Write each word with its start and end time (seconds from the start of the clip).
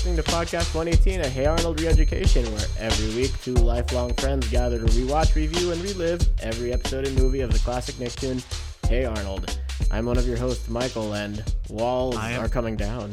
listening 0.00 0.16
to 0.16 0.22
Podcast 0.30 0.74
118, 0.74 1.20
a 1.20 1.28
Hey 1.28 1.44
Arnold 1.44 1.76
Reeducation, 1.76 2.50
where 2.54 2.66
every 2.78 3.14
week 3.14 3.38
two 3.42 3.52
lifelong 3.52 4.14
friends 4.14 4.48
gather 4.48 4.78
to 4.78 4.86
rewatch, 4.86 5.34
review, 5.34 5.72
and 5.72 5.82
relive 5.82 6.26
every 6.40 6.72
episode 6.72 7.06
and 7.06 7.14
movie 7.18 7.42
of 7.42 7.52
the 7.52 7.58
classic 7.58 7.96
Nicktoon, 7.96 8.42
Hey 8.88 9.04
Arnold. 9.04 9.60
I'm 9.90 10.06
one 10.06 10.16
of 10.16 10.26
your 10.26 10.38
hosts, 10.38 10.70
Michael, 10.70 11.12
and 11.12 11.44
walls 11.68 12.16
am- 12.16 12.42
are 12.42 12.48
coming 12.48 12.76
down. 12.76 13.12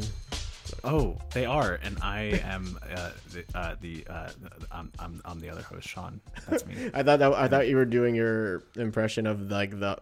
Oh, 0.82 1.18
they 1.34 1.44
are, 1.44 1.78
and 1.82 1.98
I 2.00 2.40
am 2.42 2.78
uh, 2.90 3.10
the 3.32 3.44
uh, 3.54 3.74
the 3.82 4.06
uh, 4.08 4.30
I'm, 4.72 4.90
I'm 4.98 5.20
I'm 5.26 5.40
the 5.40 5.50
other 5.50 5.60
host, 5.60 5.86
Sean. 5.86 6.22
That's 6.48 6.64
me. 6.64 6.88
I 6.94 7.02
thought 7.02 7.18
that 7.18 7.34
I 7.34 7.48
thought 7.48 7.68
you 7.68 7.76
were 7.76 7.84
doing 7.84 8.14
your 8.14 8.62
impression 8.76 9.26
of 9.26 9.50
like 9.50 9.78
the 9.78 9.98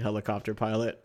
helicopter 0.00 0.54
pilot 0.54 1.04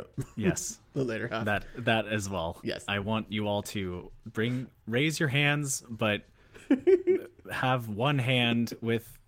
from 0.00 0.24
Yes, 0.36 0.78
the 0.94 1.04
later 1.04 1.28
half. 1.28 1.44
that 1.44 1.64
that 1.78 2.06
as 2.06 2.28
well. 2.28 2.58
Yes. 2.62 2.84
I 2.88 3.00
want 3.00 3.30
you 3.30 3.46
all 3.46 3.62
to 3.64 4.10
bring 4.26 4.68
raise 4.86 5.20
your 5.20 5.28
hands, 5.28 5.82
but 5.88 6.22
have 7.50 7.88
one 7.88 8.18
hand 8.18 8.74
with 8.80 9.18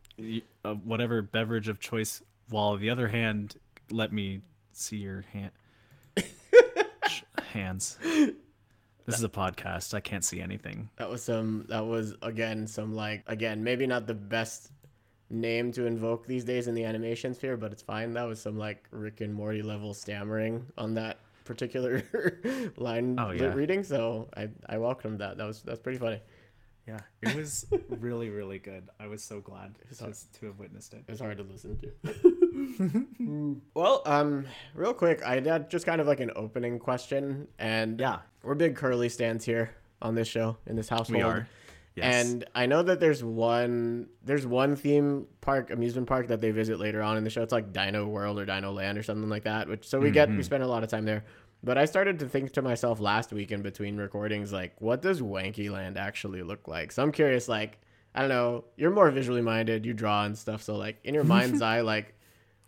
uh, 0.65 0.75
whatever 0.75 1.21
beverage 1.23 1.69
of 1.69 1.81
choice, 1.81 2.23
while 2.49 2.77
the 2.77 2.91
other 2.91 3.09
hand 3.09 3.57
let 3.91 4.13
me 4.13 4.41
see 4.73 4.97
your 4.97 5.23
hand. 5.33 5.51
Hands. 7.53 7.99
This 9.07 9.19
is 9.19 9.23
a 9.23 9.29
podcast. 9.29 9.95
I 9.95 10.01
can't 10.01 10.25
see 10.25 10.41
anything. 10.41 10.89
That 10.97 11.09
was 11.11 11.23
some. 11.23 11.67
That 11.69 11.87
was 11.87 12.15
again 12.23 12.67
some 12.67 12.95
like 12.97 13.23
again 13.27 13.63
maybe 13.63 13.87
not 13.87 14.07
the 14.07 14.15
best 14.15 14.71
name 15.35 15.73
to 15.73 15.87
invoke 15.87 16.27
these 16.27 16.45
days 16.45 16.69
in 16.69 16.75
the 16.75 16.85
animation 16.85 17.35
sphere, 17.35 17.57
but 17.57 17.73
it's 17.73 17.83
fine. 17.83 18.13
That 18.15 18.25
was 18.25 18.41
some 18.41 18.57
like 18.59 18.85
Rick 18.91 19.21
and 19.21 19.35
Morty 19.35 19.63
level 19.63 19.93
stammering 19.95 20.67
on 20.79 20.95
that 20.95 21.19
particular 21.45 22.03
line 22.77 23.17
Oh, 23.19 23.29
li- 23.29 23.41
yeah. 23.41 23.53
reading. 23.55 23.83
So 23.85 24.29
I 24.37 24.49
I 24.67 24.79
welcomed 24.79 25.19
that. 25.21 25.37
That 25.37 25.47
was 25.47 25.63
that's 25.63 25.81
pretty 25.81 25.99
funny. 25.99 26.21
Yeah, 26.87 27.01
it 27.23 27.35
was 27.35 27.65
really, 27.89 28.29
really 28.29 28.59
good. 28.59 28.91
I 29.01 29.07
was 29.07 29.25
so 29.25 29.41
glad 29.41 29.75
just 29.89 30.35
to 30.35 30.47
have 30.47 30.59
witnessed 30.59 30.93
it. 30.93 31.03
It 31.09 31.13
was 31.13 31.21
hard 31.21 31.39
to 31.39 31.43
listen 31.45 31.79
to. 31.79 33.57
well, 33.75 34.03
um, 34.05 34.45
real 34.75 34.93
quick, 34.93 35.23
I 35.25 35.41
had 35.41 35.71
just 35.71 35.87
kind 35.87 36.01
of 36.03 36.07
like 36.07 36.21
an 36.21 36.31
opening 36.37 36.79
question, 36.79 37.49
and 37.59 37.99
Yeah. 37.99 38.19
we're 38.43 38.55
big 38.55 38.77
Curly 38.77 39.09
stands 39.09 39.47
here 39.47 39.75
on 40.03 40.15
this 40.15 40.29
show 40.29 40.59
in 40.67 40.77
this 40.77 40.91
household. 40.91 41.17
We 41.17 41.23
are. 41.23 41.49
Yes. 41.97 42.27
And 42.27 42.45
I 42.55 42.67
know 42.67 42.83
that 42.83 42.99
there's 42.99 43.23
one 43.23 44.09
there's 44.25 44.47
one 44.47 44.75
theme 44.75 45.27
park 45.41 45.71
amusement 45.71 46.09
park 46.09 46.27
that 46.29 46.41
they 46.41 46.51
visit 46.51 46.81
later 46.81 47.03
on 47.03 47.17
in 47.17 47.25
the 47.25 47.31
show. 47.31 47.43
It's 47.43 47.53
like 47.53 47.73
Dino 47.73 48.07
World 48.07 48.39
or 48.39 48.45
Dino 48.45 48.73
Land 48.73 48.99
or 48.99 49.03
something 49.03 49.29
like 49.31 49.45
that. 49.45 49.69
Which 49.69 49.89
so 49.89 50.01
we 50.01 50.11
get 50.11 50.29
we 50.29 50.35
mm-hmm. 50.35 50.43
spend 50.43 50.63
a 50.63 50.67
lot 50.67 50.83
of 50.83 50.91
time 50.91 51.05
there. 51.05 51.25
But 51.63 51.79
I 51.79 51.85
started 51.85 52.19
to 52.19 52.29
think 52.29 52.53
to 52.53 52.63
myself 52.63 53.01
last 53.01 53.33
week 53.33 53.51
in 53.51 53.63
between 53.63 53.97
recordings, 53.97 54.53
like, 54.53 54.75
what 54.81 55.01
does 55.01 55.23
Wanky 55.23 55.71
Land 55.71 55.97
actually 55.97 56.43
look 56.43 56.69
like? 56.69 56.93
So 56.93 57.03
I'm 57.03 57.11
curious, 57.11 57.49
like, 57.49 57.79
I 58.15 58.21
don't 58.21 58.29
know, 58.29 58.65
you're 58.77 58.91
more 58.91 59.11
visually 59.11 59.41
minded, 59.41 59.85
you 59.85 59.93
draw 59.93 60.25
and 60.25 60.39
stuff. 60.39 60.63
So 60.63 60.77
like 60.77 60.99
in 61.05 61.15
your 61.15 61.25
mind's 61.25 61.63
eye, 61.73 61.81
like 61.81 62.15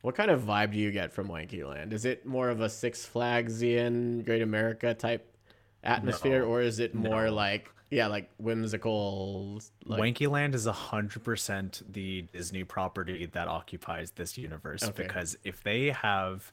what 0.03 0.15
kind 0.15 0.31
of 0.31 0.43
vibe 0.43 0.73
do 0.73 0.79
you 0.79 0.91
get 0.91 1.13
from 1.13 1.29
Wanky 1.29 1.67
Land? 1.67 1.93
Is 1.93 2.05
it 2.05 2.27
more 2.27 2.49
of 2.49 2.61
a 2.61 2.69
Six 2.69 3.09
Flagsian 3.13 4.25
Great 4.25 4.43
America 4.43 4.95
type 4.95 5.37
atmosphere, 5.85 6.41
No. 6.41 6.47
or 6.47 6.63
is 6.63 6.81
it 6.81 6.95
more 6.95 7.27
No. 7.27 7.35
like 7.35 7.71
yeah, 7.91 8.07
like 8.09 8.31
whimsical? 8.39 9.61
Like, 9.85 10.01
Wanky 10.17 10.29
Land 10.29 10.55
is 10.55 10.67
hundred 10.67 11.23
percent 11.25 11.83
the 11.89 12.23
Disney 12.33 12.65
property 12.65 13.27
that 13.27 13.49
occupies 13.49 14.11
this 14.13 14.37
universe 14.39 14.83
Okay. 14.85 15.03
because 15.05 15.37
if 15.45 15.63
they 15.63 15.91
have 15.91 16.53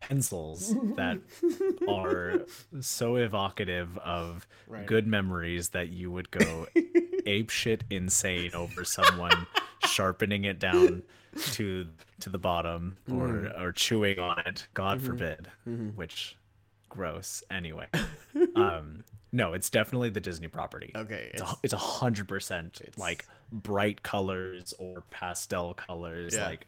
pencils 0.00 0.74
that 0.96 1.18
are 1.88 2.46
so 2.80 3.16
evocative 3.16 3.98
of 3.98 4.46
Right. 4.66 4.86
good 4.86 5.06
memories 5.06 5.70
that 5.70 5.88
you 5.90 6.10
would 6.10 6.30
go 6.30 6.66
ape 7.26 7.50
shit 7.50 7.84
insane 7.90 8.52
over 8.54 8.82
someone 8.84 9.46
sharpening 9.86 10.44
it 10.44 10.58
down 10.58 11.02
to 11.52 11.86
to 12.20 12.30
the 12.30 12.38
bottom 12.38 12.96
or 13.10 13.28
Mm-hmm. 13.28 13.62
or 13.62 13.72
chewing 13.72 14.18
on 14.18 14.38
it 14.46 14.66
god 14.74 15.02
forbid 15.02 15.48
which 15.96 16.36
gross 16.88 17.42
anyway 17.50 17.86
um 18.56 19.04
no 19.32 19.52
it's 19.52 19.70
definitely 19.70 20.10
the 20.10 20.20
disney 20.20 20.48
property 20.48 20.90
Okay, 20.94 21.30
it's 21.34 21.42
it's 21.62 21.72
a 21.72 21.76
hundred 21.78 22.28
percent 22.28 22.80
like 22.96 23.26
bright 23.52 24.02
colors 24.02 24.74
or 24.78 25.02
pastel 25.10 25.74
colors 25.74 26.34
Yeah. 26.34 26.46
like 26.46 26.66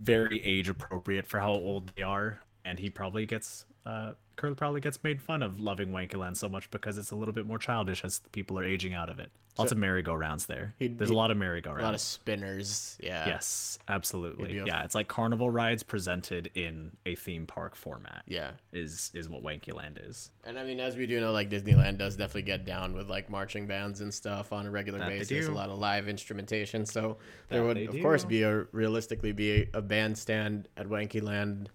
very 0.00 0.42
age 0.44 0.68
appropriate 0.68 1.26
for 1.26 1.40
how 1.40 1.52
old 1.52 1.92
they 1.96 2.02
are 2.02 2.40
and 2.64 2.78
he 2.78 2.90
probably 2.90 3.26
gets 3.26 3.64
uh 3.86 4.12
Curl 4.36 4.54
probably 4.54 4.82
gets 4.82 5.02
made 5.02 5.22
fun 5.22 5.42
of 5.42 5.58
loving 5.58 5.92
Wankyland 5.92 6.36
so 6.36 6.46
much 6.46 6.70
because 6.70 6.98
it's 6.98 7.10
a 7.10 7.16
little 7.16 7.32
bit 7.32 7.46
more 7.46 7.56
childish 7.58 8.04
as 8.04 8.20
people 8.32 8.58
are 8.58 8.64
aging 8.64 8.92
out 8.92 9.08
of 9.08 9.18
it. 9.18 9.30
Lots 9.56 9.72
of 9.72 9.78
merry-go-rounds 9.78 10.44
there. 10.44 10.74
There's 10.78 11.08
a 11.08 11.14
lot 11.14 11.30
of 11.30 11.38
merry-go-rounds. 11.38 11.80
A 11.80 11.86
lot 11.86 11.94
of 11.94 12.00
spinners. 12.02 12.98
Yeah. 13.00 13.26
Yes, 13.26 13.78
absolutely. 13.88 14.60
Yeah, 14.62 14.84
it's 14.84 14.94
like 14.94 15.08
carnival 15.08 15.48
rides 15.48 15.82
presented 15.82 16.50
in 16.54 16.94
a 17.06 17.14
theme 17.14 17.46
park 17.46 17.74
format. 17.74 18.24
Yeah. 18.26 18.50
Is 18.74 19.10
is 19.14 19.30
what 19.30 19.42
Wankyland 19.42 20.06
is. 20.06 20.30
And 20.44 20.58
I 20.58 20.64
mean, 20.64 20.80
as 20.80 20.96
we 20.96 21.06
do 21.06 21.18
know, 21.18 21.32
like 21.32 21.48
Disneyland 21.48 21.96
does 21.96 22.16
definitely 22.16 22.42
get 22.42 22.66
down 22.66 22.92
with 22.92 23.08
like 23.08 23.30
marching 23.30 23.66
bands 23.66 24.02
and 24.02 24.12
stuff 24.12 24.52
on 24.52 24.66
a 24.66 24.70
regular 24.70 24.98
That 24.98 25.08
basis. 25.08 25.48
A 25.48 25.50
lot 25.50 25.70
of 25.70 25.78
live 25.78 26.08
instrumentation. 26.08 26.84
So 26.84 27.16
there 27.48 27.62
That 27.62 27.66
would, 27.66 27.78
of 27.96 28.02
course, 28.02 28.26
be 28.26 28.42
a 28.42 28.64
realistically 28.72 29.32
be 29.32 29.62
a, 29.62 29.68
a 29.78 29.80
bandstand 29.80 30.68
at 30.76 30.86
Wankyland 30.86 31.68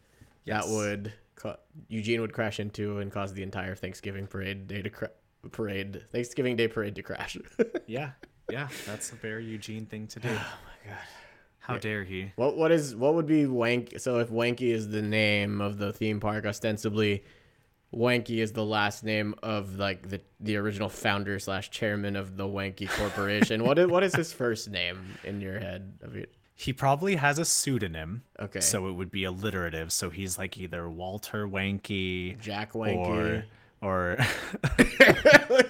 Yes. 0.44 0.66
that 0.66 0.72
would 0.72 1.14
ca- 1.42 1.58
Eugene 1.88 2.22
would 2.22 2.34
crash 2.34 2.60
into 2.60 3.00
and 3.00 3.12
cause 3.12 3.34
the 3.34 3.44
entire 3.44 3.76
Thanksgiving 3.76 4.28
parade 4.28 4.68
day 4.68 4.82
to 4.82 4.90
cra- 4.90 5.12
parade 5.52 6.04
Thanksgiving 6.12 6.56
Day 6.56 6.68
parade 6.68 6.96
to 6.96 7.04
crash. 7.04 7.38
Yeah, 7.88 8.12
yeah, 8.50 8.68
that's 8.86 9.12
a 9.12 9.16
very 9.16 9.44
Eugene 9.46 9.86
thing 9.86 10.08
to 10.08 10.20
do. 10.20 10.30
oh 10.30 10.34
my 10.34 10.90
god. 10.92 11.00
How 11.60 11.78
dare 11.78 12.04
he? 12.04 12.32
What 12.38 12.58
what 12.58 12.72
is 12.72 12.96
what 12.96 13.14
would 13.16 13.28
be 13.28 13.46
wank? 13.46 14.00
So 14.00 14.20
if 14.20 14.30
Wanky 14.30 14.74
is 14.74 14.90
the 14.90 15.02
name 15.02 15.62
of 15.62 15.78
the 15.78 15.92
theme 15.94 16.20
park, 16.20 16.46
ostensibly, 16.46 17.24
Wanky 17.94 18.38
is 18.40 18.52
the 18.54 18.66
last 18.66 19.04
name 19.04 19.36
of 19.44 19.76
like 19.78 20.10
the 20.10 20.22
the 20.40 20.56
original 20.58 20.90
founder 20.90 21.38
slash 21.40 21.70
chairman 21.70 22.16
of 22.16 22.36
the 22.38 22.46
Wanky 22.46 22.90
Corporation. 22.90 23.64
what 23.64 23.78
is 23.78 23.88
what 23.88 24.04
is 24.04 24.16
his 24.16 24.34
first 24.34 24.70
name 24.70 25.18
in 25.24 25.40
your 25.42 25.60
head? 25.60 25.94
Of 26.02 26.16
it? 26.16 26.34
He 26.62 26.74
probably 26.74 27.16
has 27.16 27.40
a 27.40 27.46
pseudonym. 27.46 28.22
Okay. 28.40 28.60
So 28.60 28.88
it 28.88 28.92
would 28.92 29.10
be 29.10 29.24
alliterative. 29.24 29.92
So 29.92 30.12
he's 30.12 30.38
like 30.38 30.58
either 30.60 30.88
Walter 30.88 31.48
Wanky 31.48 32.40
Jack 32.40 32.74
Wanky. 32.74 32.98
or 32.98 33.46
or 33.82 34.18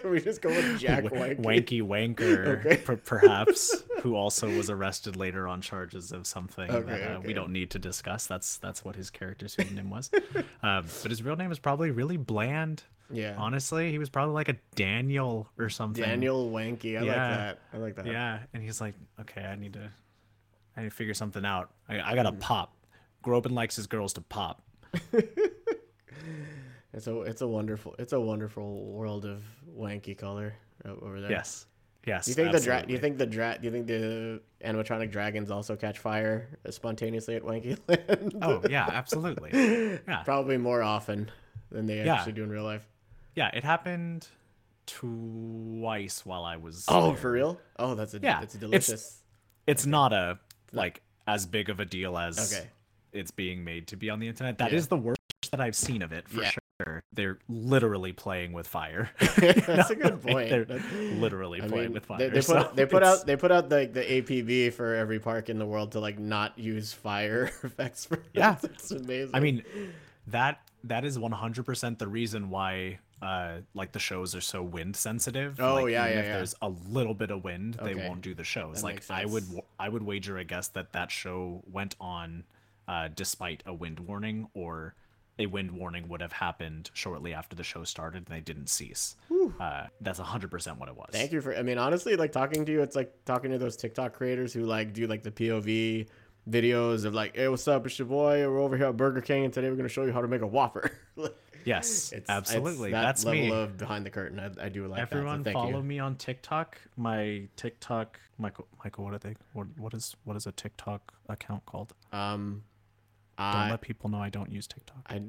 we 0.09 0.19
just 0.19 0.41
go 0.41 0.50
with 0.50 0.80
Jack 0.80 1.06
Wanky. 1.06 1.40
Wanky 1.40 1.81
Wanker, 1.81 2.59
Okay. 2.59 2.75
per- 2.75 2.97
perhaps, 2.97 3.84
who 4.01 4.16
also 4.18 4.50
was 4.50 4.69
arrested 4.69 5.16
later 5.16 5.47
on 5.47 5.62
charges 5.62 6.12
of 6.12 6.28
something 6.28 6.69
Okay, 6.69 6.85
that 6.90 7.12
uh, 7.12 7.13
okay. 7.19 7.28
we 7.28 7.34
don't 7.34 7.53
need 7.53 7.69
to 7.72 7.80
discuss. 7.80 8.28
That's 8.28 8.57
that's 8.57 8.84
what 8.84 8.97
his 8.97 9.09
character 9.09 9.47
pseudonym 9.47 9.90
was. 9.90 10.12
um, 10.63 10.85
but 11.01 11.09
his 11.09 11.24
real 11.24 11.38
name 11.38 11.53
is 11.53 11.59
probably 11.59 11.91
really 11.91 12.18
bland. 12.18 12.84
Yeah. 13.09 13.35
Honestly, 13.38 13.91
he 13.91 13.97
was 13.97 14.09
probably 14.09 14.34
like 14.34 14.50
a 14.50 14.56
Daniel 14.75 15.47
or 15.57 15.69
something. 15.69 16.03
Daniel 16.03 16.50
Wanky. 16.51 16.97
I 16.97 17.01
like 17.01 17.16
that. 17.16 17.59
I 17.74 17.78
like 17.78 17.96
that. 17.96 18.06
Yeah, 18.07 18.40
and 18.53 18.62
he's 18.62 18.81
like, 18.81 18.96
okay, 19.22 19.44
I 19.44 19.56
need 19.56 19.74
to, 19.74 19.90
I 20.78 20.82
need 20.82 20.90
to 20.90 20.96
figure 20.96 21.14
something 21.14 21.46
out. 21.46 21.72
I, 21.90 22.00
I 22.00 22.12
Mm. 22.14 22.16
gotta 22.16 22.32
pop. 22.34 22.74
Groban 23.24 23.52
likes 23.52 23.76
his 23.76 23.88
girls 23.88 24.14
to 24.14 24.22
pop. 24.22 24.62
It's 26.94 27.08
a 27.08 27.22
it's 27.22 27.42
a 27.42 27.48
wonderful 27.48 27.96
it's 27.98 28.12
a 28.12 28.20
wonderful 28.20 28.84
world 28.88 29.24
of 29.26 29.44
wanky 29.78 30.18
color 30.18 30.54
over 30.86 31.22
there. 31.22 31.31
Yes, 31.31 31.66
yes. 32.06 32.26
Do 32.26 32.31
you 32.31 32.36
think 32.36 32.52
the 32.52 32.60
dra- 32.60 32.86
do 32.86 32.92
you 32.92 33.00
think 33.00 33.18
the 33.18 33.26
dra- 33.26 33.57
do 33.62 33.66
you 33.66 33.72
think 33.72 33.88
the 33.88 34.42
animatronic 34.63 35.10
dragons 35.10 35.51
also 35.51 35.78
catch 35.78 36.00
fire 36.00 36.50
spontaneously 36.69 37.36
at 37.38 37.44
Wanky 37.44 37.78
Land? 37.88 38.36
Oh 38.42 38.62
yeah, 38.69 38.90
absolutely. 38.92 39.51
Yeah, 40.07 40.24
Probably 40.24 40.57
more 40.57 40.81
often 40.84 41.31
than 41.72 41.86
they 41.86 42.04
Yeah. 42.04 42.16
actually 42.16 42.34
do 42.34 42.44
in 42.44 42.50
real 42.50 42.66
life. 42.66 42.86
yeah. 43.36 43.50
It 43.54 43.63
happened 43.63 44.28
twice 44.86 46.25
while 46.25 46.44
I 46.44 46.57
was. 46.57 46.84
Oh, 46.90 47.07
there. 47.12 47.18
for 47.18 47.31
real? 47.31 47.57
Oh, 47.80 47.95
that's 47.95 48.13
a 48.13 48.19
Yeah, 48.22 48.42
that's 48.42 48.56
it's- 48.56 48.60
delicious. 48.69 49.18
It's 49.66 49.86
not 49.86 50.12
a 50.12 50.40
like 50.71 51.01
as 51.27 51.45
big 51.45 51.69
of 51.69 51.79
a 51.79 51.85
deal 51.85 52.18
as 52.18 52.53
Okay. 52.53 52.68
it's 53.13 53.31
being 53.31 53.63
made 53.63 53.88
to 53.88 53.95
be 53.97 54.09
on 54.09 54.19
the 54.19 54.27
internet. 54.27 54.57
That 54.57 54.71
Yeah. 54.71 54.77
is 54.77 54.88
the 54.88 54.97
worst 54.97 55.19
that 55.51 55.59
I've 55.62 55.75
seen 55.75 56.01
of 56.01 56.12
it 56.12 56.27
for 56.29 56.41
Yeah. 56.41 56.51
sure. 56.51 57.03
They're 57.13 57.38
literally 57.47 58.12
playing 58.13 58.53
with 58.53 58.68
fire. 58.68 59.12
that's 59.38 59.89
a 59.91 59.95
good 59.95 60.21
point. 60.23 60.50
They're 60.50 60.65
literally 61.13 61.62
I 61.62 61.68
playing 61.68 61.83
mean, 61.85 61.94
with 61.94 62.06
fire. 62.06 62.18
they, 62.18 62.29
they 62.29 62.35
put 62.39 62.44
so 62.45 62.71
they 62.73 62.85
put 62.85 63.03
out 63.03 63.25
they 63.25 63.35
put 63.35 63.51
out 63.51 63.69
the 63.69 63.89
the 63.91 64.01
APB 64.01 64.73
for 64.73 64.95
every 64.95 65.19
park 65.19 65.50
in 65.50 65.59
the 65.59 65.65
world 65.65 65.91
to 65.94 66.00
like 66.00 66.18
not 66.18 66.57
use 66.57 66.91
fire 66.94 67.51
effects. 67.63 68.06
For 68.06 68.23
Yeah. 68.33 68.57
it's 68.63 68.91
amazing. 68.91 69.35
I 69.35 69.39
mean, 69.39 69.63
that 70.27 70.59
that 70.85 71.06
is 71.06 71.19
one 71.19 71.31
hundred 71.33 71.65
percent 71.65 72.00
the 72.00 72.07
reason 72.07 72.50
why 72.50 73.00
uh 73.21 73.57
like 73.73 73.91
the 73.91 74.00
shows 74.00 74.33
are 74.35 74.41
so 74.41 74.63
wind 74.63 74.95
sensitive. 74.95 75.59
Oh, 75.59 75.75
Like, 75.83 75.91
yeah, 75.91 76.06
even 76.06 76.13
yeah, 76.13 76.19
if 76.19 76.25
yeah. 76.25 76.35
there's 76.38 76.56
a 76.62 76.69
little 76.69 77.13
bit 77.13 77.29
of 77.31 77.44
wind, 77.44 77.75
they 77.75 77.94
won't 77.95 78.21
do 78.21 78.33
the 78.33 78.44
shows. 78.44 78.77
That 78.81 78.83
like 78.83 79.03
I 79.09 79.25
would 79.25 79.44
I 79.79 79.89
would 79.89 80.03
wager 80.03 80.38
a 80.38 80.44
guess 80.44 80.69
that 80.69 80.94
that 80.94 81.12
show 81.12 81.63
went 81.71 81.95
on 82.00 82.44
uh 82.88 83.09
despite 83.13 83.62
a 83.65 83.73
wind 83.73 84.00
warning 84.00 84.47
or 84.53 84.95
a 85.39 85.45
wind 85.45 85.71
warning 85.71 86.07
would 86.09 86.21
have 86.21 86.33
happened 86.33 86.89
shortly 86.94 87.33
after 87.33 87.56
the 87.56 87.63
show 87.63 87.83
started 87.83 88.27
and 88.27 88.35
they 88.35 88.41
didn't 88.41 88.68
cease. 88.68 89.15
Uh, 89.59 89.88
that's 90.01 90.19
100% 90.19 90.77
what 90.77 90.88
it 90.88 90.95
was. 90.95 91.09
Thank 91.12 91.31
you 91.31 91.41
for. 91.41 91.56
I 91.56 91.63
mean, 91.63 91.77
honestly, 91.79 92.15
like 92.15 92.31
talking 92.31 92.63
to 92.65 92.71
you, 92.71 92.81
it's 92.81 92.95
like 92.95 93.12
talking 93.25 93.50
to 93.51 93.57
those 93.57 93.75
TikTok 93.75 94.13
creators 94.13 94.53
who 94.53 94.65
like 94.65 94.94
do 94.94 95.07
like 95.07 95.23
the 95.23 95.31
POV 95.31 96.07
videos 96.50 97.06
of 97.06 97.13
like, 97.13 97.35
"Hey, 97.35 97.47
what's 97.47 97.68
up? 97.68 97.85
It's 97.85 97.97
your 97.97 98.07
boy. 98.07 98.39
We're 98.47 98.59
over 98.59 98.77
here 98.77 98.88
at 98.88 98.97
Burger 98.97 99.21
King, 99.21 99.45
and 99.45 99.53
today 99.53 99.69
we're 99.69 99.75
gonna 99.77 99.89
show 99.89 100.03
you 100.06 100.12
how 100.12 100.21
to 100.21 100.27
make 100.27 100.41
a 100.41 100.47
Whopper." 100.47 100.91
Yes, 101.66 102.12
it's 102.12 102.30
absolutely. 102.30 102.90
It's 102.90 102.94
that 102.94 103.02
That's 103.02 103.25
level 103.25 103.42
me. 103.42 103.52
of 103.52 103.78
behind 103.78 104.06
the 104.06 104.10
curtain. 104.10 104.40
I, 104.40 104.66
I 104.66 104.69
do 104.69 104.88
like 104.88 105.00
Everyone 105.02 105.44
that. 105.44 105.50
So 105.52 105.54
follow 105.54 105.78
you. 105.78 105.84
me 105.84 106.00
on 106.00 106.16
TikTok. 106.16 106.78
My 106.98 107.44
TikTok, 107.56 108.19
Michael, 108.38 108.68
Michael, 108.84 109.04
what 109.04 109.13
are 109.13 109.19
they? 109.19 109.36
What, 109.54 109.68
what 109.78 109.94
is 109.94 110.16
what 110.24 110.36
is 110.38 110.48
a 110.48 110.52
TikTok 110.52 111.13
account 111.30 111.66
called? 111.66 111.94
Um, 112.12 112.63
Don't 113.38 113.69
let 113.69 113.81
people 113.81 114.10
know 114.10 114.19
I 114.19 114.30
don't 114.30 114.52
use 114.52 114.68
TikTok. 114.68 115.02
I 115.08 115.22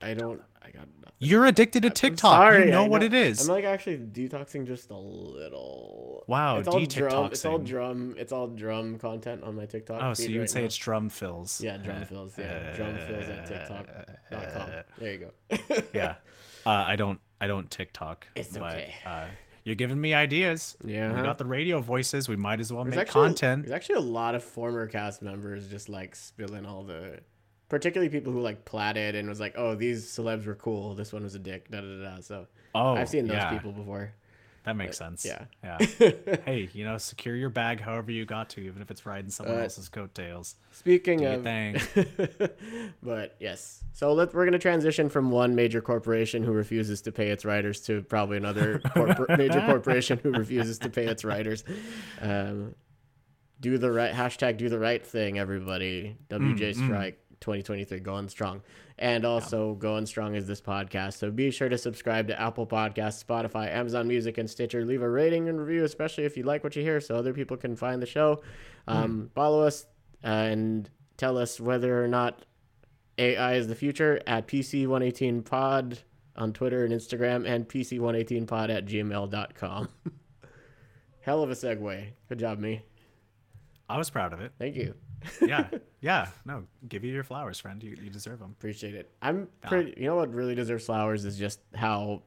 I 0.00 0.14
don't. 0.14 0.40
I 0.62 0.70
got 0.70 0.88
nothing. 1.00 1.14
You're 1.18 1.46
addicted 1.46 1.82
to 1.82 1.88
I'm 1.88 1.94
TikTok. 1.94 2.32
sorry, 2.32 2.64
you 2.64 2.70
know 2.70 2.84
I 2.84 2.88
what 2.88 3.02
it 3.02 3.12
is. 3.12 3.48
I'm 3.48 3.54
like 3.54 3.64
actually 3.64 3.98
detoxing 3.98 4.66
just 4.66 4.90
a 4.90 4.96
little. 4.96 6.24
Wow, 6.26 6.58
it's 6.58 6.68
all 6.68 6.84
drum. 6.84 7.26
It's 7.26 7.44
all 7.44 7.58
drum. 7.58 8.14
It's 8.18 8.32
all 8.32 8.46
drum 8.48 8.98
content 8.98 9.42
on 9.42 9.56
my 9.56 9.66
TikTok. 9.66 10.02
oh, 10.02 10.14
so 10.14 10.24
you 10.24 10.36
would 10.36 10.40
right 10.42 10.50
say 10.50 10.60
now. 10.60 10.66
it's 10.66 10.76
drum 10.76 11.08
fills. 11.08 11.60
yeah, 11.60 11.76
drum 11.76 12.04
fills. 12.04 12.38
Yeah, 12.38 12.74
drum 12.74 12.96
fills 13.06 13.28
at 13.28 13.46
TikTok.com. 13.46 14.70
There 14.98 15.12
you 15.12 15.18
go. 15.18 15.82
yeah. 15.94 16.14
Uh, 16.64 16.70
I 16.70 16.96
don't. 16.96 17.20
I 17.40 17.46
don't 17.46 17.70
TikTok. 17.70 18.26
It's 18.36 18.56
but, 18.56 18.74
okay. 18.74 18.94
Uh, 19.04 19.24
you're 19.64 19.74
giving 19.74 20.00
me 20.00 20.14
ideas. 20.14 20.76
Yeah. 20.84 21.14
We 21.14 21.22
got 21.22 21.38
the 21.38 21.44
radio 21.44 21.80
voices. 21.80 22.28
We 22.28 22.36
might 22.36 22.60
as 22.60 22.72
well 22.72 22.84
There's 22.84 22.96
make 22.96 23.08
actually, 23.08 23.28
content. 23.28 23.62
There's 23.64 23.74
actually 23.74 23.96
a 23.96 24.00
lot 24.00 24.34
of 24.34 24.42
former 24.42 24.86
cast 24.86 25.22
members 25.22 25.68
just 25.68 25.88
like 25.88 26.16
spilling 26.16 26.64
all 26.64 26.82
the, 26.82 27.20
particularly 27.70 28.10
people 28.10 28.32
who 28.34 28.40
like 28.40 28.66
platted 28.66 29.14
and 29.14 29.26
was 29.28 29.40
like, 29.40 29.54
oh, 29.56 29.74
these 29.74 30.04
celebs 30.04 30.44
were 30.44 30.54
cool. 30.56 30.94
This 30.94 31.10
one 31.14 31.22
was 31.22 31.34
a 31.34 31.38
dick. 31.38 31.70
Da 31.70 31.80
da 31.80 31.86
da. 31.86 32.16
da. 32.16 32.20
So 32.20 32.46
Oh, 32.74 32.92
I've 32.94 33.08
seen 33.08 33.26
those 33.26 33.36
yeah. 33.38 33.50
people 33.50 33.72
before. 33.72 34.12
That 34.64 34.76
makes 34.76 34.98
sense. 34.98 35.24
yeah. 35.24 35.44
Yeah. 35.64 35.78
hey, 36.44 36.68
you 36.74 36.84
know, 36.84 36.98
secure 36.98 37.34
your 37.34 37.48
bag 37.48 37.80
however 37.80 38.12
you 38.12 38.26
got 38.26 38.50
to, 38.50 38.60
even 38.60 38.82
if 38.82 38.90
it's 38.90 39.06
riding 39.06 39.30
someone 39.30 39.56
Uh, 39.56 39.62
else's 39.62 39.88
coattails. 39.88 40.56
Speaking 40.70 41.24
of, 41.24 41.42
thing. 41.42 41.80
but 43.02 43.36
yes. 43.40 43.82
So 43.92 44.12
let 44.12 44.34
we're 44.34 44.44
gonna 44.44 44.58
transition 44.58 45.08
from 45.08 45.30
one 45.30 45.54
major 45.54 45.80
corporation 45.80 46.42
who 46.44 46.52
refuses 46.52 47.00
to 47.02 47.12
pay 47.12 47.28
its 47.30 47.44
writers 47.46 47.80
to 47.82 48.02
probably 48.02 48.36
another 48.36 48.78
corpor- 48.84 49.36
major 49.38 49.60
corporation 49.62 50.18
who 50.22 50.30
refuses 50.32 50.78
to 50.80 50.90
pay 50.90 51.06
its 51.06 51.24
writers. 51.24 51.64
Um, 52.20 52.74
do 53.60 53.78
the 53.78 53.90
right 53.90 54.12
hashtag. 54.12 54.58
Do 54.58 54.68
the 54.68 54.78
right 54.78 55.04
thing, 55.04 55.38
everybody. 55.38 56.16
WGA 56.28 56.74
Strike 56.74 57.18
2023 57.40 58.00
going 58.00 58.28
strong, 58.28 58.62
and 58.98 59.24
also 59.24 59.74
going 59.74 60.06
strong 60.06 60.34
is 60.34 60.46
this 60.46 60.60
podcast. 60.60 61.14
So 61.14 61.30
be 61.30 61.50
sure 61.50 61.68
to 61.68 61.78
subscribe 61.78 62.28
to 62.28 62.40
Apple 62.40 62.66
Podcasts, 62.66 63.24
Spotify, 63.24 63.68
Amazon 63.68 64.06
Music, 64.08 64.38
and 64.38 64.48
Stitcher. 64.48 64.84
Leave 64.84 65.02
a 65.02 65.08
rating 65.08 65.48
and 65.48 65.60
review, 65.60 65.84
especially 65.84 66.24
if 66.24 66.36
you 66.36 66.42
like 66.42 66.62
what 66.62 66.76
you 66.76 66.82
hear, 66.82 67.00
so 67.00 67.16
other 67.16 67.32
people 67.32 67.56
can 67.56 67.76
find 67.76 68.00
the 68.00 68.06
show. 68.06 68.42
Um, 68.86 69.30
Follow 69.34 69.62
us 69.62 69.86
uh, 70.24 70.28
and 70.28 70.90
tell 71.16 71.38
us 71.38 71.60
whether 71.60 72.02
or 72.02 72.08
not 72.08 72.44
AI 73.18 73.54
is 73.54 73.68
the 73.68 73.74
future 73.74 74.20
at 74.26 74.46
PC118pod 74.48 75.98
on 76.36 76.52
Twitter 76.52 76.84
and 76.84 76.92
Instagram 76.94 77.46
and 77.46 77.68
PC118pod 77.68 78.74
at 78.74 78.86
gmail.com. 78.86 79.88
Hell 81.20 81.42
of 81.42 81.50
a 81.50 81.54
segue. 81.54 82.06
Good 82.28 82.38
job, 82.38 82.58
me. 82.58 82.82
I 83.88 83.98
was 83.98 84.08
proud 84.08 84.32
of 84.32 84.40
it. 84.40 84.52
Thank 84.58 84.76
you. 84.76 84.94
Yeah. 85.42 85.68
Yeah. 86.00 86.28
No, 86.46 86.64
give 86.88 87.04
you 87.04 87.12
your 87.12 87.24
flowers, 87.24 87.58
friend. 87.60 87.82
You, 87.82 87.96
you 88.02 88.10
deserve 88.10 88.38
them. 88.38 88.54
Appreciate 88.58 88.94
it. 88.94 89.10
I'm 89.20 89.48
pretty. 89.66 89.94
You 89.96 90.06
know 90.06 90.16
what 90.16 90.32
really 90.34 90.54
deserves 90.54 90.86
flowers 90.86 91.24
is 91.24 91.36
just 91.38 91.60
how 91.74 92.22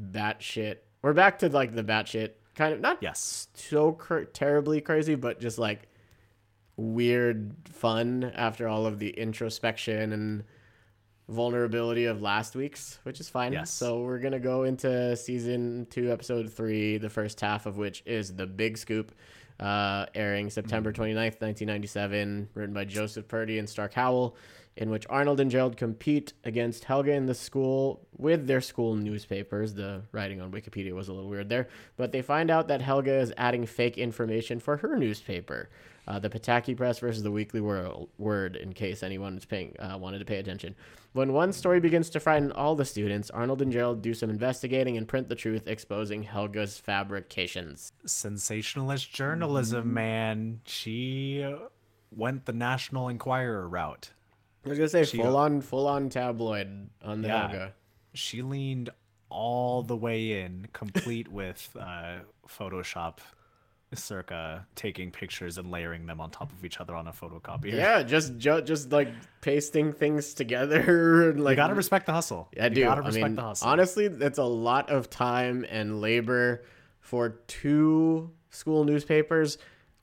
batshit. 0.00 0.76
We're 1.02 1.12
back 1.14 1.38
to 1.40 1.48
like 1.48 1.74
the 1.74 1.82
batshit 1.84 2.32
kind 2.54 2.74
of 2.74 2.80
not 2.80 2.98
Yes. 3.00 3.48
so 3.54 3.92
cr- 3.92 4.22
terribly 4.24 4.80
crazy, 4.80 5.14
but 5.14 5.40
just 5.40 5.58
like 5.58 5.88
weird 6.76 7.54
fun 7.68 8.32
after 8.34 8.68
all 8.68 8.86
of 8.86 8.98
the 8.98 9.10
introspection 9.10 10.12
and 10.12 10.44
vulnerability 11.28 12.06
of 12.06 12.22
last 12.22 12.54
week's, 12.56 12.98
which 13.02 13.20
is 13.20 13.28
fine. 13.28 13.52
Yes. 13.52 13.70
So 13.70 14.00
we're 14.02 14.18
gonna 14.18 14.38
go 14.40 14.62
into 14.64 15.14
season 15.16 15.86
two, 15.90 16.10
episode 16.12 16.52
three, 16.52 16.96
the 16.98 17.10
first 17.10 17.40
half 17.40 17.66
of 17.66 17.76
which 17.76 18.02
is 18.06 18.34
the 18.34 18.46
Big 18.46 18.78
Scoop, 18.78 19.12
uh, 19.60 20.06
airing 20.14 20.50
September 20.50 20.92
29th, 20.92 21.40
1997, 21.40 22.48
written 22.54 22.74
by 22.74 22.84
Joseph 22.84 23.26
Purdy 23.28 23.58
and 23.58 23.68
Stark 23.68 23.92
Howell, 23.92 24.36
in 24.78 24.90
which 24.90 25.04
Arnold 25.10 25.40
and 25.40 25.50
Gerald 25.50 25.76
compete 25.76 26.32
against 26.44 26.84
Helga 26.84 27.10
in 27.10 27.26
the 27.26 27.34
school 27.34 28.06
with 28.16 28.46
their 28.46 28.60
school 28.60 28.94
newspapers. 28.94 29.74
The 29.74 30.02
writing 30.12 30.40
on 30.40 30.52
Wikipedia 30.52 30.92
was 30.92 31.08
a 31.08 31.12
little 31.12 31.28
weird 31.28 31.48
there, 31.48 31.68
but 31.96 32.12
they 32.12 32.22
find 32.22 32.48
out 32.48 32.68
that 32.68 32.80
Helga 32.80 33.18
is 33.18 33.34
adding 33.36 33.66
fake 33.66 33.98
information 33.98 34.60
for 34.60 34.76
her 34.76 34.96
newspaper. 34.96 35.68
Uh, 36.06 36.20
the 36.20 36.30
Pataki 36.30 36.76
Press 36.76 37.00
versus 37.00 37.24
the 37.24 37.30
Weekly 37.32 37.60
World, 37.60 38.08
Word, 38.18 38.54
in 38.54 38.72
case 38.72 39.02
anyone 39.02 39.34
was 39.34 39.44
paying 39.44 39.74
uh, 39.80 39.98
wanted 39.98 40.20
to 40.20 40.24
pay 40.24 40.36
attention. 40.36 40.76
When 41.12 41.32
one 41.32 41.52
story 41.52 41.80
begins 41.80 42.08
to 42.10 42.20
frighten 42.20 42.52
all 42.52 42.76
the 42.76 42.84
students, 42.84 43.30
Arnold 43.30 43.60
and 43.60 43.72
Gerald 43.72 44.00
do 44.00 44.14
some 44.14 44.30
investigating 44.30 44.96
and 44.96 45.08
print 45.08 45.28
the 45.28 45.34
truth, 45.34 45.66
exposing 45.66 46.22
Helga's 46.22 46.78
fabrications. 46.78 47.92
Sensationalist 48.06 49.12
journalism, 49.12 49.92
man. 49.92 50.60
She 50.64 51.42
uh, 51.42 51.66
went 52.14 52.46
the 52.46 52.52
National 52.52 53.08
Enquirer 53.08 53.68
route. 53.68 54.12
I 54.64 54.68
was 54.68 54.78
gonna 54.78 54.88
say 54.88 55.04
She- 55.04 55.16
full 55.18 55.36
on, 55.36 55.60
full 55.60 55.86
on 55.86 56.08
tabloid 56.08 56.90
on 57.02 57.22
the 57.22 57.28
Yeah. 57.28 57.68
She 58.14 58.42
leaned 58.42 58.90
all 59.30 59.82
the 59.82 59.96
way 59.96 60.40
in, 60.42 60.66
complete 60.72 61.28
with 61.28 61.74
uh, 61.78 62.18
Photoshop 62.48 63.18
circa 63.94 64.66
taking 64.74 65.10
pictures 65.10 65.56
and 65.56 65.70
layering 65.70 66.04
them 66.06 66.20
on 66.20 66.30
top 66.30 66.52
of 66.52 66.62
each 66.64 66.78
other 66.80 66.94
on 66.94 67.06
a 67.08 67.12
photocopier. 67.12 67.72
Yeah, 67.72 68.02
just 68.02 68.36
ju- 68.36 68.60
just 68.60 68.90
like 68.92 69.08
pasting 69.40 69.92
things 69.94 70.34
together 70.34 71.30
and 71.30 71.42
like 71.42 71.52
You 71.52 71.56
gotta 71.56 71.74
respect 71.74 72.04
the 72.06 72.12
hustle. 72.12 72.48
I 72.60 72.64
you 72.64 72.70
do. 72.70 72.82
gotta 72.84 73.02
I 73.02 73.06
respect 73.06 73.24
mean, 73.24 73.34
the 73.36 73.42
hustle. 73.42 73.68
honestly, 73.68 74.08
that's 74.08 74.38
a 74.38 74.44
lot 74.44 74.90
of 74.90 75.08
time 75.08 75.64
and 75.70 76.00
labor 76.02 76.64
for 77.00 77.30
two 77.46 78.30
school 78.50 78.84
newspapers, 78.84 79.56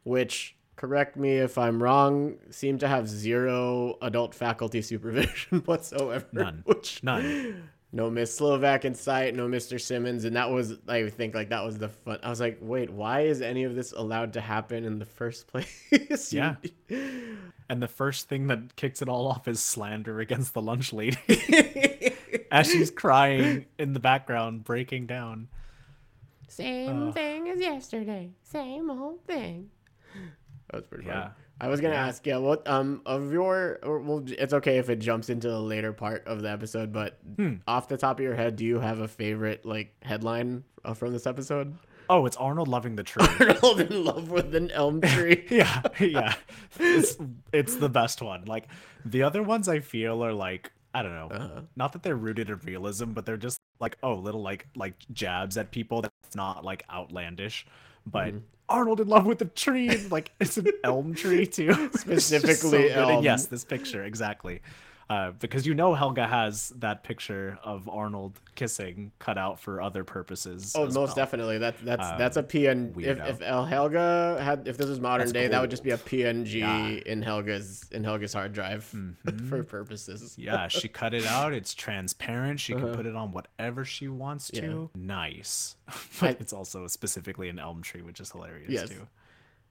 which, 0.03 0.55
correct 0.75 1.17
me 1.17 1.37
if 1.37 1.57
I'm 1.57 1.81
wrong, 1.81 2.35
seem 2.49 2.77
to 2.79 2.87
have 2.87 3.07
zero 3.07 3.97
adult 4.01 4.35
faculty 4.35 4.81
supervision 4.81 5.59
whatsoever. 5.65 6.25
None. 6.31 6.61
Which, 6.65 7.03
None. 7.03 7.69
no 7.91 8.09
Miss 8.09 8.35
Slovak 8.35 8.85
in 8.85 8.93
sight, 8.93 9.35
no 9.35 9.47
Mr. 9.47 9.79
Simmons, 9.79 10.25
and 10.25 10.35
that 10.35 10.49
was 10.49 10.75
I 10.87 11.09
think 11.09 11.35
like 11.35 11.49
that 11.49 11.63
was 11.63 11.77
the 11.77 11.89
fun. 11.89 12.19
I 12.23 12.29
was 12.29 12.39
like, 12.39 12.57
wait, 12.61 12.89
why 12.89 13.21
is 13.21 13.41
any 13.41 13.63
of 13.63 13.75
this 13.75 13.91
allowed 13.91 14.33
to 14.33 14.41
happen 14.41 14.83
in 14.83 14.99
the 14.99 15.05
first 15.05 15.47
place? 15.91 16.33
Yeah. 16.33 16.55
And 17.67 17.81
the 17.81 17.87
first 17.87 18.29
thing 18.29 18.47
that 18.47 18.75
kicks 18.75 19.01
it 19.01 19.09
all 19.09 19.27
off 19.27 19.47
is 19.47 19.59
slander 19.59 20.19
against 20.19 20.53
the 20.53 20.61
lunch 20.61 20.93
lady 20.93 21.17
as 22.51 22.67
she's 22.67 22.91
crying 22.91 23.65
in 23.79 23.93
the 23.93 23.99
background, 23.99 24.63
breaking 24.63 25.07
down. 25.07 25.47
Same 26.47 27.09
uh. 27.09 27.11
thing 27.11 27.49
as 27.49 27.59
yesterday. 27.59 28.29
Same 28.43 28.91
old 28.91 29.25
thing. 29.25 29.71
That 30.71 30.77
was 30.77 30.85
pretty 30.85 31.05
Yeah. 31.05 31.21
funny. 31.21 31.33
I 31.61 31.67
was 31.69 31.79
gonna 31.79 31.93
Yeah. 31.93 32.07
ask, 32.07 32.25
yeah, 32.27 32.37
what 32.37 32.67
um 32.67 33.01
of 33.05 33.31
your 33.31 33.79
or 33.83 33.99
well, 33.99 34.23
it's 34.27 34.53
okay 34.53 34.77
if 34.77 34.89
it 34.89 34.99
jumps 34.99 35.29
into 35.29 35.47
the 35.47 35.59
later 35.59 35.93
part 35.93 36.27
of 36.27 36.41
the 36.41 36.49
episode, 36.49 36.91
but 36.91 37.17
Hmm. 37.37 37.55
off 37.67 37.87
the 37.87 37.97
top 37.97 38.19
of 38.19 38.23
your 38.23 38.35
head, 38.35 38.55
do 38.57 38.65
you 38.65 38.79
have 38.79 38.99
a 38.99 39.07
favorite 39.07 39.65
like 39.65 39.93
headline 40.03 40.63
uh, 40.83 40.93
from 40.93 41.13
this 41.13 41.25
episode? 41.25 41.75
Oh, 42.09 42.25
it's 42.27 42.37
Arnold 42.37 42.67
loving 42.67 42.95
the 42.97 43.03
tree. 43.03 43.25
Arnold 43.39 43.81
in 43.81 44.03
love 44.03 44.29
with 44.29 44.53
an 44.53 44.69
elm 44.71 45.01
tree. 45.01 45.45
yeah, 45.49 45.81
yeah. 45.99 46.35
It's 46.79 47.17
it's 47.53 47.75
the 47.77 47.89
best 47.89 48.21
one. 48.21 48.45
Like 48.45 48.67
the 49.05 49.23
other 49.23 49.41
ones 49.41 49.69
I 49.69 49.79
feel 49.79 50.23
are 50.25 50.33
like 50.33 50.71
I 50.93 51.01
don't 51.03 51.13
know. 51.13 51.27
Uh-huh. 51.35 51.61
Not 51.75 51.93
that 51.93 52.03
they're 52.03 52.15
rooted 52.15 52.49
in 52.49 52.57
realism, 52.63 53.11
but 53.11 53.25
they're 53.25 53.37
just 53.37 53.59
like 53.79 53.97
oh, 54.03 54.15
little 54.15 54.41
like 54.41 54.67
like 54.75 54.93
jabs 55.13 55.57
at 55.57 55.71
people 55.71 56.01
that's 56.01 56.35
not 56.35 56.63
like 56.65 56.83
outlandish. 56.91 57.65
But 58.05 58.27
Mm-hmm. 58.27 58.37
Arnold 58.67 58.99
in 58.99 59.07
love 59.07 59.27
with 59.27 59.37
the 59.37 59.45
tree, 59.45 59.89
and, 59.89 60.11
like 60.11 60.31
it's 60.39 60.57
an 60.57 60.67
elm 60.83 61.13
tree 61.13 61.45
too. 61.45 61.67
Just 61.91 62.03
so 62.03 62.07
Specifically 62.17 62.91
elm. 62.91 63.23
yes, 63.23 63.45
this 63.45 63.63
picture 63.63 64.03
exactly. 64.03 64.61
Uh, 65.07 65.31
because 65.39 65.67
you 65.67 65.75
know 65.75 65.93
Helga 65.93 66.25
has 66.27 66.69
that 66.77 67.03
picture 67.03 67.59
of 67.63 67.87
Arnold 67.87 68.39
kissing 68.55 69.11
cut 69.19 69.37
out 69.37 69.59
for 69.59 69.79
other 69.79 70.03
purposes. 70.03 70.73
Oh, 70.75 70.85
most 70.85 70.95
well. 70.95 71.13
definitely. 71.15 71.59
That 71.59 71.75
that's 71.85 72.09
that's 72.17 72.37
a 72.37 72.43
PNG. 72.43 73.03
If 73.03 73.19
if 73.19 73.39
Helga 73.39 74.41
had 74.41 74.67
if 74.67 74.77
this 74.77 74.87
was 74.89 74.99
modern 74.99 75.27
That's 75.27 75.31
day, 75.33 75.47
that 75.47 75.61
would 75.61 75.69
just 75.69 75.83
be 75.83 75.91
a 75.91 75.97
PNG 75.99 76.53
Yeah. 76.55 76.67
Mm-hmm. 76.79 77.07
in 77.07 77.21
Helga's 77.21 77.85
in 77.91 78.03
Helga's 78.03 78.33
hard 78.33 78.53
drive 78.53 78.83
for 79.49 79.63
purposes. 79.63 80.35
Yeah, 80.39 80.67
she 80.69 80.87
cut 80.87 81.13
it 81.13 81.27
out. 81.27 81.53
It's 81.53 81.75
transparent. 81.75 82.59
She 82.59 82.73
Uh-huh. 82.73 82.85
can 82.87 82.95
put 82.95 83.05
it 83.05 83.15
on 83.15 83.31
whatever 83.31 83.85
she 83.85 84.07
wants 84.07 84.49
to. 84.51 84.89
Nice. 84.95 85.75
But 86.19 86.41
it's 86.41 86.53
also 86.53 86.87
specifically 86.87 87.49
an 87.49 87.59
elm 87.59 87.83
tree, 87.83 88.01
which 88.01 88.19
is 88.19 88.31
hilarious 88.31 88.71
Yes. 88.71 88.89
too. 88.89 89.07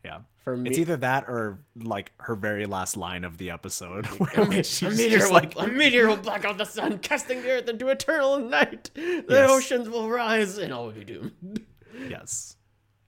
Yeah. 0.04 0.18
For 0.42 0.56
me, 0.56 0.68
It's 0.68 0.78
either 0.78 0.96
that 0.98 1.24
or 1.26 1.60
like 1.74 2.12
her 2.18 2.34
very 2.34 2.66
last 2.66 2.96
line 2.98 3.24
of 3.24 3.38
the 3.38 3.50
episode. 3.50 4.04
where 4.18 4.30
a, 4.60 4.62
she's 4.62 4.82
a 4.82 4.86
just 4.88 4.98
meteor, 4.98 5.28
like, 5.30 5.54
will, 5.54 5.62
a 5.62 5.68
meteor 5.68 6.06
will 6.08 6.16
black 6.18 6.44
out 6.44 6.58
the 6.58 6.66
sun, 6.66 6.98
casting 6.98 7.40
the 7.42 7.50
earth 7.50 7.68
into 7.68 7.88
eternal 7.88 8.38
night. 8.38 8.90
The 8.94 9.24
Yes. 9.28 9.50
oceans 9.50 9.88
will 9.88 10.10
rise, 10.10 10.58
and 10.58 10.72
all 10.72 10.84
will 10.86 10.92
be 10.92 11.04
doomed. 11.04 11.64
yes, 12.10 12.56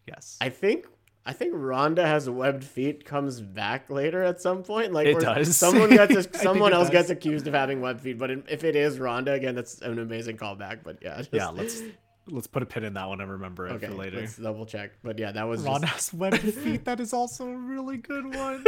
yes. 0.07 0.39
I 0.41 0.49
think 0.49 0.87
I 1.27 1.33
think 1.35 1.55
Rhonda 1.55 2.05
has 2.07 2.31
webbed 2.31 2.65
feet 2.65 3.05
comes 3.05 3.41
back 3.41 3.91
later 3.91 4.23
at 4.23 4.41
some 4.41 4.63
point. 4.63 4.93
Like 4.93 5.09
It 5.09 5.19
does. 5.21 5.57
Someone 5.57 5.91
gets 5.91 6.15
think 6.15 6.35
someone 6.37 6.73
else 6.73 6.87
does. 6.89 7.09
gets 7.09 7.11
accused 7.11 7.47
of 7.49 7.53
having 7.53 7.81
webbed 7.83 8.01
feet, 8.01 8.17
but 8.17 8.31
if 8.31 8.65
it 8.65 8.77
is 8.77 8.99
Rhonda 8.99 9.35
again, 9.35 9.55
that's 9.57 9.83
an 9.83 9.99
amazing 9.99 10.39
callback. 10.39 10.79
But 10.85 10.99
yeah, 11.03 11.17
just- 11.19 11.31
yeah, 11.35 11.49
let's 11.49 11.83
let's 12.29 12.47
put 12.47 12.63
a 12.63 12.67
pin 12.67 12.85
in 12.85 12.95
that 12.95 13.09
one 13.09 13.21
and 13.21 13.31
remember 13.31 13.67
it 13.67 13.73
okay. 13.73 13.87
for 13.87 13.95
later. 13.95 14.21
Let's 14.21 14.37
double 14.37 14.67
check. 14.67 14.93
But 15.03 15.19
yeah, 15.19 15.33
that 15.33 15.45
was 15.45 15.63
Ron 15.63 15.83
just, 15.83 15.93
has 15.93 16.15
webbed 16.15 16.41
feet. 16.55 16.85
That 16.85 17.01
is 17.01 17.13
also 17.13 17.49
a 17.49 17.57
really 17.57 17.99
good 17.99 18.35
one. 18.35 18.65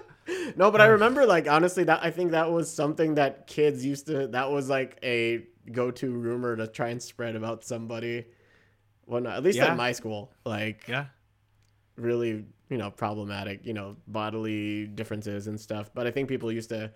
no. 0.56 0.70
But 0.70 0.80
I 0.80 0.86
remember 0.86 1.26
like 1.26 1.48
honestly 1.48 1.84
that 1.84 2.00
I 2.02 2.10
think 2.10 2.32
that 2.32 2.50
was 2.50 2.72
something 2.72 3.14
that 3.14 3.46
kids 3.46 3.84
used 3.84 4.06
to. 4.06 4.28
That 4.28 4.50
was 4.50 4.68
like 4.68 4.98
a 5.02 5.44
go-to 5.72 6.10
rumor 6.10 6.56
to 6.56 6.66
try 6.66 6.88
and 6.88 7.02
spread 7.02 7.36
about 7.36 7.64
somebody. 7.64 8.26
Well, 9.06 9.20
no, 9.20 9.30
at 9.30 9.42
least 9.42 9.58
Yeah. 9.58 9.66
at 9.66 9.76
my 9.76 9.92
school, 9.92 10.32
like 10.44 10.88
yeah, 10.88 11.06
really 11.96 12.44
you 12.68 12.76
know 12.76 12.90
problematic 12.90 13.64
you 13.64 13.72
know 13.72 13.96
bodily 14.08 14.86
differences 14.86 15.46
and 15.46 15.60
stuff 15.60 15.90
but 15.94 16.06
i 16.06 16.10
think 16.10 16.28
people 16.28 16.50
used 16.50 16.68
to 16.68 16.90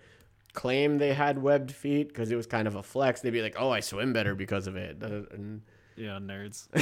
claim 0.53 0.97
they 0.97 1.13
had 1.13 1.41
webbed 1.41 1.71
feet 1.71 2.09
because 2.09 2.29
it 2.29 2.35
was 2.35 2.45
kind 2.45 2.67
of 2.67 2.75
a 2.75 2.83
flex 2.83 3.21
they'd 3.21 3.29
be 3.31 3.41
like 3.41 3.55
oh 3.57 3.69
i 3.71 3.79
swim 3.79 4.11
better 4.11 4.35
because 4.35 4.67
of 4.67 4.75
it 4.75 4.97
Uh, 5.01 5.23
and 5.31 5.61
yeah, 6.01 6.19
nerds. 6.19 6.67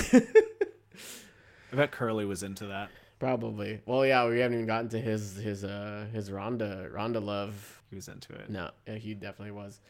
I 1.71 1.75
bet 1.75 1.91
Curly 1.91 2.25
was 2.25 2.41
into 2.43 2.65
that. 2.67 2.89
probably 3.19 3.79
well 3.85 4.05
yeah 4.05 4.27
we 4.27 4.39
haven't 4.39 4.55
even 4.55 4.65
gotten 4.65 4.89
to 4.89 4.99
his 4.99 5.35
his 5.35 5.63
uh 5.63 6.07
his 6.13 6.31
ronda 6.31 6.87
ronda 6.91 7.19
love 7.19 7.81
He 7.89 7.95
was 7.95 8.07
into 8.07 8.33
it. 8.33 8.49
no 8.49 8.71
yeah, 8.87 8.95
he 8.95 9.13
definitely 9.13 9.51
was 9.51 9.81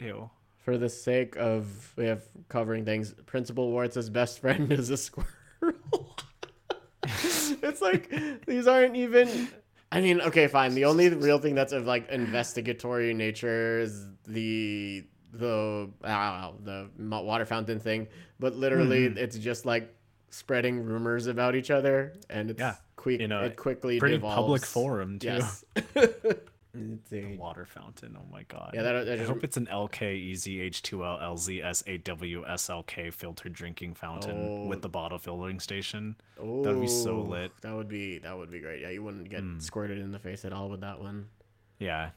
Ew. 0.00 0.30
for 0.64 0.78
the 0.78 0.88
sake 0.88 1.36
of 1.36 1.92
we 1.96 2.06
have 2.06 2.22
covering 2.48 2.84
things 2.84 3.12
principal 3.26 3.70
wartz' 3.70 4.10
best 4.12 4.40
friend 4.40 4.72
is 4.72 4.88
a 4.90 4.96
squirrel 4.96 5.26
it's 7.04 7.80
like 7.82 8.10
these 8.46 8.66
aren't 8.66 8.96
even 8.96 9.48
i 9.92 10.00
mean 10.00 10.20
okay 10.22 10.46
fine 10.48 10.74
the 10.74 10.84
only 10.86 11.08
real 11.10 11.38
thing 11.38 11.54
that's 11.54 11.72
of 11.72 11.86
like 11.86 12.08
investigatory 12.10 13.12
nature 13.14 13.78
is 13.80 14.06
the 14.26 15.04
the 15.32 15.88
ah, 16.04 16.52
the 16.64 16.88
water 16.98 17.44
fountain 17.44 17.78
thing 17.80 18.08
but 18.38 18.54
literally 18.56 19.08
Mhm. 19.08 19.16
it's 19.16 19.38
just 19.38 19.64
like 19.66 19.94
spreading 20.30 20.84
rumors 20.84 21.26
about 21.26 21.54
each 21.54 21.70
other 21.70 22.14
and 22.28 22.50
it's 22.50 22.58
Yeah, 22.60 22.76
quick 22.96 23.20
in 23.20 23.32
a 23.32 23.42
it 23.44 23.56
quickly 23.56 23.98
Pretty 23.98 24.16
devolves. 24.16 24.36
public 24.36 24.64
forum 24.66 25.18
too. 25.18 25.28
yes 25.28 25.64
It's 26.72 27.10
The 27.10 27.36
water 27.36 27.66
fountain. 27.66 28.16
Oh 28.16 28.24
my 28.30 28.44
god. 28.44 28.70
yeah 28.74 28.82
that, 28.82 29.04
that 29.06 29.18
I 29.20 29.24
hope 29.24 29.42
it's 29.42 29.56
an 29.56 29.66
LK 29.66 30.32
LKEZH2LLZSAWSLK 31.50 33.12
filtered 33.12 33.52
drinking 33.52 33.94
fountain 33.94 34.36
Oh. 34.36 34.66
with 34.68 34.80
the 34.82 34.88
bottle 34.88 35.18
filling 35.18 35.58
station. 35.60 36.14
Oh, 36.38 36.62
That'd 36.62 36.80
be 36.80 36.86
so 36.86 37.20
lit. 37.22 37.52
That 37.62 37.74
would 37.74 37.88
be 37.88 38.18
that 38.18 38.36
would 38.36 38.50
be 38.52 38.60
great. 38.60 38.80
Yeah, 38.82 38.90
you 38.90 39.02
wouldn't 39.02 39.28
get 39.28 39.42
Mm. 39.42 39.60
squirted 39.60 39.98
in 39.98 40.12
the 40.12 40.18
face 40.20 40.44
at 40.44 40.52
all 40.52 40.68
with 40.70 40.80
that 40.82 41.00
one. 41.00 41.28
Yeah. 41.78 42.10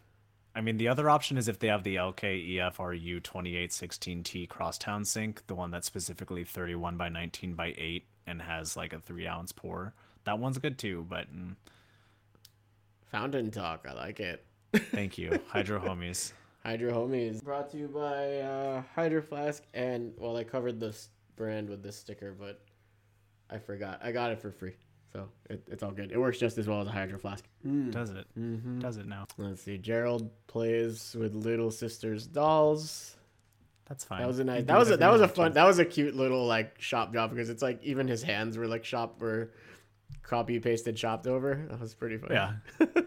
I 0.55 0.62
mean, 0.62 0.77
the 0.77 0.88
other 0.88 1.10
option 1.10 1.38
is 1.38 1.48
if 1.48 1.57
they 1.60 1.67
have 1.67 1.83
the 1.83 1.95
LKEFRU 1.95 3.22
2816T 3.22 4.48
crosstown 4.48 5.03
sink, 5.03 5.45
the 5.48 5.55
one 5.55 5.72
that's 5.72 5.88
specifically 5.88 6.43
31 6.43 6.95
by 6.95 7.10
19 7.10 7.55
by 7.55 7.74
8 7.77 8.05
and 8.27 8.41
has 8.41 8.77
like 8.77 8.93
a 8.93 9.00
three 9.00 9.27
ounce 9.27 9.51
pour. 9.51 9.93
That 10.25 10.39
one's 10.39 10.60
good 10.60 10.77
too, 10.77 11.05
but 11.10 11.33
mm, 11.36 11.55
Fountain 13.12 13.51
talk, 13.51 13.86
I 13.89 13.93
like 13.93 14.19
it. 14.19 14.45
thank 14.74 15.17
you. 15.17 15.39
Hydro 15.48 15.79
homies. 15.79 16.33
Hydro 16.65 16.93
Homies 16.93 17.43
brought 17.43 17.69
to 17.72 17.77
you 17.77 17.89
by 17.89 18.38
uh, 18.38 18.83
Hydro 18.95 19.22
Flask, 19.22 19.63
and 19.74 20.13
well, 20.17 20.38
I 20.38 20.45
covered 20.45 20.79
this 20.79 21.10
brand 21.36 21.69
with 21.69 21.83
this 21.83 21.98
sticker, 21.98 22.33
but 22.39 22.62
I 23.50 23.57
forgot. 23.57 24.00
I 24.01 24.13
got 24.13 24.31
it 24.31 24.41
for 24.41 24.50
free, 24.50 24.75
so 25.13 25.29
it, 25.50 25.63
it's 25.72 25.84
all 25.84 25.91
good. 25.91 26.12
It 26.12 26.17
works 26.20 26.39
just 26.39 26.58
as 26.58 26.67
well 26.67 26.82
as 26.82 26.88
a 26.88 26.91
Hydro 26.91 27.20
Flask. 27.20 27.46
Does 27.91 28.10
it? 28.10 28.25
Mm-hmm. 28.38 28.79
Does 28.79 28.98
it 28.98 29.05
now? 29.08 29.27
Let's 29.38 29.62
see. 29.62 29.77
Gerald 29.77 30.29
plays 30.48 31.15
with 31.17 31.34
Little 31.36 31.72
Sister's 31.72 32.25
dolls. 32.27 33.15
That's 33.88 34.03
fine. 34.03 34.22
That 34.22 34.27
was 34.27 34.39
a 34.39 34.43
nice. 34.43 34.63
That 34.65 34.77
was 34.79 34.89
a, 34.91 34.98
that 34.98 35.12
was 35.12 35.22
a 35.22 35.27
fun. 35.27 35.50
to. 35.51 35.53
That 35.55 35.65
was 35.65 35.79
a 35.79 35.86
cute 35.86 36.15
little 36.15 36.46
like 36.48 36.82
shop 36.82 37.13
job 37.13 37.29
because 37.29 37.50
it's 37.50 37.62
like 37.62 37.84
even 37.84 38.08
his 38.08 38.24
hands 38.24 38.58
were 38.58 38.67
like 38.67 38.84
shop 38.86 39.22
were 39.22 39.51
copy 40.24 40.60
pasted 40.60 40.96
chopped 40.96 41.27
over. 41.27 41.65
That 41.70 41.79
was 41.79 41.93
pretty 41.93 42.17
funny. 42.17 42.36
Yeah. 42.36 42.53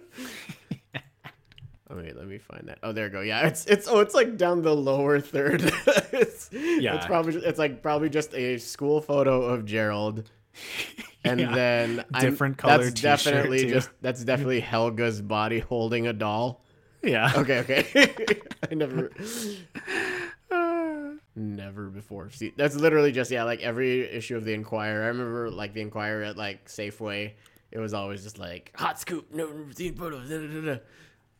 Oh 1.88 1.96
wait, 1.96 2.16
let 2.16 2.26
me 2.26 2.38
find 2.38 2.66
that. 2.66 2.78
Oh, 2.82 2.90
there 2.90 3.04
we 3.04 3.10
go. 3.10 3.20
Yeah, 3.20 3.46
it's 3.46 3.64
it's 3.66 3.86
oh, 3.86 4.00
it's 4.00 4.12
like 4.12 4.36
down 4.36 4.60
the 4.62 4.74
lower 4.74 5.20
third. 5.20 5.62
it's, 6.12 6.50
Yeah. 6.52 6.96
it's 6.96 7.06
probably 7.06 7.36
it's 7.36 7.60
like 7.60 7.80
probably 7.80 8.08
just 8.08 8.34
a 8.34 8.58
school 8.58 9.00
photo 9.00 9.42
of 9.42 9.64
Gerald, 9.64 10.28
and 11.24 11.40
Yeah. 11.40 11.54
then 11.54 12.04
I'm- 12.12 12.20
Different 12.30 12.58
color 12.58 12.84
That's 12.84 13.00
definitely 13.00 13.62
too. 13.62 13.70
just 13.70 13.90
that's 14.00 14.24
definitely 14.24 14.60
Helga's 14.60 15.20
body 15.22 15.58
holding 15.58 16.06
a 16.06 16.12
doll. 16.12 16.64
Yeah. 17.02 17.32
Okay, 17.36 17.58
okay. 17.60 18.38
I 18.70 18.74
never, 18.74 19.10
never 21.34 21.86
before. 21.88 22.30
See, 22.30 22.52
that's 22.56 22.74
literally 22.74 23.12
just 23.12 23.30
yeah, 23.30 23.44
like 23.44 23.60
every 23.60 24.02
issue 24.10 24.36
of 24.36 24.44
the 24.44 24.54
Enquirer. 24.54 25.04
I 25.04 25.08
remember 25.08 25.50
like 25.50 25.74
the 25.74 25.80
Enquirer 25.82 26.22
at 26.22 26.36
like 26.36 26.66
Safeway. 26.68 27.32
It 27.70 27.78
was 27.78 27.94
always 27.94 28.22
just 28.22 28.38
like 28.38 28.72
hot 28.74 28.98
scoop, 28.98 29.32
no 29.32 29.50
seen 29.74 29.94
photos. 29.96 30.28
Da, 30.28 30.38
da, 30.38 30.46
da, 30.46 30.74
da. 30.74 30.80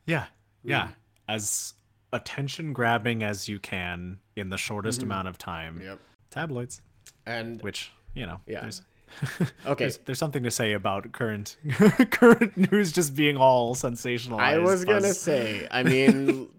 Yeah. 0.05 0.21
Mm. 0.21 0.27
Yeah. 0.63 0.87
As 1.27 1.73
attention 2.13 2.73
grabbing 2.73 3.23
as 3.23 3.49
you 3.49 3.59
can 3.59 4.19
in 4.35 4.49
the 4.49 4.57
shortest 4.57 4.99
mm-hmm. 5.01 5.11
amount 5.11 5.27
of 5.27 5.37
time. 5.37 5.81
Yep. 5.83 5.99
Tabloids, 6.29 6.81
And 7.25 7.61
which, 7.61 7.91
you 8.13 8.25
know, 8.25 8.39
Yeah. 8.47 8.61
there's 8.61 8.81
okay, 9.65 9.85
there's, 9.85 9.97
there's 9.99 10.19
something 10.19 10.43
to 10.43 10.51
say 10.51 10.73
about 10.73 11.11
current 11.11 11.57
current 12.11 12.55
news 12.71 12.91
just 12.91 13.15
being 13.15 13.37
all 13.37 13.75
sensationalized. 13.75 14.39
I 14.39 14.57
was 14.59 14.85
gonna 14.85 15.13
say. 15.13 15.67
I 15.71 15.83
mean, 15.83 16.49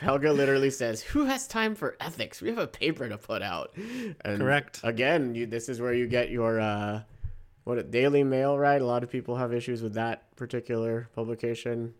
Helga 0.00 0.32
literally 0.32 0.70
says, 0.70 1.02
"Who 1.02 1.24
has 1.24 1.46
time 1.46 1.74
for 1.74 1.96
ethics? 2.00 2.40
We 2.40 2.48
have 2.48 2.58
a 2.58 2.66
paper 2.66 3.08
to 3.08 3.18
put 3.18 3.42
out." 3.42 3.76
And 3.76 4.40
Correct. 4.40 4.80
Again, 4.82 5.34
you, 5.34 5.46
this 5.46 5.68
is 5.68 5.80
where 5.80 5.94
you 5.94 6.06
get 6.06 6.30
your 6.30 6.60
uh, 6.60 7.02
what 7.64 7.78
a 7.78 7.82
Daily 7.82 8.22
Mail, 8.22 8.56
right? 8.56 8.80
A 8.80 8.86
lot 8.86 9.02
of 9.02 9.10
people 9.10 9.36
have 9.36 9.52
issues 9.52 9.82
with 9.82 9.94
that 9.94 10.34
particular 10.36 11.08
publication. 11.14 11.94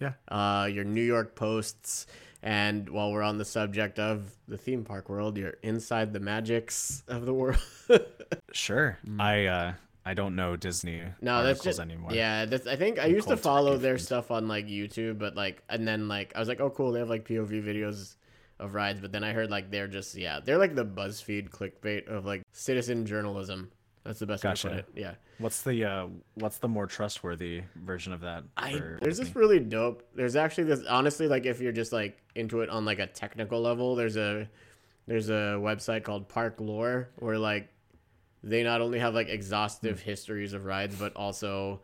Yeah. 0.00 0.14
Uh, 0.28 0.66
your 0.66 0.84
New 0.84 1.02
York 1.02 1.36
Posts, 1.36 2.06
and 2.44 2.88
while 2.90 3.10
we're 3.10 3.22
on 3.22 3.38
the 3.38 3.44
subject 3.44 3.98
of 3.98 4.30
the 4.46 4.58
theme 4.58 4.84
park 4.84 5.08
world, 5.08 5.36
you're 5.38 5.56
inside 5.62 6.12
the 6.12 6.20
magics 6.20 7.02
of 7.08 7.26
the 7.26 7.34
world. 7.34 7.58
Sure. 8.52 8.98
I 9.18 9.46
uh 9.46 9.72
I 10.06 10.14
don't 10.14 10.36
know 10.36 10.54
Disney. 10.54 11.02
No, 11.20 11.42
that's 11.42 11.60
articles 11.60 11.64
just 11.64 11.80
anymore. 11.80 12.12
yeah. 12.12 12.44
That's 12.44 12.66
I 12.68 12.76
think 12.76 12.98
I 13.00 13.04
I'm 13.04 13.10
used 13.14 13.26
to 13.28 13.36
follow 13.36 13.76
their 13.78 13.94
friends. 13.94 14.04
stuff 14.04 14.30
on 14.30 14.46
like 14.46 14.66
YouTube, 14.66 15.18
but 15.18 15.34
like 15.34 15.62
and 15.68 15.88
then 15.88 16.06
like 16.06 16.32
I 16.36 16.38
was 16.38 16.48
like, 16.48 16.60
oh 16.60 16.70
cool, 16.70 16.92
they 16.92 17.00
have 17.00 17.08
like 17.08 17.26
POV 17.26 17.64
videos 17.64 18.14
of 18.60 18.74
rides, 18.74 19.00
but 19.00 19.10
then 19.10 19.24
I 19.24 19.32
heard 19.32 19.50
like 19.50 19.70
they're 19.70 19.88
just 19.88 20.14
yeah, 20.14 20.38
they're 20.44 20.58
like 20.58 20.74
the 20.76 20.84
BuzzFeed 20.84 21.48
clickbait 21.50 22.06
of 22.06 22.24
like 22.24 22.42
citizen 22.52 23.06
journalism. 23.06 23.70
That's 24.04 24.18
the 24.18 24.26
best 24.26 24.44
way 24.44 24.52
to 24.54 24.68
put 24.68 24.72
it. 24.72 24.86
Yeah, 24.94 25.14
What's 25.38 25.62
the 25.62 25.84
uh 25.84 26.06
what's 26.34 26.58
the 26.58 26.68
more 26.68 26.86
trustworthy 26.86 27.62
version 27.74 28.12
of 28.12 28.20
that? 28.20 28.44
I 28.56 28.80
there's 29.00 29.18
this 29.18 29.34
really 29.34 29.60
dope. 29.60 30.06
There's 30.14 30.36
actually 30.36 30.64
this 30.64 30.84
honestly 30.88 31.26
like 31.26 31.46
if 31.46 31.60
you're 31.60 31.72
just 31.72 31.92
like 31.92 32.22
into 32.34 32.60
it 32.60 32.68
on 32.68 32.84
like 32.84 32.98
a 32.98 33.06
technical 33.06 33.60
level, 33.60 33.96
there's 33.96 34.16
a 34.16 34.48
there's 35.06 35.30
a 35.30 35.58
website 35.58 36.04
called 36.04 36.28
Park 36.28 36.56
Lore 36.60 37.08
where 37.16 37.38
like 37.38 37.68
they 38.42 38.62
not 38.62 38.80
only 38.80 38.98
have 38.98 39.14
like 39.14 39.28
exhaustive 39.28 40.00
histories 40.00 40.52
of 40.52 40.66
rides 40.66 40.96
but 40.96 41.16
also 41.16 41.80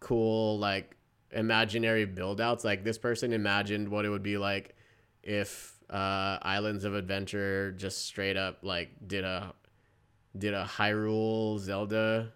cool 0.00 0.58
like 0.58 0.96
imaginary 1.32 2.04
build 2.04 2.40
outs 2.40 2.64
like 2.64 2.84
this 2.84 2.98
person 2.98 3.32
imagined 3.32 3.88
what 3.88 4.04
it 4.04 4.08
would 4.08 4.22
be 4.22 4.38
like 4.38 4.76
if 5.24 5.74
uh 5.90 6.38
islands 6.42 6.84
of 6.84 6.94
adventure 6.94 7.72
just 7.72 8.04
straight 8.06 8.36
up 8.36 8.58
like 8.62 8.90
did 9.08 9.24
a 9.24 9.52
did 10.36 10.54
a 10.54 10.64
hyrule 10.64 11.58
zelda 11.58 12.32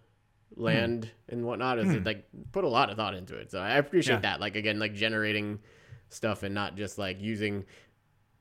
land 0.57 1.11
and 1.29 1.45
whatnot 1.45 1.79
is 1.79 1.91
it 1.95 2.05
like 2.05 2.25
put 2.53 2.65
a 2.65 2.69
lot 2.69 2.91
of 2.91 2.97
thought 2.97 3.15
into 3.15 3.37
it 3.37 3.51
so 3.51 3.59
i 3.61 3.77
appreciate 3.77 4.17
Yeah. 4.17 4.21
that 4.21 4.41
like 4.41 4.57
again 4.57 4.79
like 4.79 4.95
generating 4.95 5.59
stuff 6.09 6.43
and 6.43 6.55
not 6.55 6.75
just 6.77 6.99
like 6.99 7.21
using 7.21 7.65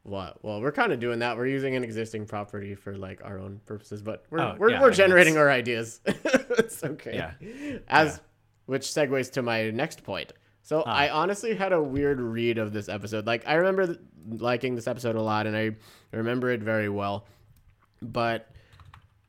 what 0.04 0.42
well 0.44 0.62
we're 0.62 0.72
kind 0.72 0.94
of 0.94 1.00
doing 1.00 1.20
that 1.20 1.36
we're 1.38 1.48
using 1.48 1.76
an 1.76 1.84
existing 1.84 2.26
property 2.26 2.76
for 2.76 2.96
like 2.98 3.22
our 3.26 3.38
own 3.40 3.60
purposes 3.66 4.02
but 4.02 4.24
we're 4.30 4.40
Oh, 4.40 4.56
we're, 4.58 4.70
yeah, 4.72 4.82
we're 4.82 4.94
generating 4.94 5.38
our 5.38 5.50
ideas 5.50 6.00
it's 6.06 6.82
okay 6.84 7.16
Yeah. 7.16 7.80
as 7.90 8.14
Yeah. 8.16 8.20
which 8.68 8.84
segues 8.84 9.32
to 9.34 9.42
my 9.42 9.70
next 9.72 10.04
point 10.04 10.32
so 10.62 10.84
Ah. 10.86 10.96
i 10.96 11.10
honestly 11.10 11.56
had 11.56 11.74
a 11.74 11.82
weird 11.82 12.22
read 12.22 12.58
of 12.58 12.72
this 12.72 12.88
episode 12.88 13.28
like 13.28 13.44
i 13.48 13.56
remember 13.56 13.86
th- 13.88 14.00
liking 14.30 14.76
this 14.76 14.88
episode 14.88 15.16
a 15.18 15.22
lot 15.22 15.46
and 15.46 15.58
i 15.58 15.72
remember 16.14 16.50
it 16.52 16.62
very 16.64 16.88
well 16.90 17.26
but 18.02 18.50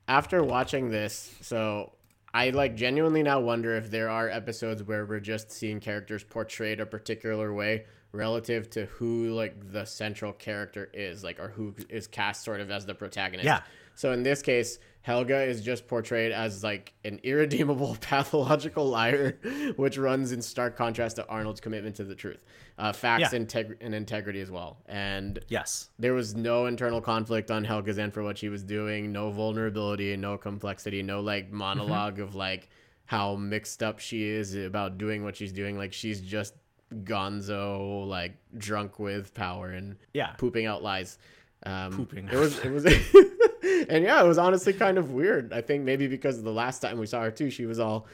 after 0.08 0.42
watching 0.42 0.90
this 0.90 1.34
so 1.42 1.92
I 2.34 2.50
like 2.50 2.74
genuinely 2.76 3.22
now 3.22 3.40
wonder 3.40 3.76
if 3.76 3.90
there 3.90 4.10
are 4.10 4.28
episodes 4.28 4.82
where 4.82 5.06
we're 5.06 5.20
just 5.20 5.50
seeing 5.50 5.80
characters 5.80 6.22
portrayed 6.24 6.80
a 6.80 6.86
particular 6.86 7.52
way 7.52 7.84
relative 8.12 8.68
to 8.70 8.86
who 8.86 9.30
like 9.30 9.72
the 9.72 9.84
central 9.84 10.32
character 10.32 10.88
is, 10.92 11.24
like 11.24 11.40
or 11.40 11.48
who 11.48 11.74
is 11.88 12.06
cast 12.06 12.44
sort 12.44 12.60
of 12.60 12.70
as 12.70 12.86
the 12.86 12.94
protagonist. 12.94 13.46
Yeah. 13.46 13.62
So 13.99 14.12
in 14.12 14.23
this 14.23 14.43
case, 14.43 14.78
Helga 15.02 15.43
is 15.43 15.61
just 15.61 15.88
portrayed 15.88 16.31
as 16.31 16.62
like 16.62 16.95
an 17.05 17.19
irredeemable 17.25 17.97
pathological 18.00 18.88
liar, 18.88 19.40
which 19.75 19.99
runs 19.99 20.31
in 20.31 20.40
stark 20.40 20.76
contrast 20.76 21.17
to 21.17 21.26
Arnold's 21.26 21.61
commitment 21.61 21.97
to 21.97 22.05
the 22.05 22.14
truth, 22.14 22.45
uh, 22.78 22.93
facts, 22.93 23.33
Yeah. 23.33 23.40
integ- 23.40 23.78
and 23.81 23.97
integrity 23.97 24.40
as 24.40 24.52
well. 24.52 24.78
And 24.87 25.40
Yes. 25.49 25.90
there 25.99 26.14
was 26.14 26.37
no 26.37 26.67
internal 26.67 27.00
conflict 27.00 27.50
on 27.50 27.64
Helga's 27.64 27.99
end 27.99 28.14
for 28.14 28.23
what 28.23 28.38
she 28.38 28.49
was 28.49 28.62
doing, 28.62 29.11
no 29.11 29.33
vulnerability, 29.33 30.17
no 30.17 30.38
complexity, 30.38 31.02
no 31.02 31.19
like 31.21 31.50
monolog 31.50 32.12
Mm-hmm. 32.12 32.23
of 32.23 32.37
like 32.37 32.69
how 33.07 33.35
mixed 33.35 33.83
up 33.83 33.99
she 33.99 34.23
is 34.28 34.55
about 34.55 34.97
doing 34.97 35.25
what 35.25 35.35
she's 35.35 35.50
doing. 35.52 35.76
Like 35.76 35.93
she's 35.93 36.21
just 36.21 36.55
gonzo, 37.02 38.07
like 38.07 38.37
drunk 38.57 39.00
with 39.00 39.35
power 39.35 39.71
and 39.71 39.97
Yeah. 40.14 40.35
pooping 40.38 40.67
out 40.67 40.85
lies. 40.85 41.19
Um, 41.64 41.90
Pooping 41.93 42.28
It 42.28 42.37
was 42.37 42.59
it 42.61 42.71
was, 42.71 42.85
and 43.88 44.04
yeah, 44.04 44.22
it 44.22 44.26
was 44.26 44.38
honestly 44.38 44.72
kind 44.72 44.98
of 44.98 45.12
weird. 45.12 45.52
I 45.52 45.60
think 45.60 45.84
maybe 45.84 46.06
because 46.06 46.42
the 46.42 46.52
last 46.52 46.80
time 46.80 46.98
we 46.98 47.06
saw 47.06 47.22
her 47.22 47.30
too, 47.30 47.50
she 47.50 47.66
was 47.66 47.78
all 47.78 48.06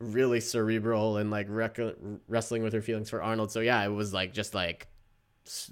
really 0.00 0.40
cerebral 0.40 1.16
and 1.16 1.30
like 1.30 1.46
rec- 1.48 1.78
wrestling 2.28 2.62
with 2.62 2.72
her 2.72 2.82
feelings 2.82 3.10
for 3.10 3.22
Arnold. 3.22 3.50
So 3.50 3.60
yeah, 3.60 3.84
it 3.84 3.88
was 3.88 4.12
like 4.14 4.32
just 4.32 4.54
like 4.54 4.88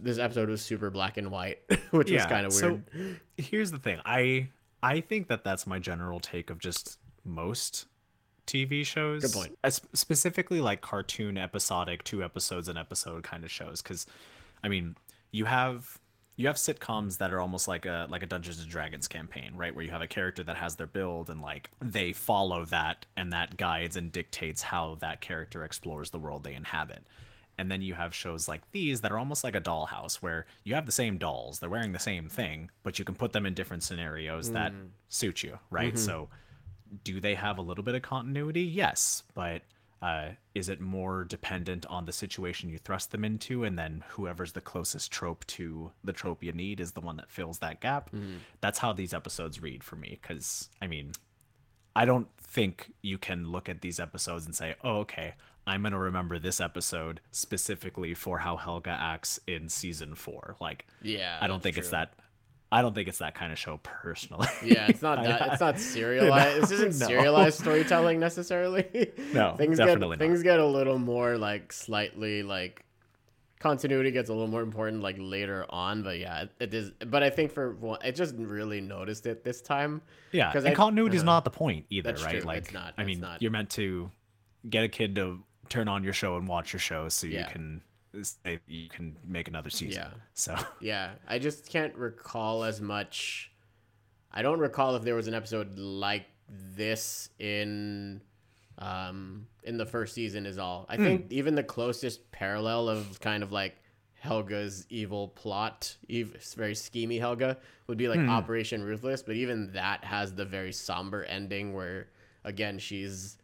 this 0.00 0.18
episode 0.18 0.48
was 0.48 0.62
super 0.62 0.90
black 0.90 1.16
and 1.16 1.30
white, 1.30 1.58
which 1.90 2.10
was 2.10 2.26
kind 2.26 2.46
of 2.46 2.54
weird. 2.54 2.84
So 2.92 3.16
here's 3.36 3.70
the 3.70 3.78
thing. 3.78 4.00
I 4.04 4.48
I 4.82 5.00
think 5.00 5.28
that 5.28 5.44
that's 5.44 5.66
my 5.66 5.78
general 5.78 6.20
take 6.20 6.50
of 6.50 6.58
just 6.58 6.98
most 7.24 7.86
TV 8.46 8.84
shows. 8.84 9.22
Good 9.22 9.32
point. 9.32 9.58
As 9.64 9.80
specifically 9.92 10.60
like 10.60 10.80
cartoon 10.80 11.36
episodic, 11.36 12.04
two 12.04 12.22
episodes 12.22 12.68
an 12.68 12.76
episode 12.76 13.22
kind 13.22 13.44
of 13.44 13.50
shows 13.50 13.82
cuz 13.82 14.06
I 14.62 14.68
mean, 14.68 14.96
you 15.30 15.44
have 15.44 15.98
you 16.36 16.46
have 16.46 16.56
sitcoms 16.56 17.18
that 17.18 17.32
are 17.32 17.40
almost 17.40 17.66
like 17.66 17.86
a 17.86 18.06
like 18.10 18.22
a 18.22 18.26
Dungeons 18.26 18.60
and 18.60 18.68
Dragons 18.68 19.08
campaign, 19.08 19.52
right? 19.56 19.74
Where 19.74 19.84
you 19.84 19.90
have 19.90 20.02
a 20.02 20.06
character 20.06 20.42
that 20.44 20.56
has 20.56 20.76
their 20.76 20.86
build 20.86 21.30
and 21.30 21.40
like 21.40 21.70
they 21.80 22.12
follow 22.12 22.66
that 22.66 23.06
and 23.16 23.32
that 23.32 23.56
guides 23.56 23.96
and 23.96 24.12
dictates 24.12 24.62
how 24.62 24.98
that 25.00 25.20
character 25.20 25.64
explores 25.64 26.10
the 26.10 26.18
world 26.18 26.44
they 26.44 26.54
inhabit. 26.54 27.04
And 27.58 27.70
then 27.70 27.80
you 27.80 27.94
have 27.94 28.14
shows 28.14 28.48
like 28.48 28.70
these 28.72 29.00
that 29.00 29.12
are 29.12 29.18
almost 29.18 29.42
like 29.42 29.54
a 29.54 29.60
dollhouse 29.62 30.16
where 30.16 30.44
you 30.64 30.74
have 30.74 30.84
the 30.84 30.92
same 30.92 31.16
dolls, 31.16 31.58
they're 31.58 31.70
wearing 31.70 31.92
the 31.92 31.98
same 31.98 32.28
thing, 32.28 32.70
but 32.82 32.98
you 32.98 33.04
can 33.06 33.14
put 33.14 33.32
them 33.32 33.46
in 33.46 33.54
different 33.54 33.82
scenarios 33.82 34.52
that 34.52 34.72
mm. 34.72 34.88
suit 35.08 35.42
you, 35.42 35.58
right? 35.70 35.94
Mm-hmm. 35.94 36.04
So 36.04 36.28
do 37.02 37.18
they 37.18 37.34
have 37.34 37.56
a 37.56 37.62
little 37.62 37.82
bit 37.82 37.94
of 37.94 38.02
continuity? 38.02 38.62
Yes, 38.62 39.22
but 39.34 39.62
uh, 40.02 40.28
is 40.54 40.68
it 40.68 40.80
more 40.80 41.24
dependent 41.24 41.86
on 41.86 42.04
the 42.04 42.12
situation 42.12 42.68
you 42.68 42.78
thrust 42.78 43.12
them 43.12 43.24
into, 43.24 43.64
and 43.64 43.78
then 43.78 44.04
whoever's 44.10 44.52
the 44.52 44.60
closest 44.60 45.10
trope 45.10 45.46
to 45.46 45.90
the 46.04 46.12
trope 46.12 46.42
you 46.42 46.52
need 46.52 46.80
is 46.80 46.92
the 46.92 47.00
one 47.00 47.16
that 47.16 47.30
fills 47.30 47.58
that 47.58 47.80
gap? 47.80 48.10
That's 48.60 48.78
how 48.78 48.92
these 48.92 49.14
episodes 49.14 49.62
read 49.62 49.82
for 49.82 49.96
me. 49.96 50.18
Because 50.20 50.68
I 50.82 50.86
mean, 50.86 51.12
I 51.94 52.04
don't 52.04 52.28
think 52.38 52.92
you 53.02 53.18
can 53.18 53.50
look 53.50 53.68
at 53.68 53.80
these 53.80 53.98
episodes 53.98 54.44
and 54.44 54.54
say, 54.54 54.74
"Oh, 54.84 54.98
okay, 54.98 55.34
I'm 55.66 55.82
gonna 55.82 55.98
remember 55.98 56.38
this 56.38 56.60
episode 56.60 57.20
specifically 57.32 58.14
for 58.14 58.38
how 58.38 58.56
Helga 58.56 58.90
acts 58.90 59.40
in 59.46 59.68
season 59.68 60.14
four. 60.14 60.56
Like, 60.60 60.86
Yeah, 61.02 61.38
I 61.40 61.48
don't 61.48 61.62
think 61.62 61.76
it's 61.76 61.90
that. 61.90 62.14
I 62.72 62.82
don't 62.82 62.94
think 62.94 63.06
it's 63.08 63.18
that 63.18 63.34
kind 63.36 63.52
of 63.52 63.58
show 63.58 63.78
personally. 63.82 64.48
Yeah, 64.64 64.86
it's 64.88 65.02
not 65.08 65.18
I- 65.20 65.26
that. 65.28 65.52
It's 65.52 65.60
not 65.60 65.78
serialized. 65.94 66.62
this 66.62 66.70
isn't 66.72 66.98
No. 66.98 67.06
serialized 67.06 67.58
storytelling 67.60 68.18
necessarily. 68.20 69.12
No, 69.32 69.54
things 69.56 69.78
definitely 69.78 70.16
get 70.16 70.20
not. 70.24 70.28
things 70.28 70.42
get 70.42 70.58
a 70.58 70.66
little 70.66 70.98
more 70.98 71.38
like 71.38 71.72
slightly 71.72 72.42
like 72.42 72.82
continuity 73.58 74.10
gets 74.10 74.28
a 74.28 74.32
little 74.32 74.48
more 74.48 74.62
important 74.62 75.02
like 75.02 75.16
later 75.18 75.64
on. 75.70 76.02
But 76.02 76.18
yeah, 76.18 76.42
it, 76.42 76.50
it 76.60 76.74
is. 76.74 76.90
But 77.06 77.22
I 77.22 77.30
think 77.30 77.52
for 77.52 77.74
one, 77.74 77.98
I 78.02 78.10
just 78.10 78.34
really 78.36 78.80
noticed 78.80 79.26
it 79.26 79.44
this 79.44 79.60
time. 79.62 80.02
Yeah, 80.32 80.52
'Cause 80.52 80.64
and 80.64 80.72
I- 80.72 80.76
continuity 80.76 81.16
is 81.16 81.22
uh-huh. 81.22 81.32
not 81.32 81.44
the 81.44 81.50
point 81.50 81.86
either, 81.90 82.12
right? 82.14 82.30
true, 82.32 82.40
Like, 82.40 82.58
it's 82.58 82.72
not, 82.72 82.94
I 82.98 83.04
mean, 83.04 83.20
not. 83.20 83.40
you're 83.42 83.50
meant 83.52 83.70
to 83.70 84.10
get 84.68 84.84
a 84.84 84.88
kid 84.88 85.14
to 85.16 85.40
turn 85.68 85.88
on 85.88 86.04
your 86.04 86.12
show 86.12 86.36
and 86.36 86.46
watch 86.46 86.72
your 86.72 86.80
show 86.80 87.08
so 87.08 87.26
Yeah. 87.26 87.40
you 87.40 87.46
can 87.52 87.82
say 88.24 88.58
you 88.66 88.88
can 88.88 89.16
make 89.26 89.48
another 89.48 89.70
season. 89.70 90.02
Yeah. 90.02 90.18
So 90.34 90.56
Yeah, 90.80 91.10
I 91.26 91.38
just 91.38 91.68
can't 91.68 91.94
recall 91.94 92.64
as 92.64 92.80
much. 92.80 93.50
I 94.32 94.42
don't 94.42 94.58
recall 94.58 94.96
if 94.96 95.02
there 95.02 95.14
was 95.14 95.28
an 95.28 95.34
episode 95.34 95.78
like 95.78 96.26
this 96.48 97.30
in 97.38 98.20
um 98.78 99.46
in 99.64 99.78
the 99.78 99.86
first 99.86 100.14
season 100.14 100.46
is 100.46 100.58
all. 100.58 100.86
I 100.88 100.96
think 100.96 101.32
even 101.32 101.54
the 101.54 101.62
closest 101.62 102.30
parallel 102.30 102.88
of 102.88 103.18
kind 103.20 103.42
of 103.42 103.50
like 103.52 103.76
Helga's 104.18 104.86
evil 104.90 105.28
plot, 105.28 105.96
ev- 106.10 106.36
very 106.56 106.74
schemy 106.74 107.18
Helga, 107.18 107.58
would 107.86 107.98
be 107.98 108.08
like 108.08 108.20
Operation 108.20 108.82
Ruthless, 108.82 109.22
but 109.22 109.36
even 109.36 109.72
that 109.72 110.04
has 110.04 110.34
the 110.34 110.44
very 110.44 110.72
somber 110.72 111.24
ending 111.24 111.74
where 111.74 112.08
again 112.44 112.78
she's 112.78 113.38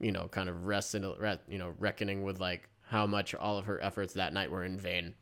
you 0.00 0.12
know 0.12 0.28
kind 0.28 0.48
of 0.48 0.66
wrestling 0.66 1.14
you 1.48 1.58
know 1.58 1.74
reckoning 1.78 2.22
with 2.22 2.40
like 2.40 2.68
how 2.92 3.06
much 3.06 3.34
all 3.34 3.56
of 3.56 3.64
her 3.64 3.82
efforts 3.82 4.12
that 4.14 4.34
night 4.34 4.50
were 4.50 4.64
in 4.64 4.78
vain. 4.78 5.14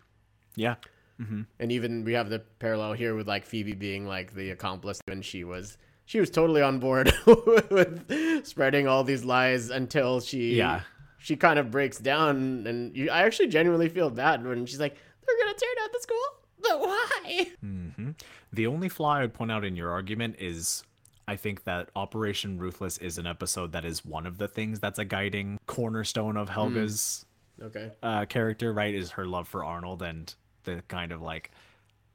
yeah, 0.56 0.74
mm-hmm. 1.20 1.42
And 1.60 1.72
even 1.72 2.04
we 2.04 2.14
have 2.14 2.28
the 2.28 2.40
parallel 2.58 2.94
here 2.94 3.14
with 3.14 3.28
like 3.28 3.46
Phoebe 3.46 3.74
being 3.74 4.06
like 4.06 4.34
the 4.34 4.50
accomplice 4.50 5.00
when 5.06 5.22
she 5.22 5.44
was 5.44 5.78
she 6.04 6.18
was 6.18 6.28
totally 6.28 6.60
on 6.60 6.80
board 6.80 7.12
with 7.70 8.44
spreading 8.44 8.88
all 8.88 9.04
these 9.04 9.24
lies 9.24 9.70
until 9.70 10.20
she 10.20 10.56
Yeah. 10.56 10.80
she 11.18 11.36
kind 11.36 11.56
of 11.60 11.70
breaks 11.70 11.98
down 11.98 12.66
and 12.66 12.96
you, 12.96 13.10
I 13.10 13.22
actually 13.22 13.46
genuinely 13.46 13.88
feel 13.88 14.10
bad 14.10 14.44
when 14.44 14.66
she's 14.66 14.80
like 14.80 14.96
they're 15.24 15.38
gonna 15.38 15.56
tear 15.56 15.68
down 15.78 15.88
the 15.92 16.00
school 16.00 16.16
but 16.60 16.80
why 16.80 17.46
mm-hmm. 17.64 18.10
the 18.52 18.66
only 18.66 18.88
flaw 18.88 19.14
I 19.14 19.20
would 19.20 19.34
point 19.34 19.52
out 19.52 19.64
in 19.64 19.76
your 19.76 19.90
argument 19.90 20.36
is. 20.38 20.82
I 21.28 21.36
think 21.36 21.62
that 21.62 21.90
Operation 21.94 22.58
Ruthless 22.58 22.98
is 22.98 23.16
an 23.16 23.24
episode 23.28 23.70
that 23.70 23.84
is 23.84 24.04
one 24.04 24.26
of 24.26 24.38
the 24.38 24.48
things 24.48 24.80
that's 24.80 24.98
a 24.98 25.04
guiding 25.04 25.60
cornerstone 25.66 26.36
of 26.36 26.48
Helga's 26.48 27.24
mm. 27.24 27.29
Okay 27.62 27.90
uh, 28.02 28.24
character, 28.26 28.72
right? 28.72 28.94
Is 28.94 29.12
her 29.12 29.26
love 29.26 29.48
for 29.48 29.64
Arnold 29.64 30.02
and 30.02 30.34
the 30.64 30.82
kind 30.88 31.12
of 31.12 31.22
like 31.22 31.50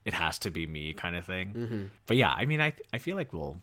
it 0.04 0.14
has 0.14 0.38
to 0.40 0.52
be 0.52 0.68
me 0.68 0.94
kind 0.94 1.16
of 1.16 1.26
thing. 1.26 1.90
But 2.06 2.18
yeah, 2.18 2.32
I 2.32 2.46
mean, 2.46 2.62
I 2.62 2.74
I 2.94 2.98
feel 3.00 3.16
like 3.16 3.34
we'll 3.34 3.62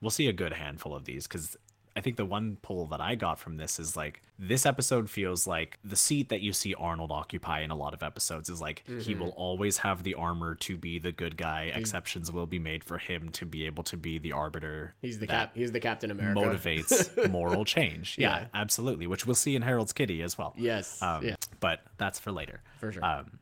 we'll 0.00 0.10
see 0.10 0.28
a 0.28 0.32
good 0.32 0.52
handful 0.52 0.94
of 0.94 1.04
these 1.04 1.26
because 1.26 1.56
I 1.96 2.00
think 2.00 2.16
the 2.16 2.24
one 2.24 2.56
pull 2.62 2.86
that 2.86 3.00
I 3.00 3.16
got 3.16 3.38
from 3.38 3.56
this 3.56 3.80
is 3.80 3.96
like 3.96 4.22
this 4.38 4.64
episode 4.64 5.10
feels 5.10 5.46
like 5.46 5.78
the 5.84 5.96
seat 5.96 6.28
that 6.28 6.40
you 6.40 6.52
see 6.52 6.72
Arnold 6.74 7.10
occupy 7.10 7.60
in 7.62 7.70
a 7.70 7.74
lot 7.74 7.94
of 7.94 8.02
episodes 8.02 8.48
is 8.48 8.60
like 8.60 8.84
he 9.00 9.14
will 9.14 9.30
always 9.30 9.78
have 9.78 10.04
the 10.04 10.14
armor 10.14 10.54
to 10.54 10.76
be 10.76 10.98
the 11.00 11.10
good 11.12 11.36
guy. 11.36 11.72
Exceptions 11.74 12.30
will 12.30 12.46
be 12.46 12.58
made 12.60 12.84
for 12.84 12.98
him 12.98 13.28
to 13.30 13.44
be 13.44 13.66
able 13.66 13.82
to 13.84 13.96
be 13.96 14.18
the 14.18 14.32
arbiter. 14.32 14.94
he's 15.02 15.18
the 15.18 15.26
cap 15.26 15.50
he's 15.54 15.72
the 15.72 15.80
Captain 15.80 16.10
America 16.12 16.40
motivates 16.40 17.30
moral 17.30 17.64
change. 17.64 18.16
Yeah, 18.18 18.40
Yeah. 18.40 18.46
absolutely. 18.54 19.06
Which 19.08 19.26
we'll 19.26 19.34
see 19.34 19.56
in 19.56 19.62
Harold's 19.62 19.92
Kitty 19.92 20.22
as 20.22 20.38
well. 20.38 20.54
yes 20.56 21.02
Um, 21.02 21.24
yeah 21.24 21.34
But 21.58 21.80
that's 21.98 22.18
for 22.20 22.30
later. 22.30 22.62
for 22.78 22.92
sure 22.92 23.04
Um, 23.04 23.38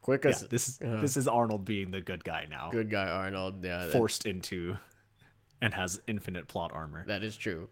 quick 0.00 0.22
yeah, 0.24 0.30
as 0.30 0.42
this 0.48 0.68
is 0.68 0.78
uh, 0.80 1.00
this 1.00 1.16
is 1.16 1.28
Arnold 1.28 1.64
being 1.64 1.90
the 1.90 2.00
good 2.00 2.24
guy 2.24 2.46
now, 2.50 2.70
good 2.70 2.90
guy 2.90 3.08
Arnold 3.08 3.64
yeah 3.64 3.88
forced 3.90 4.26
into, 4.26 4.76
and 5.62 5.72
has 5.72 6.00
infinite 6.06 6.46
plot 6.48 6.70
armor. 6.74 7.04
that 7.06 7.22
is 7.22 7.36
true. 7.36 7.68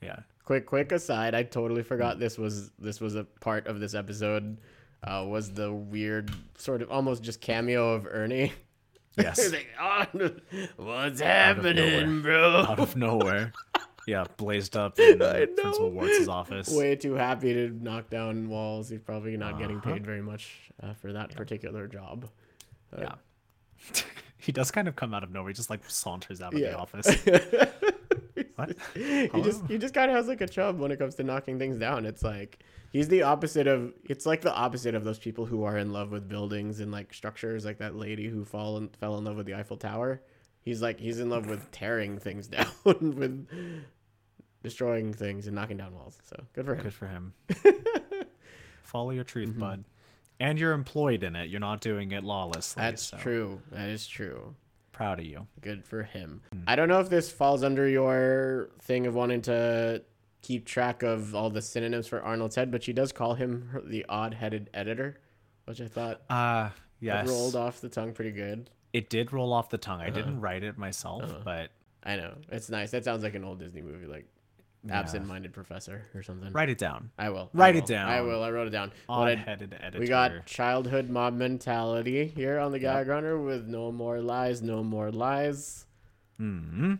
Yeah, 0.00 0.20
quick 0.44 0.64
quick 0.66 0.92
aside 0.92 1.34
i 1.34 1.42
totally 1.42 1.82
forgot 1.82 2.18
this 2.18 2.38
was 2.38 2.70
this 2.78 3.00
was 3.00 3.16
a 3.16 3.24
part 3.40 3.66
of 3.66 3.80
this 3.80 3.94
episode 3.94 4.56
uh, 5.04 5.24
was 5.28 5.50
the 5.52 5.72
weird 5.72 6.30
sort 6.56 6.80
of 6.82 6.90
almost 6.90 7.22
just 7.22 7.40
cameo 7.40 7.94
of 7.94 8.06
ernie. 8.08 8.52
Yes, 9.16 9.50
like, 9.52 9.66
"Oh, 9.80 10.30
what's 10.76 11.20
happening 11.20 12.22
bro? 12.22 12.58
Out 12.68 12.78
of 12.78 12.94
nowhere. 12.96 13.52
Yeah, 14.06 14.24
blazed 14.38 14.76
up 14.76 14.98
in 14.98 15.20
I 15.22 15.44
Principal. 15.44 15.92
Wartz' 15.92 16.26
office. 16.26 16.70
way 16.74 16.96
too 16.96 17.12
happy 17.14 17.52
to 17.52 17.68
knock 17.68 18.08
down 18.08 18.48
walls. 18.48 18.88
He's 18.88 18.98
probably 19.02 19.36
not 19.36 19.58
getting 19.58 19.76
Uh-huh. 19.76 19.92
paid 19.92 20.06
very 20.06 20.22
much 20.22 20.70
uh, 20.82 20.94
for 20.94 21.12
that 21.12 21.36
particular 21.36 21.86
job. 21.86 22.26
Uh, 22.96 23.02
Yeah, 23.02 23.14
he 24.46 24.52
does 24.52 24.70
kind 24.70 24.88
of 24.88 24.96
come 24.96 25.12
out 25.14 25.22
of 25.22 25.30
nowhere. 25.30 25.48
He 25.50 25.54
just 25.54 25.70
like 25.70 25.88
saunters 25.88 26.40
out 26.40 26.54
of 26.54 26.58
Yeah. 26.60 26.70
the 26.72 26.78
office. 26.78 27.08
What? 28.56 28.76
he 28.94 29.40
just 29.42 29.64
he 29.68 29.78
just 29.78 29.94
kind 29.94 30.10
of 30.10 30.16
has 30.18 30.28
like 30.28 30.42
a 30.42 30.46
chub 30.46 30.78
when 30.80 30.90
it 30.90 30.98
comes 30.98 31.14
to 31.14 31.22
knocking 31.24 31.58
things 31.58 31.78
down. 31.78 32.04
It's 32.04 32.22
like 32.22 32.58
he's 32.92 33.08
the 33.08 33.22
opposite 33.22 33.66
of 33.66 33.94
it's 34.04 34.26
like 34.26 34.42
the 34.42 34.52
opposite 34.52 34.94
of 34.94 35.02
those 35.02 35.18
people 35.18 35.46
who 35.46 35.64
are 35.64 35.78
in 35.78 35.92
love 35.94 36.10
with 36.10 36.28
buildings 36.28 36.80
and 36.80 36.92
like 36.92 37.14
structures, 37.14 37.64
like 37.64 37.78
that 37.78 37.96
lady 37.96 38.28
who 38.28 38.44
fall 38.44 38.76
in, 38.76 38.88
fell 39.00 39.16
in 39.16 39.24
love 39.24 39.36
with 39.36 39.46
the 39.46 39.54
Eiffel 39.54 39.78
Tower. 39.78 40.20
He's 40.60 40.82
like 40.82 41.00
he's 41.00 41.20
in 41.20 41.30
love 41.30 41.46
with 41.48 41.70
tearing 41.72 42.18
things 42.18 42.48
down, 42.48 42.66
with 42.84 43.48
destroying 44.62 45.14
things 45.14 45.46
and 45.46 45.54
knocking 45.56 45.78
down 45.78 45.94
walls. 45.94 46.18
So 46.24 46.42
good 46.52 46.66
for 46.66 46.74
him. 46.74 46.82
Good 46.82 46.92
for 46.92 47.06
him. 47.06 47.32
Follow 48.82 49.10
your 49.10 49.24
truth, 49.24 49.50
Mm-hmm. 49.50 49.60
bud. 49.60 49.84
And 50.40 50.58
you're 50.58 50.72
employed 50.72 51.22
in 51.22 51.36
it. 51.36 51.50
You're 51.50 51.60
not 51.60 51.80
doing 51.80 52.10
it 52.12 52.24
lawlessly. 52.24 52.80
That's 52.82 53.02
so 53.02 53.18
true. 53.18 53.60
That 53.70 53.88
is 53.90 54.06
true. 54.06 54.54
proud 54.92 55.18
of 55.20 55.24
you. 55.26 55.46
Good 55.62 55.84
for 55.84 56.02
him. 56.02 56.42
I 56.66 56.76
don't 56.76 56.88
know 56.88 57.00
if 57.00 57.08
this 57.08 57.30
falls 57.30 57.62
under 57.62 57.86
your 57.88 58.70
thing 58.80 59.06
of 59.06 59.14
wanting 59.14 59.40
to 59.42 60.02
keep 60.42 60.66
track 60.66 61.02
of 61.02 61.34
all 61.34 61.48
the 61.50 61.62
synonyms 61.62 62.06
for 62.06 62.20
Arnold's 62.22 62.56
head, 62.56 62.70
but 62.70 62.82
she 62.82 62.92
does 62.92 63.12
call 63.12 63.34
him 63.34 63.80
the 63.86 64.04
odd-headed 64.08 64.68
editor, 64.74 65.20
which 65.66 65.80
I 65.80 65.86
thought 65.88 66.22
Uh 66.30 66.70
yes. 67.00 67.28
rolled 67.28 67.56
off 67.56 67.80
the 67.80 67.88
tongue 67.88 68.12
pretty 68.12 68.32
good. 68.32 68.68
It 68.92 69.08
did 69.08 69.32
roll 69.32 69.52
off 69.52 69.68
the 69.70 69.78
tongue. 69.78 70.00
I 70.00 70.04
Uh-huh. 70.08 70.14
didn't 70.16 70.40
write 70.40 70.64
it 70.64 70.76
myself, 70.76 71.22
but 71.44 71.70
I 72.02 72.16
know 72.16 72.34
it's 72.50 72.68
nice. 72.70 72.90
That 72.90 73.04
sounds 73.04 73.22
like 73.22 73.34
an 73.34 73.44
old 73.44 73.58
Disney 73.60 73.82
movie, 73.82 74.06
like 74.06 74.26
Absent-Minded 74.88 75.52
Professor 75.52 76.06
or 76.14 76.22
something. 76.22 76.52
write 76.52 76.70
it 76.70 76.78
down. 76.78 77.10
I 77.18 77.28
will. 77.30 77.50
I 77.54 77.58
Write 77.58 77.76
it 77.76 77.80
will. 77.82 77.86
down. 77.88 78.08
I 78.08 78.20
will. 78.22 78.42
I 78.42 78.50
wrote 78.50 78.66
it 78.68 78.70
down. 78.70 78.92
But 79.08 79.12
I- 79.14 79.32
Odd-headed 79.32 79.76
editor. 79.78 79.98
we 80.00 80.06
got 80.06 80.46
childhood 80.46 81.10
mob 81.10 81.34
mentality 81.34 82.26
here 82.28 82.58
on 82.58 82.72
the 82.72 82.78
Gag 82.78 83.08
Runner 83.08 83.38
with 83.38 83.66
no 83.66 83.92
more 83.92 84.20
lies, 84.20 84.62
no 84.62 84.82
more 84.82 85.10
lies. 85.10 85.86
hmm 86.38 86.94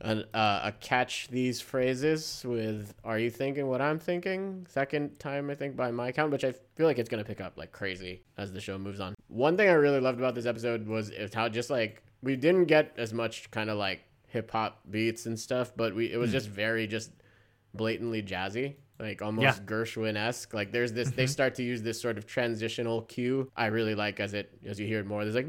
An, 0.00 0.24
uh, 0.34 0.60
a 0.64 0.72
catch 0.80 1.28
these 1.28 1.60
phrases 1.62 2.42
with 2.46 2.92
"Are 3.04 3.18
you 3.18 3.30
thinking 3.30 3.68
what 3.68 3.80
I'm 3.80 3.98
thinking?" 3.98 4.66
Second 4.68 5.18
time 5.18 5.48
I 5.48 5.54
think 5.54 5.76
by 5.76 5.90
my 5.92 6.12
count, 6.12 6.30
which 6.32 6.44
I 6.44 6.52
feel 6.74 6.86
like 6.86 6.98
it's 6.98 7.08
gonna 7.08 7.24
pick 7.24 7.40
up 7.40 7.56
like 7.56 7.72
crazy 7.72 8.22
as 8.36 8.52
the 8.52 8.60
show 8.60 8.76
moves 8.76 9.00
on. 9.00 9.14
One 9.28 9.56
thing 9.56 9.68
I 9.70 9.72
really 9.72 10.00
loved 10.00 10.18
about 10.18 10.34
this 10.34 10.44
episode 10.46 10.86
was 10.86 11.08
is 11.10 11.32
how 11.32 11.48
just 11.48 11.70
like 11.70 12.02
we 12.22 12.36
didn't 12.36 12.66
get 12.66 12.92
as 12.98 13.14
much 13.14 13.50
kind 13.50 13.70
of 13.70 13.78
like 13.78 14.02
hip 14.34 14.50
hop 14.50 14.80
beats 14.90 15.26
and 15.26 15.38
stuff, 15.38 15.72
but 15.74 15.94
we 15.94 16.12
it 16.12 16.18
was 16.18 16.30
hmm. 16.30 16.34
just 16.34 16.48
very 16.48 16.86
just 16.86 17.10
blatantly 17.72 18.22
jazzy. 18.22 18.74
Like 18.98 19.22
almost 19.22 19.42
Yeah. 19.42 19.52
Mm-hmm. 19.52 19.74
Gershwin 19.74 20.16
esque. 20.16 20.52
Like 20.54 20.70
there's 20.70 20.92
this 20.92 21.10
they 21.10 21.24
mm-hmm. 21.24 21.30
start 21.30 21.54
to 21.56 21.62
use 21.62 21.82
this 21.82 22.00
sort 22.00 22.18
of 22.18 22.26
transitional 22.26 23.02
cue. 23.02 23.50
I 23.56 23.66
really 23.66 23.94
like 23.94 24.20
as 24.20 24.34
it 24.34 24.52
as 24.64 24.78
you 24.78 24.86
hear 24.86 25.00
it 25.00 25.06
more. 25.06 25.24
There's 25.24 25.34
like 25.34 25.48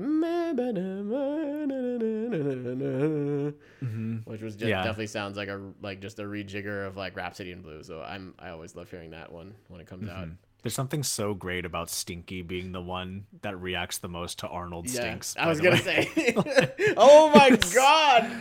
which 4.26 4.42
was 4.42 4.56
just 4.56 4.70
Yeah. 4.70 4.84
definitely 4.84 5.08
sounds 5.08 5.38
like 5.38 5.50
a 5.50 5.62
like 5.82 6.00
just 6.00 6.20
a 6.20 6.24
rejigger 6.24 6.88
of 6.88 6.98
like 6.98 7.16
Rhapsody 7.16 7.52
in 7.52 7.62
Blue. 7.62 7.84
So 7.84 8.02
I'm 8.02 8.34
I 8.40 8.50
always 8.50 8.76
love 8.76 8.90
hearing 8.90 9.12
that 9.12 9.32
one 9.32 9.54
when 9.68 9.82
it 9.82 9.88
comes 9.88 10.10
out. 10.10 10.26
Mm-hmm. 10.26 10.34
There's 10.66 10.74
something 10.74 11.04
so 11.04 11.36
great 11.36 11.64
about 11.64 11.92
Stinky 11.92 12.42
being 12.42 12.72
the 12.72 12.82
one 12.82 13.28
that 13.44 13.62
reacts 13.62 14.00
the 14.00 14.08
most 14.08 14.40
to 14.40 14.48
Arnold 14.48 14.88
Yeah, 14.90 15.00
Stinks. 15.02 15.36
I 15.38 15.48
was 15.48 15.62
gonna 15.62 15.76
way. 15.76 16.10
say. 16.16 16.34
oh 16.98 17.30
my 17.36 17.52
god! 17.72 18.32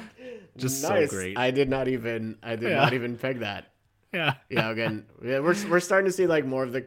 Just 0.57 0.81
so 0.81 1.07
great. 1.07 1.37
I 1.37 1.51
did 1.51 1.69
not 1.69 1.87
even 1.87 2.39
I 2.43 2.57
did 2.57 2.71
Yeah. 2.71 2.77
not 2.77 2.95
even 2.95 3.19
peg 3.19 3.41
that. 3.41 3.67
yeah. 4.15 4.37
Yeah, 4.49 4.71
again, 4.71 5.05
yeah, 5.23 5.41
we're 5.41 5.55
we're 5.69 5.81
starting 5.81 6.07
to 6.11 6.13
see 6.17 6.27
like 6.27 6.47
more 6.47 6.63
of 6.63 6.73
the 6.73 6.87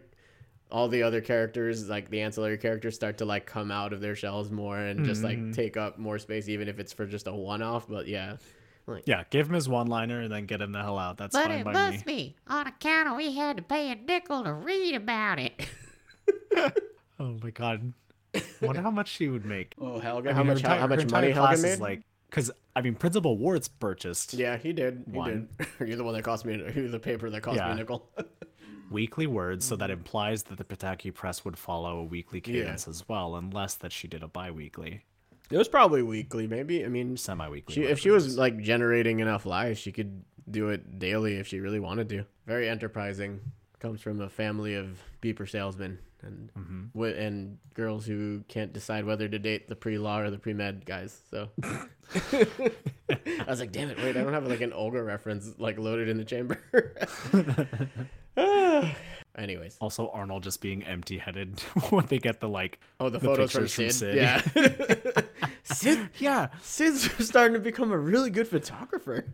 all 0.72 0.88
the 0.88 1.04
other 1.04 1.22
characters, 1.22 1.88
like 1.88 2.10
the 2.10 2.22
ancillary 2.22 2.58
characters, 2.58 2.96
start 2.96 3.20
to 3.20 3.26
like 3.26 3.46
come 3.46 3.70
out 3.70 3.94
of 3.94 4.02
their 4.02 4.16
shells 4.16 4.50
more 4.50 4.80
and 4.80 5.06
just 5.06 5.22
Mm-hmm. 5.22 5.46
like 5.50 5.54
take 5.56 5.78
up 5.78 6.00
more 6.00 6.18
space, 6.18 6.50
even 6.50 6.68
if 6.68 6.80
it's 6.80 6.94
for 6.94 7.06
just 7.06 7.28
a 7.28 7.32
one-off. 7.32 7.88
But 7.88 8.08
yeah, 8.08 8.38
Yeah, 9.06 9.24
give 9.30 9.48
him 9.48 9.54
his 9.54 9.68
one 9.68 9.88
liner 9.88 10.22
and 10.22 10.32
then 10.32 10.46
get 10.46 10.62
him 10.62 10.72
the 10.72 10.82
hell 10.82 10.98
out. 10.98 11.18
That's 11.18 11.34
But 11.36 11.48
fine 11.48 11.60
it 11.60 11.64
by 11.66 11.74
must 11.74 12.06
me. 12.06 12.14
be 12.16 12.36
on 12.48 12.68
account 12.68 13.10
of 13.10 13.18
we 13.18 13.34
had 13.34 13.58
to 13.58 13.64
pay 13.64 13.92
a 13.92 13.96
nickel 13.96 14.44
to 14.44 14.54
read 14.54 14.96
about 14.96 15.40
it. 15.40 15.68
Oh 17.20 17.36
my 17.44 17.50
god. 17.50 17.94
Wonder 18.62 18.82
how 18.82 18.92
much 18.92 19.08
she 19.10 19.28
would 19.28 19.44
make. 19.46 19.74
oh 19.82 20.00
Helga, 20.00 20.30
I 20.30 20.34
how 20.34 20.40
mean, 20.40 20.48
her 20.50 20.54
much 20.54 20.60
entire- 20.64 20.80
how 20.80 20.88
much 20.88 21.10
money 21.10 21.32
Helga 21.32 21.48
class 21.50 21.62
made? 21.64 21.70
is 21.72 21.82
like 21.82 22.02
because 22.30 22.52
I 22.76 22.82
mean 22.82 22.94
Principal 22.96 23.38
Wartz 23.38 23.70
purchased 23.80 24.34
yeah, 24.36 24.58
he 24.58 24.72
did. 24.74 25.04
He 25.12 25.18
One. 25.18 25.50
did. 25.58 25.68
You're 25.88 25.98
the 25.98 26.04
one 26.04 26.14
that 26.14 26.24
cost 26.24 26.46
me. 26.46 26.56
You're 26.76 26.90
the 26.90 27.00
paper 27.00 27.30
that 27.32 27.42
cost 27.42 27.58
me 27.58 27.64
a 27.66 27.74
nickel. 27.76 28.08
weekly 28.92 29.26
words, 29.28 29.66
so 29.66 29.76
that 29.78 29.90
implies 29.90 30.44
that 30.44 30.58
the 30.60 30.64
Pataki 30.64 31.12
Press 31.14 31.44
would 31.44 31.58
follow 31.58 32.00
a 32.00 32.04
weekly 32.04 32.40
cadence 32.40 32.88
as 32.88 33.04
well, 33.10 33.36
unless 33.36 33.74
that 33.76 33.92
she 33.92 34.08
did 34.08 34.22
a 34.24 34.28
bi-weekly, 34.28 35.04
it 35.50 35.58
was 35.58 35.68
probably 35.68 36.02
weekly, 36.04 36.48
maybe. 36.48 36.84
I 36.84 36.88
mean, 36.88 37.18
semi-weekly. 37.18 37.76
she, 37.76 37.84
if 37.84 38.00
she 38.00 38.10
was 38.10 38.38
like 38.38 38.60
generating 38.62 39.20
enough 39.20 39.46
lives, 39.46 39.80
she 39.80 39.92
could 39.92 40.24
do 40.50 40.70
it 40.70 41.00
daily 41.00 41.38
if 41.38 41.48
she 41.48 41.60
really 41.60 41.80
wanted 41.80 42.10
to. 42.10 42.26
Very 42.46 42.70
enterprising. 42.70 43.40
Comes 43.80 44.02
from 44.02 44.22
a 44.22 44.30
family 44.30 44.74
of 44.76 45.00
beeper 45.22 45.48
salesmen 45.50 46.00
and 46.24 46.50
Mm-hmm. 46.58 47.04
and 47.04 47.58
girls 47.76 48.06
who 48.06 48.44
can't 48.48 48.74
decide 48.74 49.06
whether 49.06 49.28
to 49.28 49.38
date 49.40 49.68
the 49.68 49.76
pre-law 49.76 50.20
or 50.20 50.32
the 50.32 50.40
pre-med 50.40 50.86
guys. 50.86 51.22
So 51.30 51.50
I 51.64 53.46
was 53.48 53.60
like, 53.60 53.72
damn 53.72 53.90
it, 53.90 53.98
wait, 53.98 54.18
I 54.18 54.24
don't 54.24 54.34
have 54.34 54.48
like 54.48 54.62
an 54.62 54.74
Olga 54.74 55.02
reference 55.04 55.54
like 55.60 55.78
loaded 55.78 56.10
in 56.10 56.18
the 56.18 56.26
chamber. 56.26 56.60
Anyways, 59.38 59.78
also 59.80 60.10
Arnold 60.10 60.44
just 60.44 60.62
being 60.62 60.84
empty-headed 60.84 61.60
when 61.90 62.06
they 62.08 62.18
get 62.18 62.40
the 62.40 62.50
like 62.50 62.80
oh, 63.00 63.10
the, 63.10 63.20
the 63.20 63.26
photos 63.26 63.52
from 63.52 63.68
Sid. 63.68 63.92
from 63.92 63.94
Sid. 63.94 64.16
Yeah, 64.16 65.22
Sid. 65.64 66.10
yeah. 66.18 66.48
Sid's 66.64 67.10
starting 67.26 67.54
to 67.54 67.60
become 67.60 67.92
a 67.92 67.98
really 67.98 68.30
good 68.30 68.48
photographer. 68.48 69.26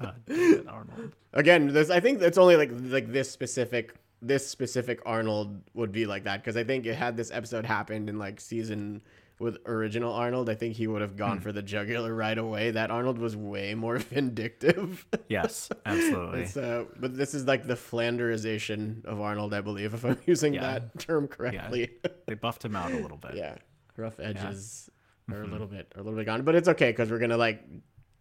God 0.00 0.14
it, 0.28 0.66
Arnold. 0.68 1.12
Again, 1.32 1.72
this 1.72 1.90
I 1.90 2.00
think 2.00 2.22
it's 2.22 2.38
only 2.38 2.56
like 2.56 2.70
like 2.72 3.12
this 3.12 3.30
specific 3.30 3.94
this 4.22 4.46
specific 4.46 5.00
Arnold 5.06 5.60
would 5.74 5.92
be 5.92 6.06
like 6.06 6.24
that 6.24 6.42
because 6.42 6.56
I 6.56 6.64
think 6.64 6.86
it 6.86 6.94
had 6.94 7.16
this 7.16 7.30
episode 7.30 7.64
happened 7.64 8.08
in 8.08 8.18
like 8.18 8.40
season 8.40 9.02
with 9.38 9.58
original 9.66 10.12
Arnold, 10.12 10.48
I 10.50 10.54
think 10.54 10.74
he 10.74 10.86
would 10.86 11.00
have 11.00 11.16
gone 11.16 11.40
for 11.40 11.52
the 11.52 11.62
jugular 11.62 12.12
right 12.14 12.36
away. 12.36 12.72
That 12.72 12.90
Arnold 12.90 13.18
was 13.18 13.36
way 13.36 13.74
more 13.74 13.98
vindictive. 13.98 15.06
Yes, 15.28 15.68
absolutely. 15.86 16.42
It's, 16.42 16.56
uh, 16.56 16.86
but 16.98 17.16
this 17.16 17.34
is 17.34 17.46
like 17.46 17.66
the 17.66 17.74
Flanderization 17.74 19.04
of 19.04 19.20
Arnold, 19.20 19.54
I 19.54 19.60
believe, 19.60 19.94
if 19.94 20.04
I'm 20.04 20.18
using 20.26 20.54
Yeah. 20.54 20.72
that 20.78 20.98
term 20.98 21.28
correctly. 21.28 21.90
they 22.26 22.34
buffed 22.34 22.64
him 22.64 22.74
out 22.76 22.90
a 22.92 22.96
little 22.98 23.16
bit. 23.16 23.34
Yeah, 23.36 23.56
rough 23.96 24.18
edges 24.20 24.90
are 25.30 25.42
a 25.42 25.46
little 25.46 25.66
bit 25.66 25.92
are 25.94 26.00
a 26.00 26.02
little 26.02 26.18
bit 26.18 26.26
gone, 26.26 26.42
but 26.42 26.54
it's 26.54 26.68
okay 26.68 26.90
because 26.90 27.10
we're 27.10 27.18
gonna 27.18 27.36
like 27.36 27.62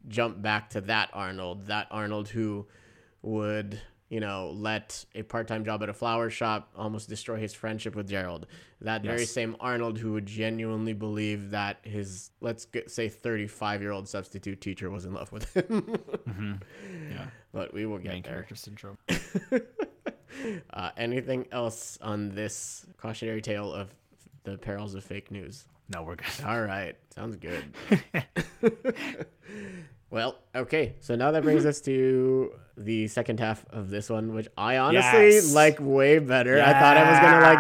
jump 0.07 0.41
back 0.41 0.69
to 0.71 0.81
that 0.81 1.09
Arnold, 1.13 1.67
that 1.67 1.87
Arnold 1.89 2.27
who 2.29 2.67
would 3.21 3.79
you 4.09 4.19
know 4.19 4.53
let 4.55 5.03
a 5.15 5.23
part-time 5.23 5.65
job 5.65 5.83
at 5.83 5.89
a 5.89 5.93
flower 5.93 6.29
shop 6.29 6.69
almost 6.75 7.09
destroy 7.09 7.37
his 7.37 7.53
friendship 7.53 7.95
with 7.95 8.07
Gerald. 8.09 8.47
That 8.81 9.01
very 9.03 9.25
same 9.25 9.55
Arnold 9.59 9.97
who 9.97 10.13
would 10.13 10.25
genuinely 10.25 10.93
believe 10.93 11.51
that 11.51 11.79
his 11.83 12.31
let's 12.41 12.65
get, 12.65 12.89
say 12.91 13.09
35-year-old 13.09 14.07
substitute 14.07 14.61
teacher 14.61 14.89
was 14.89 15.05
in 15.05 15.13
love 15.13 15.31
with 15.31 15.53
him. 15.55 15.95
Yeah. 17.09 17.27
But 17.53 17.73
we 17.73 17.85
will 17.85 17.97
get 17.97 18.11
Main 18.13 18.21
there. 18.23 18.33
character 18.33 18.55
syndrome. 18.55 18.97
Uh, 20.71 20.91
anything 20.97 21.47
else 21.51 21.97
on 22.01 22.29
this 22.35 22.85
cautionary 22.97 23.41
tale 23.41 23.73
of 23.73 23.89
the 24.43 24.55
perils 24.57 24.93
of 24.93 25.03
fake 25.03 25.31
news? 25.31 25.65
No, 25.91 26.03
we're 26.03 26.15
good. 26.15 26.27
All 26.45 26.61
right, 26.61 26.95
sounds 27.15 27.37
good. 27.37 27.63
well, 30.09 30.37
okay, 30.55 30.95
so 30.99 31.15
now 31.15 31.31
that 31.31 31.43
brings 31.43 31.65
us 31.65 31.81
to 31.81 32.51
the 32.77 33.07
second 33.07 33.39
half 33.39 33.65
of 33.71 33.89
this 33.89 34.09
one, 34.09 34.33
which 34.33 34.47
I 34.57 34.77
honestly 34.77 35.33
Yes. 35.35 35.53
like 35.53 35.77
way 35.79 36.19
better. 36.19 36.61
I 36.61 36.73
thought 36.73 36.97
I 36.97 37.09
was 37.09 37.19
gonna 37.19 37.41
like. 37.41 37.59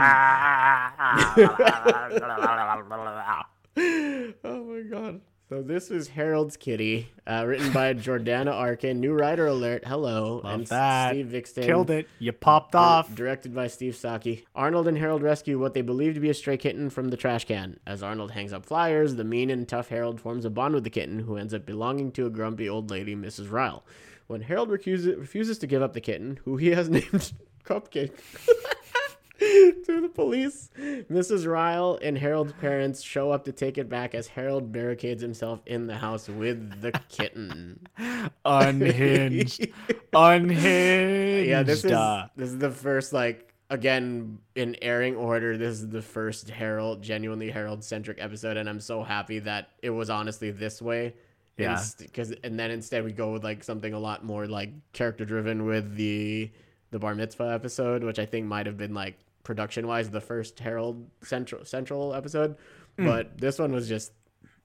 oh 4.43 4.63
my 4.63 4.81
god! 4.89 5.21
So 5.49 5.61
this 5.61 5.91
is 5.91 6.09
Harold's 6.09 6.57
Kitty, 6.57 7.07
uh, 7.25 7.45
written 7.47 7.71
by 7.71 7.93
Jordana 7.93 8.51
Arkin. 8.51 8.99
New 8.99 9.13
writer 9.13 9.47
alert. 9.47 9.85
Hello, 9.87 10.41
Love 10.43 10.53
and 10.53 10.67
that. 10.67 11.11
Steve 11.11 11.27
Viksten. 11.27 11.63
Killed 11.63 11.89
it. 11.89 12.09
You 12.19 12.33
popped 12.33 12.73
Dir- 12.73 12.77
off. 12.79 13.15
Directed 13.15 13.55
by 13.55 13.67
Steve 13.67 13.93
Socki. 13.93 14.43
Arnold 14.53 14.89
and 14.89 14.97
Harold 14.97 15.23
rescue 15.23 15.57
what 15.57 15.73
they 15.73 15.81
believe 15.81 16.15
to 16.15 16.19
be 16.19 16.29
a 16.29 16.33
stray 16.33 16.57
kitten 16.57 16.89
from 16.89 17.07
the 17.11 17.15
trash 17.17 17.45
can. 17.45 17.79
As 17.87 18.03
Arnold 18.03 18.31
hangs 18.31 18.51
up 18.51 18.65
flyers, 18.65 19.15
the 19.15 19.23
mean 19.23 19.49
and 19.49 19.65
tough 19.65 19.87
Harold 19.87 20.19
forms 20.19 20.43
a 20.43 20.49
bond 20.49 20.73
with 20.73 20.83
the 20.83 20.89
kitten, 20.89 21.19
who 21.19 21.37
ends 21.37 21.53
up 21.53 21.65
belonging 21.65 22.11
to 22.13 22.25
a 22.25 22.29
grumpy 22.29 22.67
old 22.67 22.89
lady, 22.91 23.15
Mrs. 23.15 23.49
Ryle. 23.49 23.85
When 24.27 24.41
Harold 24.41 24.69
refuses, 24.69 25.15
refuses 25.15 25.57
to 25.59 25.67
give 25.67 25.81
up 25.81 25.93
the 25.93 26.01
kitten, 26.01 26.39
who 26.43 26.57
he 26.57 26.71
has 26.71 26.89
named 26.89 27.31
Cupcake, 27.63 28.11
to 29.85 30.01
the 30.01 30.09
police, 30.13 30.69
Mrs. 30.77 31.45
Ryle 31.51 31.99
and 32.01 32.17
Harold's 32.17 32.53
parents 32.53 33.01
show 33.01 33.31
up 33.31 33.45
to 33.45 33.51
take 33.51 33.77
it 33.77 33.87
back 33.89 34.15
as 34.15 34.27
Harold 34.27 34.71
barricades 34.71 35.21
himself 35.21 35.61
in 35.65 35.87
the 35.87 35.95
house 35.95 36.27
with 36.27 36.81
the 36.81 36.91
kitten. 37.09 37.85
Unhinged. 38.45 39.67
Unhinged. 40.13 41.47
yeah 41.49 41.63
this 41.63 41.83
is 41.85 41.91
this 42.35 42.49
is 42.49 42.57
the 42.57 42.71
first 42.71 43.13
like 43.13 43.53
again 43.69 44.37
in 44.55 44.75
airing 44.81 45.15
order 45.15 45.57
this 45.57 45.79
is 45.79 45.89
the 45.89 46.01
first 46.01 46.49
harold 46.49 47.01
genuinely 47.01 47.49
harold 47.51 47.83
centric 47.83 48.17
episode 48.19 48.55
and 48.57 48.69
i'm 48.69 48.79
so 48.79 49.03
happy 49.03 49.39
that 49.39 49.69
it 49.81 49.89
was 49.89 50.09
honestly 50.09 50.51
this 50.51 50.81
way 50.81 51.13
Yeah. 51.57 51.81
because 51.99 52.31
and 52.43 52.57
then 52.59 52.71
instead 52.71 53.03
we 53.03 53.11
go 53.11 53.33
with 53.33 53.43
like 53.43 53.63
something 53.63 53.93
a 53.93 53.99
lot 53.99 54.23
more 54.23 54.47
like 54.47 54.71
character 54.93 55.25
driven 55.25 55.65
with 55.65 55.95
the 55.95 56.49
the 56.91 56.99
bar 56.99 57.13
mitzvah 57.13 57.51
episode 57.53 58.03
which 58.03 58.19
i 58.19 58.25
think 58.25 58.45
might 58.47 58.65
have 58.65 58.77
been 58.77 58.93
like 58.93 59.15
production 59.47 59.87
wise 59.87 60.09
the 60.09 60.19
first 60.21 60.59
harold 60.59 61.09
central 61.23 61.63
central 61.65 62.13
episode 62.13 62.57
Hmm. 62.99 63.05
but 63.05 63.37
this 63.37 63.57
one 63.59 63.71
was 63.71 63.87
just 63.87 64.11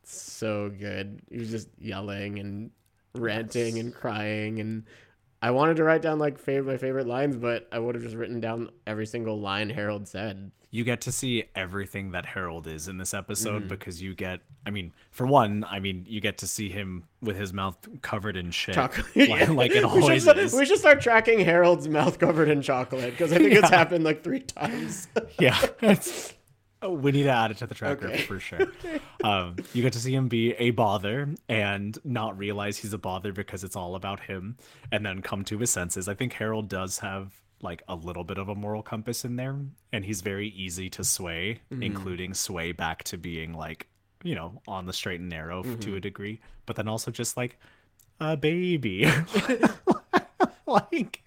so 0.02 0.70
good 0.70 1.22
he 1.30 1.38
was 1.38 1.50
just 1.50 1.68
yelling 1.78 2.38
and 2.40 2.70
ranting 3.14 3.78
and 3.78 3.94
crying 3.94 4.58
and 4.58 4.84
I 5.42 5.50
wanted 5.50 5.76
to 5.76 5.84
write 5.84 6.02
down 6.02 6.18
like 6.20 6.38
favorite 6.38 6.72
my 6.72 6.76
favorite 6.78 7.06
lines, 7.06 7.36
but 7.36 7.68
I 7.72 7.78
would 7.80 7.94
have 7.96 8.04
just 8.04 8.14
written 8.16 8.40
down 8.40 8.70
every 8.86 9.06
single 9.06 9.40
line 9.40 9.68
Harold 9.70 10.06
said. 10.06 10.52
you 10.70 10.84
get 10.84 11.00
to 11.02 11.12
see 11.12 11.44
everything 11.54 12.12
that 12.12 12.24
Harold 12.24 12.66
is 12.66 12.86
in 12.88 12.96
this 12.96 13.10
Mm-hmm. 13.10 13.18
episode 13.18 13.68
because 13.68 14.00
you 14.00 14.14
get 14.14 14.40
I 14.64 14.70
mean, 14.70 14.92
for 15.10 15.26
one, 15.26 15.64
I 15.68 15.80
mean, 15.80 16.06
you 16.08 16.20
get 16.20 16.38
to 16.38 16.46
see 16.46 16.68
him 16.68 17.04
with 17.20 17.36
his 17.36 17.52
mouth 17.52 17.76
covered 18.00 18.36
in 18.36 18.52
shit. 18.52 18.76
Chocolate, 18.76 19.06
Like, 19.16 19.48
like 19.48 19.70
it 19.72 19.84
we 19.92 20.02
should, 20.02 20.22
start- 20.22 20.38
is. 20.38 20.54
we 20.54 20.64
should 20.64 20.78
start 20.78 21.00
tracking 21.00 21.40
Harold's 21.40 21.88
mouth 21.88 22.18
covered 22.20 22.48
in 22.48 22.62
chocolate 22.62 23.10
because 23.10 23.32
I 23.32 23.38
think 23.38 23.52
it's 23.60 23.68
happened 23.68 24.04
like 24.04 24.22
three 24.22 24.40
times. 24.40 25.08
Yeah. 25.40 25.58
It's, 25.80 26.32
oh, 26.82 26.92
we 26.92 27.12
need 27.12 27.22
to 27.24 27.30
add 27.30 27.50
it 27.50 27.58
to 27.58 27.66
the 27.66 27.74
tracker 27.74 28.08
Okay. 28.08 28.22
for 28.22 28.38
sure. 28.40 28.72
Um, 29.24 29.56
you 29.72 29.82
get 29.82 29.92
to 29.94 29.98
see 30.00 30.14
him 30.14 30.28
be 30.28 30.52
a 30.54 30.70
bother 30.70 31.28
and 31.48 31.96
not 32.04 32.36
realize 32.36 32.76
he's 32.78 32.92
a 32.92 32.98
bother 32.98 33.32
because 33.32 33.64
it's 33.64 33.76
all 33.76 33.94
about 33.94 34.20
him 34.20 34.56
and 34.90 35.04
then 35.06 35.22
come 35.22 35.44
to 35.44 35.58
his 35.58 35.70
senses. 35.70 36.08
I 36.08 36.14
think 36.14 36.32
Harold 36.34 36.68
does 36.68 36.98
have 36.98 37.32
like 37.60 37.82
a 37.88 37.94
little 37.94 38.24
bit 38.24 38.38
of 38.38 38.48
a 38.48 38.54
moral 38.56 38.82
compass 38.82 39.24
in 39.24 39.36
there 39.36 39.56
and 39.92 40.04
he's 40.04 40.20
very 40.20 40.48
easy 40.48 40.90
to 40.90 41.04
sway, 41.04 41.60
Mm-hmm. 41.72 41.82
including 41.82 42.34
sway 42.34 42.72
back 42.72 43.04
to 43.04 43.16
being 43.16 43.52
like, 43.54 43.86
you 44.24 44.34
know, 44.34 44.60
on 44.66 44.86
the 44.86 44.92
straight 44.92 45.20
and 45.20 45.28
narrow 45.28 45.62
Mm-hmm. 45.62 45.78
to 45.80 45.96
a 45.96 46.00
degree, 46.00 46.40
but 46.66 46.76
then 46.76 46.88
also 46.88 47.10
just 47.10 47.36
like 47.36 47.58
a 48.20 48.36
baby. 48.36 49.06
like 50.66 51.20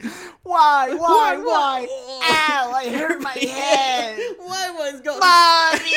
why 0.43 0.93
why 0.95 1.37
why 1.37 1.87
Ow, 2.23 2.71
I 2.73 2.89
hurt 2.89 3.21
my 3.21 3.31
head. 3.37 4.19
Why 4.39 4.71
was 4.71 5.01
going? 5.01 5.19
Mommy! 5.19 5.91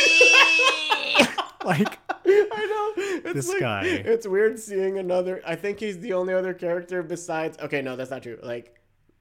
Like, 1.64 1.98
I 2.08 2.66
know. 2.66 2.92
It's 3.24 3.34
This 3.34 3.48
like- 3.48 3.60
guy. 3.60 3.84
It's 3.84 4.26
weird 4.26 4.58
seeing 4.58 4.98
another. 4.98 5.42
I 5.46 5.54
think 5.56 5.80
he's 5.80 5.98
the 5.98 6.12
only 6.14 6.34
other 6.34 6.54
character 6.54 7.02
besides. 7.02 7.58
Okay, 7.58 7.82
no, 7.82 7.96
that's 7.96 8.10
not 8.10 8.22
true. 8.22 8.38
Like, 8.42 8.74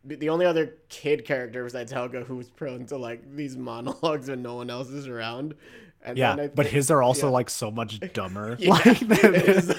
the- 0.05 0.15
the 0.15 0.29
only 0.29 0.45
other 0.45 0.75
kid 0.89 1.25
character 1.25 1.63
besides 1.63 1.91
Helga 1.91 2.23
who's 2.23 2.49
prone 2.49 2.85
to 2.87 2.97
like 2.97 3.35
these 3.35 3.57
monologues 3.57 4.29
when 4.29 4.41
no 4.41 4.55
one 4.55 4.69
else 4.69 4.89
is 4.89 5.07
around. 5.07 5.55
And 6.07 6.17
Yeah, 6.17 6.35
then 6.35 6.51
but 6.55 6.65
his 6.67 6.89
are 6.89 7.01
also 7.03 7.27
yeah. 7.27 7.33
like 7.33 7.49
so 7.49 7.69
much 7.71 7.99
dumber. 8.13 8.55
Yeah, 8.59 8.71
like 8.71 9.01
it 9.01 9.47
is. 9.47 9.69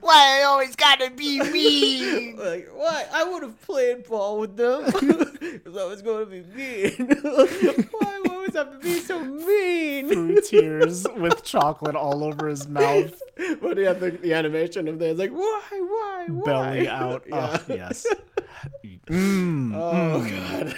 Why 0.00 0.40
I 0.40 0.42
always 0.44 0.74
gotta 0.74 1.10
be 1.10 1.38
me? 1.40 2.32
like, 2.34 2.68
why? 2.74 3.04
I 3.12 3.24
would 3.24 3.42
have 3.42 3.60
played 3.62 4.08
ball 4.08 4.40
with 4.40 4.56
them. 4.56 4.84
Because 4.86 5.76
I 5.76 5.84
was 5.84 6.00
going 6.02 6.24
to 6.24 6.30
be 6.30 6.42
mean. 6.56 7.08
why 7.22 7.46
do 7.46 7.88
I 8.00 8.22
always 8.30 8.54
have 8.54 8.72
to 8.72 8.78
be 8.78 8.98
so 9.00 9.22
mean? 9.22 10.08
through 10.08 10.40
tears 10.40 11.06
with 11.16 11.44
chocolate 11.44 11.94
all 11.94 12.24
over 12.24 12.48
his 12.48 12.66
mouth, 12.66 13.20
But 13.60 13.76
yeah, 13.78 13.92
the, 13.92 14.10
the 14.12 14.32
animation 14.34 14.88
of 14.88 14.98
this, 14.98 15.16
like, 15.18 15.30
why, 15.30 15.60
why, 15.70 16.26
why? 16.30 16.42
belly 16.44 16.88
out. 16.88 17.24
Yeah. 17.28 17.58
Oh, 17.60 17.64
yes. 17.74 18.06
Mm, 19.06 19.74
Oh 19.76 20.20
mm. 20.20 20.30
god. 20.66 20.74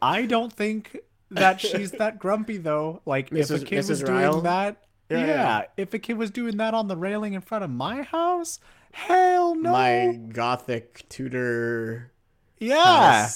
I 0.00 0.26
don't 0.26 0.52
think 0.52 0.98
that 1.30 1.60
she's 1.60 1.92
that 1.92 2.18
grumpy 2.18 2.56
though. 2.56 3.02
Like 3.04 3.32
if 3.32 3.50
a 3.50 3.58
kid 3.58 3.84
Mrs. 3.84 3.88
was 3.90 4.02
Ryle? 4.02 4.32
doing 4.32 4.44
that, 4.44 4.84
Yeah, 5.10 5.18
yeah, 5.18 5.26
yeah. 5.26 5.62
If 5.76 5.94
a 5.94 5.98
kid 5.98 6.18
was 6.18 6.30
doing 6.30 6.56
that 6.58 6.74
on 6.74 6.88
the 6.88 6.96
railing 6.96 7.34
in 7.34 7.40
front 7.40 7.64
of 7.64 7.70
my 7.70 8.02
house, 8.02 8.58
hell 8.92 9.54
no. 9.54 9.72
My 9.72 10.18
gothic 10.32 11.08
Tudor 11.08 12.12
yeah. 12.58 13.28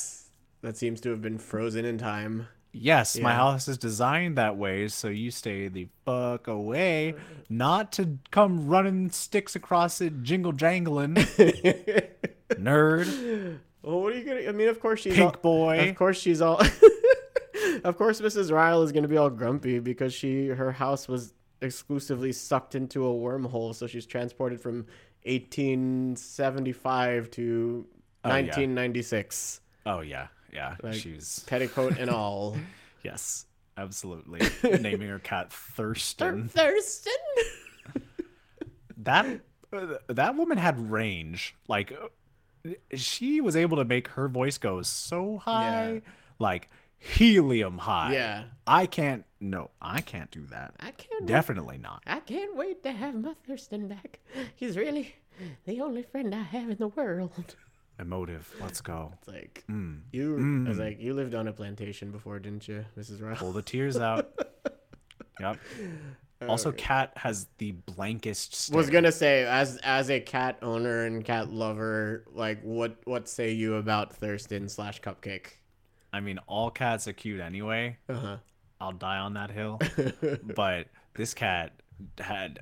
that 0.63 0.77
seems 0.77 1.01
to 1.03 1.11
have 1.11 1.23
been 1.23 1.39
frozen 1.39 1.85
in 1.85 1.99
time. 1.99 2.49
Yes, 2.75 3.19
my 3.19 3.35
house 3.35 3.69
is 3.69 3.77
designed 3.77 4.39
that 4.39 4.57
way, 4.57 4.89
so 4.89 5.09
you 5.09 5.31
stay 5.31 5.69
the 5.69 5.89
fuck 6.07 6.49
away, 6.49 7.15
not 7.51 7.93
to 7.93 8.17
come 8.31 8.67
running 8.67 9.11
sticks 9.11 9.55
across 9.55 10.01
it, 10.01 10.23
jingle 10.23 10.53
jangling, 10.53 11.15
nerd, 12.49 13.59
Well, 13.83 14.01
what 14.01 14.13
are 14.13 14.17
you 14.19 14.25
gonna? 14.25 14.49
I 14.49 14.53
mean, 14.53 14.69
of 14.69 14.79
course 14.81 15.01
she's 15.01 15.15
pink 15.15 15.35
all, 15.37 15.41
boy. 15.43 15.89
Of 15.91 15.97
course 15.97 16.21
she's 16.21 16.41
all. 16.41 16.61
of 17.85 17.97
course, 17.97 18.21
Mrs. 18.21 18.53
Ryle 18.53 18.83
is 18.83 18.93
gonna 18.93 19.09
be 19.09 19.17
all 19.17 19.31
grumpy 19.31 19.79
because 19.81 20.15
she 20.15 20.49
her 20.49 20.71
house 20.73 21.09
was 21.09 21.35
exclusively 21.61 22.33
sucked 22.33 22.75
into 22.75 23.07
a 23.07 23.11
wormhole, 23.13 23.75
so 23.75 23.87
she's 23.87 24.07
transported 24.07 24.61
from 24.61 24.87
1875 25.25 27.31
to 27.33 27.87
Oh, 28.25 28.29
yeah. 28.29 28.35
1996, 28.43 29.61
Oh 29.85 29.99
yeah, 30.01 30.29
yeah. 30.53 30.77
Like- 30.83 30.95
She's 30.95 31.41
petticoat 31.49 31.99
and 31.99 32.09
all. 32.11 32.57
yes, 33.03 33.47
absolutely. 33.77 34.41
Naming 34.81 35.09
her 35.09 35.19
cat 35.19 35.53
Thurston. 35.53 36.49
Thurston. 36.49 37.13
that 38.99 39.41
uh, 39.73 39.95
that 40.09 40.37
woman 40.37 40.57
had 40.59 40.89
range. 40.91 41.57
Like 41.67 41.91
uh, 41.91 42.07
she 42.95 43.41
was 43.41 43.57
able 43.57 43.77
to 43.79 43.85
make 43.85 44.09
her 44.09 44.29
voice 44.29 44.59
go 44.59 44.83
so 44.83 45.39
high, 45.39 45.93
Yeah. 45.95 46.01
like 46.39 46.69
helium 46.99 47.79
high. 47.79 48.13
Yeah. 48.13 48.45
I 48.67 48.87
can't. 48.87 49.25
No, 49.41 49.71
I 49.81 50.01
can't 50.01 50.31
do 50.31 50.47
that. 50.47 50.75
I 50.79 50.93
can't. 50.93 51.27
Definitely 51.27 51.79
not. 51.79 52.03
I 52.07 52.21
can't 52.21 52.55
wait 52.57 52.83
to 52.85 52.93
have 52.93 53.15
my 53.15 53.35
Thurston 53.47 53.89
back. 53.89 54.21
He's 54.55 54.77
really 54.77 55.15
the 55.67 55.81
only 55.81 56.03
friend 56.05 56.33
I 56.35 56.43
have 56.43 56.71
in 56.71 56.77
the 56.79 56.89
world. 56.89 57.57
Emotive. 57.99 58.55
Let's 58.61 58.81
go. 58.81 59.13
It's 59.19 59.29
like 59.29 59.65
Mm. 59.71 60.01
you. 60.13 60.65
I 60.67 60.69
was 60.69 60.79
like, 60.79 61.01
you 61.01 61.13
lived 61.15 61.35
on 61.35 61.47
a 61.49 61.53
plantation 61.53 62.11
before, 62.11 62.39
didn't 62.39 62.67
you, 62.69 62.85
Mrs. 62.99 63.21
Ryle? 63.23 63.37
Pull 63.37 63.53
the 63.53 63.63
tears 63.63 63.97
out. 63.99 64.31
yep. 65.41 65.59
Also, 66.49 66.73
Cat 66.73 67.13
has 67.17 67.47
the 67.59 67.73
blankest. 67.73 68.55
Stare. 68.55 68.77
was 68.77 68.91
gonna 68.91 69.13
say 69.13 69.45
as 69.45 69.79
as 69.83 70.11
a 70.11 70.21
cat 70.21 70.59
owner 70.63 71.05
and 71.05 71.25
cat 71.25 71.51
lover 71.53 72.25
like 72.33 72.61
what 72.63 72.97
what 73.05 73.29
say 73.29 73.53
you 73.53 73.75
about 73.77 74.13
thurston 74.15 74.69
slash 74.69 75.01
cupcake 75.01 75.55
I 76.15 76.21
mean, 76.21 76.39
all 76.47 76.71
cats 76.71 77.09
are 77.09 77.15
cute 77.15 77.41
anyway. 77.41 77.97
uh-huh 78.09 78.37
I'll 78.83 78.93
die 78.93 79.19
on 79.19 79.35
that 79.35 79.53
hill. 79.53 79.81
but 80.43 80.89
this 81.15 81.35
cat 81.35 81.73
had 82.19 82.59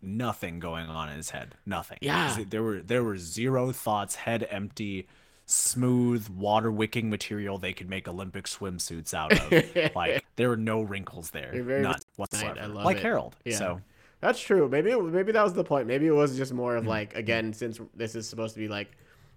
nothing 0.00 0.60
going 0.60 0.86
on 0.86 1.08
in 1.08 1.16
his 1.16 1.30
head. 1.30 1.56
Nothing. 1.66 1.98
Yeah. 2.00 2.36
There 2.48 2.62
were 2.62 2.80
there 2.80 3.02
were 3.02 3.18
zero 3.18 3.72
thoughts, 3.72 4.14
head 4.14 4.46
empty, 4.50 5.08
smooth 5.50 6.28
water 6.28 6.70
wicking 6.70 7.08
material 7.10 7.58
they 7.58 7.72
could 7.72 7.88
make 7.88 8.06
Olympic 8.06 8.44
swimsuits 8.44 9.14
out 9.14 9.32
of. 9.32 9.94
like 9.96 10.24
there 10.36 10.50
are 10.50 10.56
no 10.56 10.82
wrinkles 10.82 11.30
there. 11.30 11.52
None 11.52 11.98
whatsoever. 12.16 12.60
I 12.60 12.66
love 12.66 12.84
like 12.84 12.98
it. 12.98 13.02
Harold. 13.02 13.36
Yeah. 13.44 13.56
So 13.56 13.80
that's 14.20 14.40
true 14.40 14.68
maybe 14.68 14.90
it, 14.90 15.02
maybe 15.02 15.32
that 15.32 15.44
was 15.44 15.52
the 15.52 15.64
point 15.64 15.86
maybe 15.86 16.06
it 16.06 16.12
was 16.12 16.36
just 16.36 16.52
more 16.52 16.76
of 16.76 16.82
mm-hmm. 16.82 16.90
like 16.90 17.14
again 17.14 17.52
since 17.52 17.80
this 17.94 18.14
is 18.14 18.28
supposed 18.28 18.54
to 18.54 18.60
be 18.60 18.68
like 18.68 18.90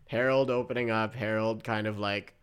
harold 0.08 0.50
opening 0.50 0.90
up 0.90 1.14
harold 1.14 1.64
kind 1.64 1.88
of 1.88 2.00
like 2.00 2.34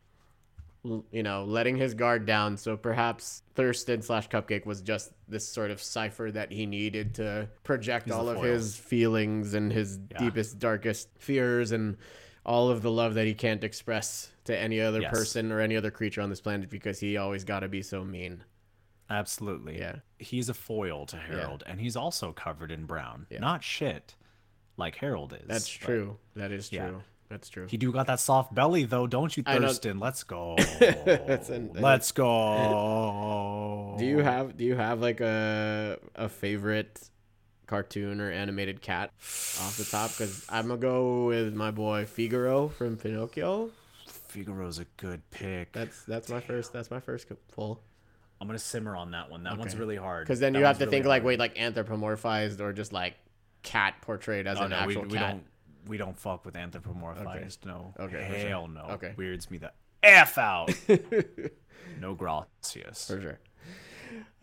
you 1.11 1.23
know 1.23 1.45
letting 1.45 1.77
his 1.77 1.93
guard 1.93 2.25
down 2.25 2.57
so 2.57 2.77
perhaps 2.77 3.43
thurston 3.55 4.01
slash 4.01 4.29
cupcake 4.29 4.65
was 4.65 4.81
just 4.81 5.13
this 5.27 5.47
sort 5.47 5.71
of 5.71 5.83
cipher 5.83 6.31
that 6.31 6.53
he 6.53 6.65
needed 6.65 7.15
to 7.15 7.49
project 7.65 8.07
He's 8.07 8.15
all 8.15 8.29
of 8.29 8.43
his 8.43 8.77
feelings 8.77 9.55
and 9.55 9.73
his 9.73 9.99
Yeah. 10.13 10.19
deepest 10.19 10.59
darkest 10.59 11.09
fears 11.19 11.73
and 11.73 11.97
all 12.49 12.71
of 12.71 12.81
the 12.83 12.91
love 12.91 13.13
that 13.15 13.27
he 13.27 13.35
can't 13.35 13.63
express 13.63 14.31
to 14.45 14.59
any 14.59 14.81
other 14.81 15.01
Yes. 15.03 15.11
person 15.13 15.53
or 15.53 15.61
any 15.61 15.77
other 15.77 15.91
creature 15.91 16.23
on 16.23 16.31
this 16.31 16.41
planet 16.41 16.71
because 16.71 16.99
he 16.99 17.17
always 17.19 17.45
got 17.45 17.61
to 17.61 17.69
be 17.69 17.83
so 17.83 18.03
mean 18.05 18.43
absolutely. 19.11 19.79
Yeah. 19.79 19.97
He's 20.19 20.49
a 20.49 20.55
foil 20.55 21.07
to 21.07 21.17
Harold, 21.17 21.63
and 21.67 21.81
he's 21.81 21.97
also 21.97 22.33
covered 22.33 22.71
in 22.71 22.85
brown. 22.87 23.27
Yeah. 23.31 23.39
Not 23.41 23.63
shit. 23.63 24.15
Like 24.77 24.97
Harold 24.97 25.33
is. 25.33 25.47
that's 25.47 25.69
true 25.69 26.17
that 26.37 26.53
is 26.53 26.69
true 26.71 26.79
yeah. 26.79 26.91
that's 27.29 27.49
true 27.49 27.67
He 27.69 27.77
do 27.77 27.91
got 27.93 28.07
that 28.07 28.21
soft 28.21 28.55
belly 28.55 28.85
though, 28.85 29.07
don't 29.07 29.37
you. 29.37 29.43
Thurston? 29.43 29.99
Let's 29.99 30.23
go. 30.25 30.57
An- 30.81 31.71
Let's 31.75 32.13
go. 32.13 33.97
Do 33.99 34.05
you 34.05 34.19
have 34.19 34.57
do 34.57 34.65
you 34.65 34.77
have 34.77 35.01
like 35.01 35.21
a 35.21 35.99
a 36.15 36.29
favorite 36.29 37.11
cartoon 37.69 38.21
or 38.21 38.31
animated 38.31 38.81
cat 38.83 39.11
off 39.21 39.77
the 39.79 39.85
top? 39.85 40.11
Because 40.11 40.45
I'm 40.49 40.67
gonna 40.69 40.81
go 40.81 41.27
with 41.27 41.55
my 41.55 41.71
boy 41.71 42.05
Figaro 42.07 42.69
from 42.69 42.97
Pinocchio. 42.97 43.71
Figaro's 44.07 44.79
a 44.79 44.87
good 44.97 45.23
pick. 45.31 45.73
That's 45.73 46.03
that's 46.05 46.29
my 46.29 46.41
first 46.41 46.73
that's 46.73 46.91
my 46.91 47.01
first 47.01 47.29
pull. 47.53 47.81
I'm 48.41 48.47
gonna 48.47 48.59
simmer 48.59 48.97
on 48.97 49.13
that 49.13 49.31
one. 49.31 49.45
That 49.45 49.59
one's 49.59 49.77
really 49.77 49.97
hard. 49.97 50.27
Because 50.27 50.41
then 50.41 50.53
That 50.53 50.59
you 50.61 50.65
have 50.65 50.79
to 50.79 50.85
really 50.85 50.97
think 50.97 51.07
like 51.07 51.25
wait 51.25 51.39
like 51.39 51.57
anthropomorphized 51.57 52.61
or 52.61 52.73
just 52.73 52.93
like 52.93 53.15
cat 53.63 53.95
portrayed 54.03 54.47
as 54.47 54.59
Oh 54.59 54.65
an 54.65 54.71
no, 54.71 54.77
we, 54.87 54.95
actual 54.95 55.03
we 55.03 55.19
cat. 55.19 55.31
don't 55.31 55.45
we 55.87 55.97
don't 55.97 56.17
fuck 56.17 56.45
with 56.45 56.55
anthropomorphized. 56.55 57.65
No. 57.65 57.95
Okay, 57.99 58.29
for 58.29 58.39
sure. 58.39 58.49
Hell 58.49 58.69
no. 58.69 58.83
Okay. 58.93 59.15
Weirds 59.17 59.51
me 59.51 59.59
the 59.59 59.73
f 60.03 60.39
out. 60.39 60.71
no 62.01 62.15
gracias. 62.15 63.07
For 63.07 63.21
sure. 63.21 63.39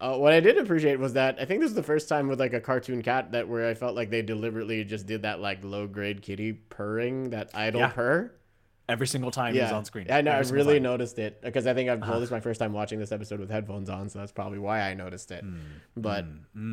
Uh, 0.00 0.16
what 0.18 0.32
I 0.32 0.40
did 0.40 0.58
appreciate 0.58 0.98
was 0.98 1.12
that 1.12 1.38
I 1.40 1.44
think 1.44 1.60
this 1.60 1.70
is 1.70 1.76
the 1.76 1.82
first 1.84 2.08
time 2.08 2.26
with 2.26 2.40
like 2.40 2.52
a 2.54 2.60
cartoon 2.60 3.02
cat 3.02 3.30
that 3.32 3.46
where 3.48 3.68
I 3.68 3.74
felt 3.74 3.94
like 3.94 4.10
they 4.10 4.20
deliberately 4.20 4.82
just 4.82 5.06
did 5.06 5.22
that 5.22 5.38
like 5.40 5.62
low 5.62 5.86
grade 5.86 6.22
kitty 6.22 6.54
purring, 6.54 7.30
that 7.30 7.50
idle 7.54 7.82
Yeah. 7.82 7.88
purr. 7.90 8.32
Every 8.88 9.06
single 9.06 9.30
time 9.30 9.54
yeah. 9.54 9.62
he's 9.62 9.72
on 9.72 9.84
screen. 9.84 10.10
I 10.10 10.20
know. 10.20 10.32
I 10.32 10.38
Every 10.38 10.56
really 10.56 10.78
time. 10.80 10.86
Uh-huh. 10.86 10.92
noticed 10.94 11.18
it 11.20 11.40
because 11.40 11.68
I 11.68 11.74
think 11.74 11.88
I've 11.88 12.00
well, 12.00 12.18
this 12.18 12.26
is 12.28 12.30
my 12.32 12.40
first 12.40 12.58
time 12.58 12.72
watching 12.72 12.98
this 12.98 13.12
episode 13.12 13.38
with 13.38 13.48
headphones 13.48 13.88
on, 13.88 14.08
so 14.08 14.18
that's 14.18 14.32
probably 14.32 14.58
why 14.58 14.80
I 14.80 14.94
noticed 14.94 15.30
it. 15.30 15.44
Hmm. 15.44 15.56
But 15.96 16.26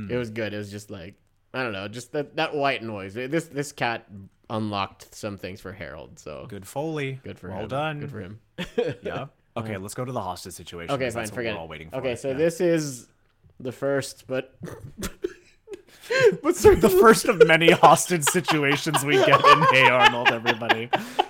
it 0.09 0.17
was 0.17 0.31
good. 0.31 0.51
It 0.55 0.57
was 0.57 0.71
just 0.71 0.89
like 0.89 1.13
I 1.53 1.61
don't 1.61 1.73
know, 1.73 1.87
just 1.87 2.13
that 2.13 2.35
that 2.37 2.55
white 2.55 2.81
noise. 2.81 3.13
This 3.13 3.45
this 3.45 3.71
cat 3.71 4.07
unlocked 4.49 5.13
some 5.13 5.37
things 5.37 5.61
for 5.61 5.71
Harold. 5.71 6.17
So 6.17 6.47
Good 6.49 6.65
Foley. 6.67 7.19
good 7.23 7.37
for 7.37 7.49
well 7.51 7.59
him. 7.61 7.67
done. 7.67 7.99
Good 7.99 8.11
for 8.11 8.21
him. 8.21 8.39
Yeah. 9.03 9.27
Okay, 9.57 9.77
let's 9.77 9.93
go 9.93 10.05
to 10.05 10.11
the 10.11 10.21
hostage 10.21 10.53
situation. 10.53 10.93
Okay, 10.95 11.09
fine. 11.09 11.27
Forget 11.27 11.53
we're 11.55 11.59
all 11.61 11.67
waiting 11.67 11.89
for. 11.89 11.97
Okay, 11.97 12.15
so 12.15 12.29
Yeah. 12.29 12.33
this 12.35 12.61
is 12.61 13.07
the 13.59 13.71
first, 13.71 14.25
but 14.27 14.55
but 16.41 16.55
the 16.55 16.97
first 17.01 17.25
of 17.25 17.45
many 17.45 17.71
hostage 17.71 18.23
situations 18.23 19.03
we 19.05 19.15
get 19.17 19.43
in 19.45 19.61
Hey 19.71 19.87
Arnold, 19.89 20.29
everybody. 20.29 20.89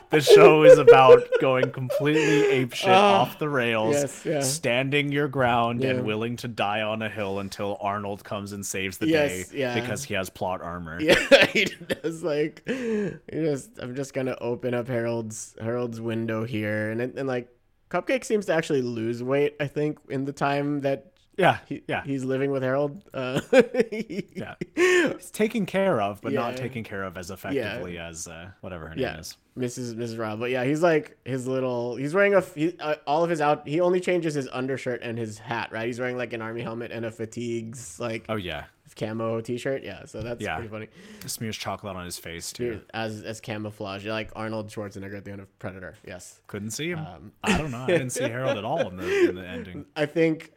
The 0.09 0.21
show 0.21 0.63
is 0.63 0.77
about 0.79 1.21
going 1.39 1.71
completely 1.71 2.65
apeshit 2.65 2.87
Ah, 2.87 3.21
off 3.21 3.37
the 3.39 3.47
rails, 3.49 3.93
yes, 3.95 4.25
yeah. 4.25 4.39
standing 4.41 5.11
your 5.11 5.27
ground 5.27 5.83
Yeah. 5.83 5.91
and 5.91 6.05
willing 6.05 6.35
to 6.37 6.47
die 6.47 6.81
on 6.81 7.01
a 7.03 7.09
hill 7.09 7.39
until 7.39 7.77
Arnold 7.79 8.23
comes 8.23 8.51
and 8.51 8.65
saves 8.65 8.97
the 8.97 9.07
Yes, 9.07 9.49
day 9.49 9.57
yeah. 9.59 9.79
because 9.79 10.03
he 10.03 10.13
has 10.15 10.29
plot 10.29 10.61
armor. 10.61 10.99
Yeah, 11.01 11.45
he 11.47 11.65
does 11.65 12.23
like 12.23 12.63
he 12.65 13.11
just 13.31 13.71
I'm 13.79 13.95
just 13.95 14.13
gonna 14.13 14.37
open 14.41 14.73
up 14.73 14.87
Harold's 14.87 15.55
Harold's 15.61 15.99
window 16.01 16.43
here 16.45 16.89
and 16.91 17.01
and 17.01 17.27
like 17.27 17.49
Cupcake 17.89 18.23
seems 18.23 18.45
to 18.47 18.53
actually 18.53 18.81
lose 18.81 19.23
weight, 19.23 19.55
I 19.59 19.67
think, 19.67 19.97
in 20.09 20.25
the 20.25 20.33
time 20.33 20.81
that 20.81 21.11
Yeah, 21.37 21.57
he, 21.67 21.81
yeah. 21.87 22.03
he's 22.03 22.23
living 22.23 22.51
with 22.51 22.61
Harold. 22.63 23.01
Uh, 23.13 23.41
Yeah. 23.91 24.55
he's 24.75 25.31
taken 25.31 25.65
care 25.65 26.01
of, 26.01 26.21
but 26.21 26.33
not 26.33 26.51
Yeah. 26.51 26.57
taken 26.57 26.83
care 26.83 27.03
of 27.03 27.17
as 27.17 27.31
effectively 27.31 27.97
as 27.97 28.27
uh, 28.27 28.49
whatever 28.61 28.87
her 28.89 28.93
Yeah. 28.97 29.11
name 29.11 29.19
is. 29.21 29.37
Mrs. 29.57 29.95
Mrs. 29.95 30.17
Rob. 30.19 30.39
But 30.39 30.51
yeah, 30.51 30.63
he's 30.63 30.81
like 30.81 31.17
his 31.25 31.45
little. 31.47 31.95
He's 31.97 32.13
wearing 32.13 32.33
a. 32.33 32.41
He, 32.41 32.75
uh, 32.79 32.95
all 33.07 33.23
of 33.25 33.29
his 33.29 33.41
out. 33.41 33.67
He 33.67 33.81
only 33.81 33.99
changes 33.99 34.33
his 34.33 34.47
undershirt 34.53 35.01
and 35.01 35.17
his 35.17 35.37
hat. 35.39 35.71
Right. 35.73 35.87
He's 35.87 35.99
wearing 35.99 36.15
like 36.17 36.31
an 36.33 36.41
army 36.41 36.61
helmet 36.61 36.91
and 36.91 37.05
a 37.05 37.11
fatigues 37.11 37.99
like 37.99 38.25
Oh 38.29 38.35
yeah, 38.37 38.65
camo 38.99 39.39
T-shirt. 39.41 39.83
Yeah. 39.83 40.05
So 40.05 40.21
that's 40.21 40.41
Yeah. 40.43 40.55
pretty 40.55 40.69
funny. 40.69 40.87
smears 41.25 41.57
chocolate 41.57 41.95
on 41.95 42.05
his 42.05 42.17
face 42.19 42.51
too. 42.51 42.81
As 42.93 43.23
as 43.23 43.39
camouflage, 43.41 44.05
like 44.05 44.29
Arnold 44.35 44.67
Schwarzenegger 44.67 45.17
at 45.17 45.25
the 45.25 45.31
end 45.31 45.41
of 45.41 45.59
Predator. 45.59 45.95
Yes. 46.05 46.41
Couldn't 46.47 46.71
see 46.71 46.89
him. 46.89 46.99
Um, 46.99 47.31
I 47.43 47.57
don't 47.57 47.71
know. 47.71 47.77
I 47.83 47.87
didn't 47.87 48.09
see 48.11 48.23
Harold 48.25 48.57
at 48.57 48.65
all 48.65 48.87
in 48.89 48.97
the 48.97 49.29
in 49.29 49.35
the 49.35 49.47
ending. 49.47 49.85
I 49.95 50.05
think 50.05 50.51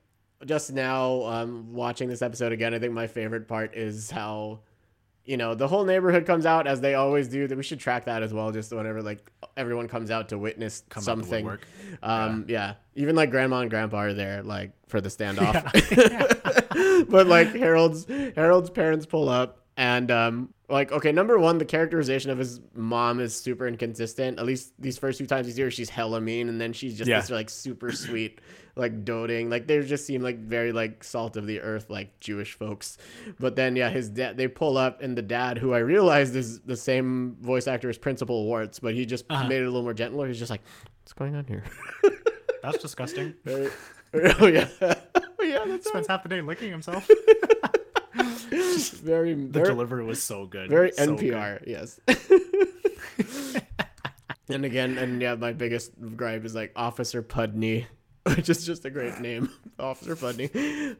just 0.44 0.72
now 0.72 1.22
um, 1.26 1.72
watching 1.72 2.08
this 2.08 2.20
episode 2.20 2.50
again, 2.52 2.74
I 2.74 2.80
think 2.80 2.92
my 2.92 3.06
favorite 3.06 3.46
part 3.46 3.76
is 3.76 4.10
how, 4.10 4.60
you 5.24 5.36
know, 5.36 5.54
the 5.54 5.68
whole 5.68 5.84
neighborhood 5.84 6.26
comes 6.26 6.46
out 6.46 6.66
as 6.66 6.80
they 6.80 6.94
always 6.94 7.28
do. 7.28 7.46
That 7.46 7.56
we 7.56 7.62
should 7.62 7.78
track 7.80 8.06
that 8.06 8.22
as 8.22 8.34
well. 8.34 8.50
Just 8.50 8.72
whenever 8.72 9.02
like 9.02 9.30
everyone 9.56 9.88
comes 9.88 10.10
out 10.10 10.30
to 10.30 10.38
witness 10.38 10.82
Come 10.88 11.02
something. 11.02 11.44
woodwork. 11.44 11.66
Um, 12.02 12.46
yeah. 12.48 12.74
even 12.94 13.14
like 13.14 13.30
grandma 13.30 13.60
and 13.60 13.70
grandpa 13.70 13.98
are 13.98 14.12
there 14.14 14.42
like 14.42 14.72
for 14.88 15.00
the 15.00 15.08
standoff. 15.08 15.62
but 17.10 17.26
like 17.26 17.54
Harold's 17.54 18.06
Harold's 18.34 18.70
parents 18.70 19.06
pull 19.06 19.28
up 19.28 19.61
and 19.76 20.10
um 20.10 20.54
like 20.68 20.90
okay, 20.92 21.12
number 21.12 21.38
one, 21.38 21.58
the 21.58 21.64
characterization 21.64 22.30
of 22.30 22.38
his 22.38 22.60
mom 22.74 23.20
is 23.20 23.34
super 23.36 23.66
inconsistent. 23.68 24.38
At 24.38 24.46
least 24.46 24.72
these 24.78 24.96
first 24.98 25.18
two 25.18 25.26
times 25.26 25.46
he's 25.46 25.56
here, 25.56 25.70
she's 25.70 25.90
hella 25.90 26.20
mean, 26.20 26.48
and 26.48 26.60
then 26.60 26.72
she's 26.72 26.96
just 26.96 27.08
Yeah. 27.08 27.20
this 27.20 27.30
like 27.30 27.50
super 27.50 27.92
sweet, 27.92 28.40
like 28.74 29.04
doting. 29.04 29.50
Like 29.50 29.66
they 29.66 29.80
just 29.82 30.06
seem 30.06 30.22
like 30.22 30.38
very 30.38 30.72
like 30.72 31.04
salt 31.04 31.36
of 31.36 31.46
the 31.46 31.60
earth, 31.60 31.90
like 31.90 32.18
Jewish 32.20 32.54
folks. 32.54 32.96
But 33.38 33.54
then 33.56 33.76
yeah, 33.76 33.90
his 33.90 34.08
dad 34.08 34.36
they 34.38 34.48
pull 34.48 34.78
up 34.78 35.02
and 35.02 35.16
the 35.16 35.22
dad, 35.22 35.58
who 35.58 35.74
I 35.74 35.78
realized 35.78 36.34
is 36.36 36.60
the 36.60 36.76
same 36.76 37.36
voice 37.40 37.66
actor 37.66 37.90
as 37.90 37.98
Principal 37.98 38.46
Wartz, 38.46 38.80
but 38.80 38.94
he 38.94 39.04
just 39.04 39.26
Uh-huh. 39.28 39.46
made 39.48 39.60
it 39.60 39.64
a 39.64 39.70
little 39.70 39.82
more 39.82 39.94
gentler. 39.94 40.26
He's 40.28 40.38
just 40.38 40.50
like, 40.50 40.62
What's 41.02 41.12
going 41.12 41.34
on 41.34 41.44
here? 41.46 41.64
That's 42.62 42.78
disgusting. 42.78 43.34
Oh 44.14 44.46
yeah, 44.46 44.68
oh, 44.82 44.94
yeah. 45.42 45.64
That's 45.66 45.88
Spends 45.88 46.06
half 46.06 46.22
the 46.22 46.28
day 46.28 46.42
licking 46.42 46.70
himself. 46.70 47.08
Very 48.14 49.34
The 49.34 49.48
very, 49.48 49.66
delivery 49.66 50.04
was 50.04 50.22
so 50.22 50.46
good. 50.46 50.68
very 50.70 50.92
so 50.92 51.16
NPR. 51.16 51.62
Yes. 51.66 52.00
and 54.48 54.64
again, 54.64 54.98
and 54.98 55.20
yeah, 55.20 55.34
my 55.34 55.52
biggest 55.52 55.92
gripe 56.16 56.44
is 56.44 56.54
like 56.54 56.72
Officer 56.76 57.22
Pudney, 57.22 57.86
which 58.36 58.48
is 58.48 58.64
just 58.66 58.84
a 58.84 58.90
great 58.90 59.20
name, 59.20 59.50
Officer 59.78 60.16
Pudney. 60.16 60.50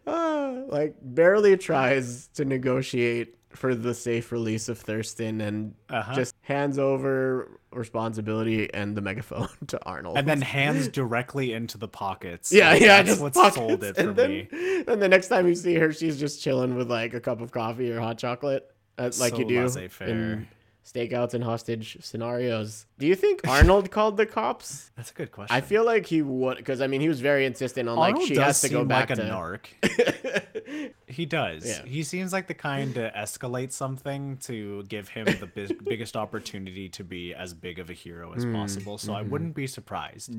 Ah, 0.06 0.54
like 0.68 0.94
barely 1.02 1.56
tries 1.56 2.28
to 2.34 2.44
negotiate 2.44 3.36
for 3.50 3.74
the 3.74 3.92
safe 3.94 4.32
release 4.32 4.68
of 4.68 4.78
Thurston 4.78 5.40
and 5.42 5.74
Uh-huh. 5.90 6.14
just 6.14 6.34
hands 6.40 6.78
over 6.78 7.60
responsibility 7.74 8.72
and 8.72 8.96
the 8.96 9.00
megaphone 9.00 9.48
to 9.68 9.84
Arnold. 9.84 10.18
And 10.18 10.28
then 10.28 10.40
hands 10.40 10.88
directly 10.88 11.52
into 11.52 11.78
the 11.78 11.88
pockets. 11.88 12.52
Yeah, 12.52 12.70
Like, 12.70 12.80
yeah, 12.82 13.02
That's 13.02 13.08
just 13.18 13.22
what 13.22 13.34
sold 13.54 13.84
it 13.84 13.96
for 13.96 14.02
and 14.02 14.16
then, 14.16 14.30
me. 14.30 14.84
And 14.86 15.00
the 15.00 15.08
next 15.08 15.28
time 15.28 15.46
you 15.46 15.54
see 15.54 15.74
her, 15.74 15.92
she's 15.92 16.18
just 16.18 16.42
chilling 16.42 16.74
with 16.76 16.90
like 16.90 17.14
a 17.14 17.20
cup 17.20 17.40
of 17.40 17.52
coffee 17.52 17.90
or 17.90 18.00
hot 18.00 18.18
chocolate, 18.18 18.70
uh, 18.98 19.10
like 19.18 19.32
So 19.32 19.38
you 19.38 19.44
do 19.44 19.78
in 20.00 20.48
stakeouts 20.84 21.32
and 21.34 21.44
hostage 21.44 21.96
scenarios. 22.00 22.86
Do 22.98 23.06
you 23.06 23.14
think 23.14 23.46
Arnold 23.46 23.90
called 23.96 24.16
the 24.16 24.26
cops? 24.26 24.90
That's 24.96 25.10
a 25.10 25.14
good 25.14 25.30
question. 25.30 25.54
I 25.56 25.60
feel 25.60 25.84
like 25.84 26.06
he 26.06 26.22
would, 26.22 26.56
because 26.56 26.80
I 26.80 26.86
mean, 26.88 27.00
he 27.00 27.08
was 27.08 27.20
very 27.20 27.46
insistent 27.46 27.88
on 27.88 27.96
like 27.96 28.14
Arnold 28.14 28.28
she 28.28 28.34
does 28.34 28.44
has 28.46 28.60
to 28.62 28.68
go 28.68 28.84
back 28.84 29.10
like 29.10 29.18
a 29.18 29.22
to. 29.22 29.28
narc. 29.28 30.92
he 31.06 31.24
does. 31.26 31.66
Yeah. 31.66 31.84
He 31.84 32.02
seems 32.02 32.32
like 32.32 32.46
the 32.48 32.54
kind 32.54 32.94
to 32.94 33.12
escalate 33.16 33.72
something 33.72 34.38
to 34.38 34.82
give 34.84 35.08
him 35.08 35.26
the 35.26 35.46
bis- 35.46 35.72
biggest 35.84 36.16
opportunity 36.16 36.88
to 36.90 37.04
be 37.04 37.32
as 37.34 37.54
big 37.54 37.78
of 37.78 37.90
a 37.90 37.94
hero 37.94 38.32
as 38.34 38.42
Hmm. 38.44 38.54
possible. 38.54 38.98
So 38.98 39.12
I 39.12 39.22
wouldn't 39.22 39.54
be 39.54 39.66
surprised. 39.66 40.34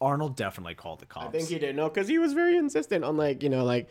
Arnold 0.00 0.36
definitely 0.36 0.74
called 0.74 1.00
the 1.00 1.06
cops. 1.06 1.26
I 1.26 1.30
think 1.30 1.48
he 1.48 1.58
did 1.58 1.76
no, 1.76 1.88
because 1.88 2.08
he 2.08 2.18
was 2.18 2.32
very 2.32 2.56
insistent 2.56 3.04
on 3.04 3.16
like 3.16 3.42
you 3.42 3.48
know 3.48 3.64
like. 3.64 3.88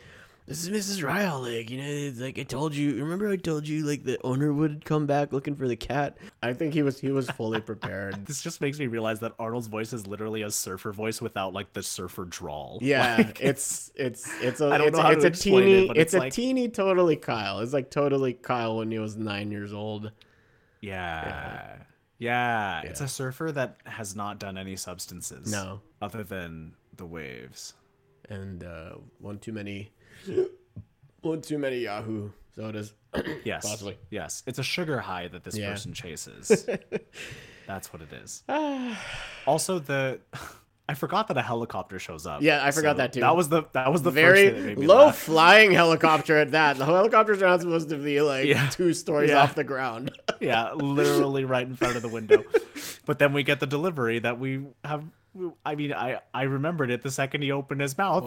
This 0.50 0.66
is 0.66 0.68
Mrs. 0.68 1.04
Ryle. 1.04 1.42
Like, 1.42 1.70
you 1.70 1.78
know, 1.80 2.24
like 2.24 2.36
I 2.36 2.42
told 2.42 2.74
you. 2.74 2.96
Remember, 2.96 3.28
I 3.28 3.36
told 3.36 3.68
you 3.68 3.84
like 3.86 4.02
the 4.02 4.18
owner 4.24 4.52
would 4.52 4.84
come 4.84 5.06
back 5.06 5.32
looking 5.32 5.54
for 5.54 5.68
the 5.68 5.76
cat. 5.76 6.16
I 6.42 6.54
think 6.54 6.74
he 6.74 6.82
was 6.82 6.98
he 6.98 7.12
was 7.12 7.30
fully 7.38 7.60
prepared. 7.60 8.26
This 8.26 8.42
just 8.42 8.60
makes 8.60 8.76
me 8.80 8.88
realize 8.88 9.20
that 9.20 9.32
Arnold's 9.38 9.68
voice 9.68 9.92
is 9.92 10.08
literally 10.08 10.42
a 10.42 10.50
surfer 10.50 10.90
voice 10.92 11.22
without 11.22 11.52
like 11.52 11.72
the 11.72 11.84
surfer 11.84 12.24
drawl. 12.24 12.80
Yeah, 12.82 13.18
Like, 13.18 13.40
it's 13.40 13.92
it's 13.94 14.28
it's 14.42 14.60
a 14.60 14.66
I 14.70 14.78
don't 14.78 14.88
it's, 14.88 14.96
know 14.96 15.02
how 15.04 15.12
it's 15.12 15.22
to 15.22 15.28
a 15.28 15.30
teeny 15.30 15.84
it, 15.84 15.88
but 15.88 15.96
it's, 15.96 16.14
it's 16.14 16.24
a 16.24 16.30
teeny 16.30 16.68
totally 16.68 17.14
Kyle. 17.14 17.60
It's 17.60 17.72
like 17.72 17.88
totally 17.92 18.32
Kyle 18.32 18.78
when 18.78 18.90
he 18.90 18.98
was 18.98 19.16
nine 19.16 19.52
years 19.52 19.72
old. 19.72 20.10
yeah. 20.80 21.76
Yeah. 22.18 22.82
It's 22.82 23.00
a 23.00 23.08
surfer 23.08 23.50
that 23.52 23.78
has 23.86 24.14
not 24.14 24.38
done 24.38 24.58
any 24.58 24.76
substances. 24.76 25.50
No. 25.50 25.80
Other 26.02 26.22
than 26.22 26.74
the 26.96 27.06
waves. 27.06 27.74
And 28.28 28.62
uh, 28.62 28.96
one 29.20 29.38
too 29.38 29.52
many, 29.52 29.90
one 31.22 31.40
too 31.42 31.58
many 31.58 31.78
Yahoo 31.80 32.30
sodas. 32.54 32.92
Yes. 33.44 33.68
Possibly. 33.68 33.98
Yes. 34.10 34.42
It's 34.46 34.58
a 34.58 34.62
sugar 34.62 35.00
high 35.00 35.28
that 35.28 35.42
this 35.44 35.56
Yeah. 35.56 35.70
person 35.70 35.92
chases. 35.92 36.66
That's 37.66 37.92
what 37.92 38.02
it 38.02 38.12
is. 38.12 38.42
Ah. 38.48 39.00
also 39.46 39.78
the 39.78 40.20
I 40.88 40.94
forgot 40.94 41.28
that 41.28 41.36
a 41.36 41.42
helicopter 41.42 42.00
shows 42.00 42.26
up. 42.26 42.42
Yeah, 42.42 42.64
I 42.64 42.72
forgot 42.72 42.96
that 42.96 43.12
too. 43.12 43.20
That 43.20 43.36
was 43.36 43.48
the 43.48 43.62
that 43.72 43.92
was 43.92 44.02
the 44.02 44.10
Very 44.10 44.44
first 44.48 44.54
thing 44.54 44.62
that 44.62 44.68
made 44.70 44.78
me 44.78 44.86
low 44.86 45.06
laugh. 45.06 45.16
flying 45.18 45.70
helicopter 45.72 46.36
at 46.44 46.50
that. 46.52 46.78
The 46.78 46.84
helicopter's 46.84 47.40
are 47.42 47.46
not 47.46 47.60
supposed 47.60 47.88
to 47.90 47.96
be 47.96 48.20
like 48.20 48.46
Yeah. 48.46 48.68
two 48.70 48.92
stories 48.94 49.30
Yeah. 49.30 49.42
off 49.42 49.54
the 49.54 49.64
ground. 49.64 50.10
yeah, 50.40 50.72
literally 50.72 51.44
right 51.44 51.66
in 51.66 51.76
front 51.76 51.94
of 51.96 52.02
the 52.02 52.08
window. 52.08 52.42
But 53.06 53.18
then 53.20 53.32
we 53.32 53.42
get 53.44 53.60
the 53.60 53.66
delivery 53.68 54.18
that 54.20 54.38
we 54.40 54.62
have. 54.84 55.04
I 55.64 55.74
mean, 55.76 55.92
I 55.92 56.20
I 56.34 56.42
remembered 56.42 56.90
it 56.90 57.02
the 57.02 57.10
second 57.10 57.42
he 57.42 57.52
opened 57.52 57.80
his 57.80 57.96
mouth. 57.96 58.24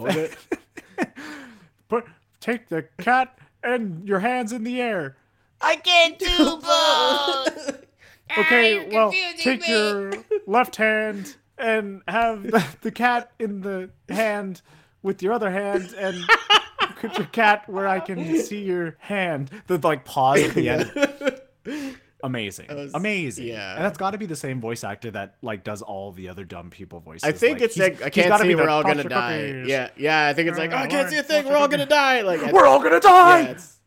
Hold. 1.90 2.04
Put 2.04 2.12
take 2.40 2.68
the 2.68 2.82
cat 2.98 3.38
and 3.62 4.06
your 4.06 4.20
hands 4.20 4.52
in 4.52 4.64
the 4.64 4.80
air. 4.80 5.16
I 5.60 5.76
can't 5.76 6.18
do 6.18 6.58
both. 6.60 7.80
Okay, 8.38 8.76
you're 8.76 8.88
well, 8.90 9.12
take 9.38 9.60
me. 9.60 9.68
your 9.68 10.12
left 10.46 10.76
hand 10.76 11.36
and 11.58 12.00
have 12.08 12.42
the, 12.42 12.64
the 12.80 12.90
cat 12.90 13.30
in 13.38 13.60
the 13.60 13.90
hand 14.08 14.62
with 15.02 15.22
your 15.22 15.34
other 15.34 15.50
hand 15.50 15.94
and 15.98 16.16
put 16.96 17.18
your 17.18 17.26
cat 17.28 17.68
where 17.68 17.86
I 17.86 18.00
can 18.00 18.40
see 18.40 18.62
your 18.62 18.96
hand. 18.98 19.50
The 19.66 19.78
like 19.78 20.06
pause 20.06 20.42
at 20.42 20.54
the 20.54 20.68
end. 20.70 21.92
Amazing. 22.24 22.66
was- 22.74 22.94
Amazing. 22.94 23.46
yeah. 23.46 23.76
And 23.76 23.84
that's 23.84 23.98
got 23.98 24.12
to 24.12 24.18
be 24.18 24.26
the 24.26 24.34
same 24.36 24.60
voice 24.60 24.82
actor 24.82 25.10
that 25.10 25.36
like 25.42 25.62
does 25.62 25.82
all 25.82 26.10
the 26.10 26.28
other 26.30 26.44
dumb 26.44 26.70
people 26.70 27.00
voices. 27.00 27.22
I 27.22 27.32
think 27.32 27.60
it's 27.60 27.76
like 27.76 28.02
I 28.02 28.08
can't 28.10 28.28
gotta 28.28 28.42
see 28.42 28.48
be 28.48 28.54
we're 28.54 28.68
all 28.68 28.82
gonna 28.82 29.04
die. 29.04 29.46
Cookies. 29.46 29.68
Yeah, 29.68 29.90
yeah. 29.96 30.26
I 30.26 30.32
think 30.32 30.48
it's 30.48 30.58
like 30.58 30.72
oh, 30.72 30.76
I 30.76 30.86
can't 30.86 31.10
see 31.10 31.18
a 31.18 31.22
thing. 31.22 31.44
We're 31.46 31.56
all 31.56 31.68
gonna 31.68 31.86
die. 31.86 32.22
Like 32.22 32.42
I- 32.42 32.50
We're 32.50 32.66
all 32.66 32.82
gonna 32.82 32.98
die. 33.00 33.40
Yeah, 33.42 33.50
it's, 33.50 33.80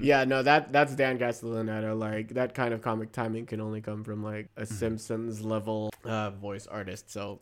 yeah, 0.00 0.24
no, 0.24 0.42
that 0.42 0.72
that's 0.72 0.94
Dan 0.94 1.18
Castellaneta. 1.18 1.98
Like 1.98 2.34
that 2.34 2.54
kind 2.54 2.74
of 2.74 2.82
comic 2.82 3.12
timing 3.12 3.46
can 3.46 3.60
only 3.60 3.80
come 3.80 4.04
from 4.04 4.22
like 4.22 4.48
a 4.56 4.66
Simpsons 4.66 5.42
level 5.42 5.90
uh, 6.04 6.30
voice 6.30 6.66
artist. 6.66 7.10
So 7.10 7.40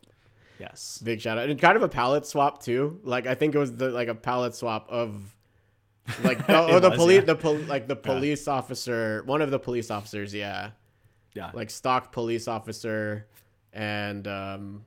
yes. 0.58 1.00
big 1.02 1.20
shout 1.20 1.38
out 1.38 1.48
and 1.48 1.60
kind 1.60 1.76
of 1.76 1.82
a 1.82 1.88
palette 1.88 2.26
swap 2.26 2.62
too. 2.62 3.00
Like 3.02 3.26
I 3.26 3.34
think 3.34 3.54
it 3.54 3.58
was 3.58 3.74
the 3.76 3.90
like 3.90 4.08
a 4.08 4.14
palette 4.14 4.54
swap 4.54 4.88
of 4.90 5.34
like 6.24 6.46
the, 6.46 6.66
or 6.74 6.80
the 6.80 6.90
police 6.90 7.20
yeah. 7.20 7.24
the 7.26 7.36
pol- 7.36 7.57
like 7.68 7.86
the 7.88 7.96
police 7.96 8.48
officer 8.48 9.22
one 9.26 9.40
of 9.42 9.50
the 9.50 9.59
police 9.59 9.90
officers 9.90 10.34
yeah 10.34 10.70
Yeah. 11.34 11.50
like 11.55 11.70
stock 11.70 12.12
police 12.12 12.48
officer 12.48 13.26
and 13.72 14.26
um 14.26 14.84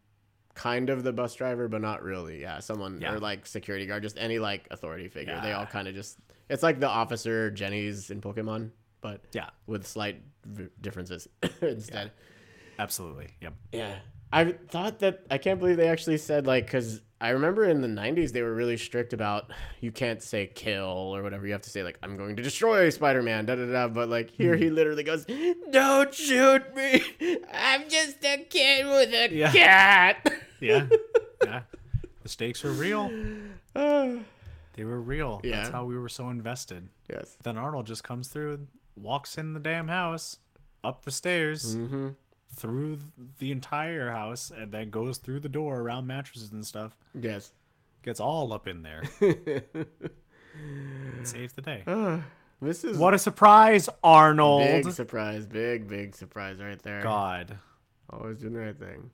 kind 0.53 0.89
of 0.89 1.03
the 1.03 1.11
bus 1.11 1.35
driver 1.35 1.67
but 1.67 1.81
not 1.81 2.01
really 2.03 2.41
yeah 2.41 2.59
someone 2.59 2.99
Yeah. 3.01 3.13
or 3.13 3.19
like 3.19 3.45
security 3.45 3.85
guard 3.85 4.03
just 4.03 4.17
any 4.17 4.39
like 4.39 4.67
authority 4.71 5.07
figure 5.09 5.39
they 5.41 5.51
all 5.53 5.65
kind 5.65 5.87
of 5.87 5.95
just 5.95 6.17
It's 6.49 6.63
like 6.63 6.79
the 6.79 6.87
officer 6.89 7.49
Jenny's 7.51 8.11
in 8.11 8.21
Pokemon, 8.21 8.69
but 9.01 9.21
Yeah, 9.33 9.49
with 9.67 9.85
slight 9.87 10.21
v- 10.45 10.69
differences 10.79 11.27
instead. 11.61 12.11
absolutely. 12.79 13.29
Yep. 13.41 13.53
Yeah. 13.71 13.95
I 14.31 14.51
thought 14.69 14.99
that 14.99 15.25
I 15.31 15.37
can't 15.39 15.59
believe 15.59 15.77
they 15.77 15.87
actually 15.87 16.17
said 16.19 16.45
like 16.45 16.65
because 16.65 17.01
I 17.25 17.29
remember 17.31 17.65
in 17.65 17.81
the 17.81 17.87
'90s 17.87 18.31
they 18.31 18.41
were 18.41 18.53
really 18.53 18.77
strict 18.77 19.13
about 19.13 19.51
you 19.81 19.91
can't 19.91 20.21
say 20.21 20.47
kill 20.47 20.83
or 21.15 21.23
whatever. 21.23 21.45
You 21.45 21.53
have 21.53 21.61
to 21.63 21.69
say 21.69 21.83
like 21.83 21.97
I'm 22.03 22.17
going 22.17 22.35
to 22.35 22.43
destroy 22.43 22.89
Spider-Man, 22.89 23.45
da 23.45 23.55
da 23.55 23.65
da. 23.65 23.87
But 23.87 24.09
like 24.09 24.29
here 24.31 24.55
he 24.55 24.69
literally 24.69 25.03
goes, 25.03 25.25
"Don't 25.71 26.13
shoot 26.13 26.75
me! 26.75 27.03
I'm 27.53 27.89
just 27.89 28.23
a 28.23 28.37
kid 28.49 28.85
with 28.85 29.13
a 29.13 29.33
Yeah. 29.35 29.51
cat." 29.51 30.31
Yeah. 30.59 30.87
yeah. 31.43 31.61
The 32.23 32.29
stakes 32.29 32.63
were 32.63 32.71
real. 32.71 33.11
They 33.75 34.83
were 34.83 34.99
real. 34.99 35.39
Yeah. 35.43 35.57
That's 35.57 35.69
how 35.69 35.85
we 35.85 35.97
were 35.97 36.09
so 36.09 36.29
invested. 36.29 36.89
yes. 37.09 37.37
Then 37.43 37.57
Arnold 37.57 37.85
just 37.87 38.03
comes 38.03 38.27
through, 38.27 38.53
and 38.53 38.67
walks 38.97 39.37
in 39.37 39.53
the 39.53 39.59
damn 39.59 39.87
house, 39.87 40.39
up 40.83 41.05
the 41.05 41.11
stairs, 41.11 41.75
Mm-hmm. 41.77 42.09
Through 42.55 42.99
the 43.39 43.51
entire 43.51 44.11
house, 44.11 44.51
and 44.55 44.71
then 44.71 44.89
goes 44.89 45.17
through 45.17 45.41
the 45.41 45.49
door 45.49 45.79
around 45.79 46.07
mattresses 46.07 46.51
and 46.51 46.65
stuff. 46.65 46.95
Yes. 47.13 47.51
Gets 48.03 48.19
all 48.19 48.53
up 48.53 48.67
in 48.67 48.83
there. 48.83 49.03
saves 51.23 51.53
the 51.53 51.61
day. 51.61 51.83
Ah, 51.87 52.23
this 52.61 52.83
is 52.83 52.97
What 52.97 53.13
a 53.13 53.19
surprise, 53.19 53.89
Arnold! 54.03 54.61
big 54.61 54.91
surprise, 54.91 55.45
big 55.45 55.87
big 55.87 56.15
surprise 56.15 56.59
right 56.59 56.81
there. 56.81 57.01
God. 57.01 57.57
Always 58.09 58.39
doing 58.39 58.53
the 58.53 58.59
right 58.59 58.77
thing. 58.77 59.09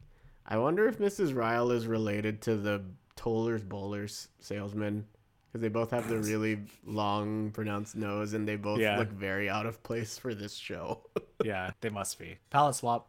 I 0.45 0.57
wonder 0.57 0.87
if 0.87 0.99
Mrs. 0.99 1.35
Ryle 1.35 1.71
is 1.71 1.87
related 1.87 2.41
to 2.41 2.57
the 2.57 2.83
Tollers 3.15 3.63
Bowlers 3.63 4.27
salesman 4.39 5.05
because 5.51 5.61
they 5.61 5.67
both 5.69 5.91
have 5.91 6.07
the 6.07 6.17
really 6.17 6.59
long, 6.85 7.51
pronounced 7.51 7.95
nose, 7.95 8.33
and 8.33 8.47
they 8.47 8.55
both 8.55 8.79
Yeah. 8.79 8.97
look 8.97 9.09
very 9.11 9.49
out 9.49 9.65
of 9.65 9.83
place 9.83 10.17
for 10.17 10.33
this 10.33 10.55
show. 10.55 11.01
Yeah, 11.43 11.71
they 11.81 11.89
must 11.89 12.19
be. 12.19 12.37
Palette 12.51 12.75
swap. 12.75 13.07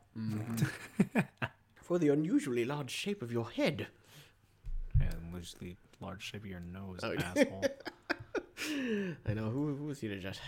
for 1.83 1.99
the 1.99 2.09
unusually 2.09 2.65
large 2.65 2.91
shape 2.91 3.21
of 3.21 3.31
your 3.31 3.51
head. 3.51 3.89
And 4.99 5.35
loosely 5.35 5.77
large 6.01 6.23
shape 6.23 6.45
of 6.45 6.47
your 6.51 6.61
nose, 6.61 7.01
Oh, 7.03 7.13
asshole. 7.15 7.65
I 9.27 9.35
know 9.35 9.51
who 9.51 9.75
who 9.77 9.85
was 9.85 10.01
he 10.01 10.09
to 10.09 10.19
judge. 10.19 10.41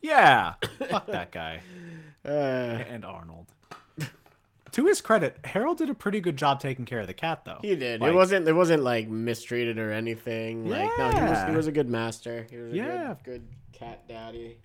Yeah. 0.00 0.54
Fuck 0.88 1.06
that 1.08 1.32
guy. 1.32 1.60
Uh, 2.24 2.28
And 2.88 3.04
Arnold. 3.04 3.46
To 4.74 4.86
his 4.86 5.00
credit, 5.00 5.36
Harold 5.44 5.78
did 5.78 5.88
a 5.90 5.94
pretty 5.94 6.20
good 6.20 6.36
job 6.36 6.60
taking 6.60 6.84
care 6.84 7.00
of 7.00 7.06
the 7.06 7.14
cat, 7.14 7.44
though. 7.44 7.58
he 7.62 7.74
did. 7.76 8.00
Like, 8.00 8.10
it 8.12 8.14
wasn't. 8.14 8.46
It 8.48 8.52
wasn't 8.54 8.82
like 8.82 9.08
mistreated 9.08 9.78
or 9.78 9.92
anything. 9.92 10.68
Like 10.68 10.90
no, 10.98 11.10
he 11.10 11.20
was. 11.22 11.48
He 11.50 11.56
was 11.56 11.66
a 11.68 11.72
good 11.72 11.88
master. 11.88 12.46
He 12.50 12.56
was 12.56 12.72
a 12.72 12.76
Yeah. 12.76 13.14
good, 13.22 13.24
good 13.24 13.48
cat 13.72 14.06
daddy. 14.08 14.58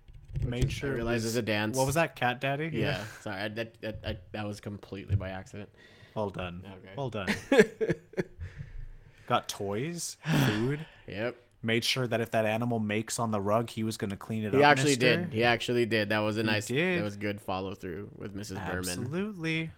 made 0.45 0.71
sure. 0.71 0.89
I 0.89 0.93
it 0.93 0.95
realized 0.95 1.25
was- 1.25 1.35
a 1.35 1.41
dance. 1.41 1.77
What 1.77 1.85
was 1.85 1.95
that, 1.95 2.15
Cat 2.15 2.39
Daddy? 2.41 2.69
Yeah. 2.73 3.03
Sorry, 3.21 3.41
I, 3.41 3.47
that, 3.49 3.81
that 3.81 3.99
I, 4.05 4.17
that 4.31 4.45
was 4.47 4.59
completely 4.59 5.15
by 5.15 5.29
accident. 5.29 5.69
Well 6.15 6.29
done. 6.31 6.63
Okay. 6.65 6.93
Well 6.97 7.09
done. 7.09 7.27
Got 9.27 9.47
toys, 9.47 10.17
food. 10.47 10.79
Yep. 11.07 11.35
Made 11.61 11.83
sure 11.83 12.07
that 12.07 12.21
if 12.21 12.31
that 12.31 12.45
animal 12.45 12.79
makes 12.79 13.19
on 13.19 13.31
the 13.31 13.41
rug, 13.41 13.69
he 13.69 13.83
was 13.83 13.97
going 13.97 14.09
to 14.11 14.15
clean 14.17 14.43
it 14.45 14.51
He 14.53 14.57
up. 14.57 14.59
He 14.59 14.63
actually 14.63 14.89
mister. 14.91 15.17
did. 15.17 15.33
He 15.33 15.43
actually 15.43 15.85
did. 15.85 16.09
That 16.09 16.19
was 16.19 16.37
a 16.37 16.43
nice. 16.43 16.67
did. 16.67 16.99
That 16.99 17.03
was 17.03 17.17
good 17.17 17.41
follow 17.41 17.75
through 17.75 18.09
with 18.15 18.33
Mrs. 18.35 18.55
Berman. 18.65 18.77
Absolutely. 18.89 19.71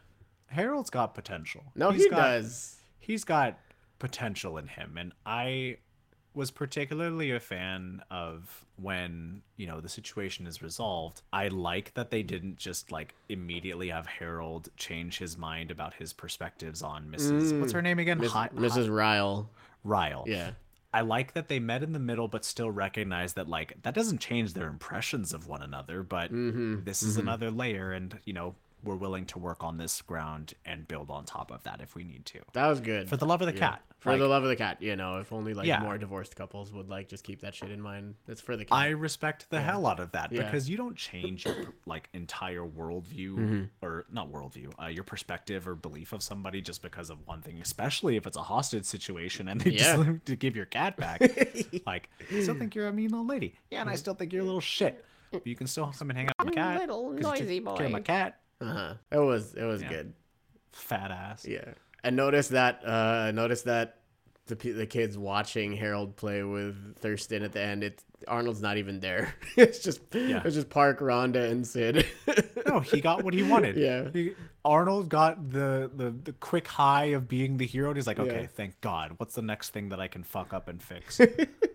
Harold's 0.51 0.89
got 0.89 1.13
potential. 1.13 1.63
No, 1.75 1.91
He's 1.91 2.03
he 2.03 2.09
got- 2.09 2.17
does. 2.17 2.77
He's 2.99 3.23
got 3.23 3.57
potential 3.99 4.57
in 4.57 4.67
him, 4.67 4.97
and 4.97 5.11
I 5.25 5.77
was 6.33 6.49
particularly 6.49 7.31
a 7.31 7.39
fan 7.41 8.01
of 8.09 8.65
when 8.77 9.41
you 9.57 9.67
know 9.67 9.81
the 9.81 9.89
situation 9.89 10.47
is 10.47 10.61
resolved. 10.61 11.21
I 11.33 11.49
like 11.49 11.93
that 11.95 12.09
they 12.09 12.23
didn't 12.23 12.57
just 12.57 12.91
like 12.91 13.15
immediately 13.27 13.89
have 13.89 14.07
Harold 14.07 14.69
change 14.77 15.17
his 15.17 15.37
mind 15.37 15.71
about 15.71 15.93
his 15.95 16.13
perspectives 16.13 16.81
on 16.81 17.07
Mrs. 17.09 17.59
What's 17.59 17.73
her 17.73 17.81
name 17.81 17.99
again? 17.99 18.19
Miss, 18.19 18.31
Hi- 18.31 18.49
Mrs. 18.55 18.89
Ryle. 18.95 19.49
Ryle. 19.83 20.23
Yeah. 20.27 20.51
I 20.93 21.01
like 21.01 21.33
that 21.33 21.47
they 21.47 21.59
met 21.59 21.83
in 21.83 21.93
the 21.93 21.99
middle, 21.99 22.27
but 22.27 22.43
still 22.45 22.69
recognize 22.71 23.33
that 23.33 23.47
like 23.49 23.81
that 23.83 23.93
doesn't 23.93 24.19
change 24.19 24.53
their 24.53 24.67
impressions 24.67 25.33
of 25.33 25.47
one 25.47 25.61
another. 25.61 26.03
But 26.03 26.31
Mm-hmm. 26.31 26.83
this 26.83 27.01
is 27.03 27.17
another 27.17 27.49
layer, 27.51 27.91
and 27.91 28.17
you 28.25 28.33
know 28.33 28.55
we're 28.83 28.95
willing 28.95 29.25
to 29.27 29.39
work 29.39 29.63
on 29.63 29.77
this 29.77 30.01
ground 30.01 30.53
and 30.65 30.87
build 30.87 31.09
on 31.09 31.25
top 31.25 31.51
of 31.51 31.63
that 31.63 31.81
if 31.81 31.95
we 31.95 32.03
need 32.03 32.25
to. 32.27 32.39
That 32.53 32.67
was 32.67 32.79
good. 32.81 33.07
For 33.09 33.17
the 33.17 33.25
love 33.25 33.41
of 33.41 33.47
the 33.47 33.53
Yeah. 33.53 33.59
cat. 33.71 33.81
For 33.99 34.09
Like, 34.13 34.19
the 34.19 34.27
love 34.27 34.41
of 34.41 34.49
the 34.49 34.55
cat, 34.55 34.81
you 34.81 34.95
know, 34.95 35.17
if 35.19 35.31
only 35.31 35.53
like 35.53 35.67
Yeah. 35.67 35.79
more 35.79 35.95
divorced 35.99 36.35
couples 36.35 36.73
would 36.73 36.89
like 36.89 37.07
just 37.07 37.23
keep 37.23 37.41
that 37.41 37.53
shit 37.53 37.69
in 37.69 37.79
mind. 37.79 38.15
It's 38.27 38.41
for 38.41 38.57
the 38.57 38.65
cat. 38.65 38.75
I 38.75 38.89
respect 38.89 39.47
the 39.51 39.61
hell 39.61 39.85
out 39.85 39.99
of 39.99 40.11
that 40.13 40.31
Yeah. 40.31 40.41
because 40.43 40.67
you 40.67 40.75
don't 40.75 40.95
change 40.95 41.45
your 41.45 41.55
like 41.85 42.09
entire 42.13 42.61
worldview 42.65 43.35
Mm-hmm. 43.35 43.63
or 43.83 44.05
not 44.11 44.31
worldview, 44.31 44.73
uh, 44.81 44.87
your 44.87 45.03
perspective 45.03 45.67
or 45.67 45.75
belief 45.75 46.13
of 46.13 46.23
somebody 46.23 46.61
just 46.61 46.81
because 46.81 47.11
of 47.11 47.19
one 47.27 47.43
thing, 47.43 47.59
especially 47.61 48.15
if 48.15 48.25
it's 48.25 48.37
a 48.37 48.41
hostage 48.41 48.85
situation 48.85 49.47
and 49.47 49.61
they 49.61 49.69
Yeah. 49.69 49.97
just 50.03 50.09
to 50.25 50.35
give 50.35 50.55
your 50.55 50.65
cat 50.65 50.97
back. 50.97 51.21
like, 51.85 52.09
I 52.31 52.41
still 52.41 52.55
think 52.55 52.73
you're 52.73 52.87
a 52.87 52.93
mean 52.93 53.13
old 53.13 53.27
lady. 53.27 53.53
Yeah, 53.69 53.81
and 53.81 53.89
I 53.89 53.95
still 53.95 54.15
think 54.15 54.33
you're 54.33 54.41
a 54.41 54.45
little 54.45 54.59
shit. 54.61 55.05
But 55.31 55.47
you 55.47 55.55
can 55.55 55.65
still 55.67 55.93
come 55.97 56.09
and 56.09 56.17
hang 56.17 56.27
out 56.27 56.33
with 56.39 56.47
my 56.47 56.53
cat. 56.61 56.79
Little 56.81 57.11
'cause 57.11 57.15
you 57.17 57.21
noisy 57.21 57.59
take 57.61 57.75
care 57.77 57.85
of 57.85 57.91
my 57.93 58.01
cat. 58.01 58.40
Uh-huh. 58.61 58.93
It 59.11 59.17
was. 59.19 59.53
It 59.55 59.63
was 59.65 59.81
Yeah. 59.81 59.89
good. 59.89 60.13
Fat 60.71 61.11
ass. 61.11 61.45
Yeah. 61.47 61.73
And 62.03 62.15
notice 62.15 62.49
that. 62.49 62.85
Uh, 62.85 63.31
notice 63.31 63.63
that 63.63 63.97
the 64.47 64.55
the 64.55 64.85
kids 64.87 65.17
watching 65.17 65.73
Harold 65.73 66.15
play 66.15 66.43
with 66.43 66.97
Thurston 66.97 67.43
at 67.43 67.51
the 67.51 67.61
end. 67.61 67.83
It 67.83 68.03
Arnold's 68.27 68.61
not 68.61 68.77
even 68.77 68.99
there. 68.99 69.33
it's 69.57 69.79
just 69.79 69.99
Yeah. 70.13 70.41
it's 70.45 70.55
just 70.55 70.69
Park, 70.69 70.99
Rhonda, 70.99 71.49
and 71.49 71.65
Sid. 71.65 72.05
No, 72.67 72.79
he 72.79 73.01
got 73.01 73.23
what 73.23 73.33
he 73.33 73.43
wanted. 73.43 73.75
Yeah. 73.75 74.09
He, 74.13 74.33
Arnold 74.63 75.09
got 75.09 75.49
the, 75.51 75.89
the 75.93 76.11
the 76.11 76.31
quick 76.33 76.67
high 76.67 77.05
of 77.05 77.27
being 77.27 77.57
the 77.57 77.65
hero. 77.65 77.89
And 77.89 77.97
he's 77.97 78.07
like, 78.07 78.19
okay, 78.19 78.41
Yeah. 78.41 78.47
thank 78.47 78.79
God. 78.79 79.13
What's 79.17 79.35
the 79.35 79.41
next 79.41 79.71
thing 79.71 79.89
that 79.89 79.99
I 79.99 80.07
can 80.07 80.23
fuck 80.23 80.53
up 80.53 80.67
and 80.69 80.81
fix? 80.81 81.19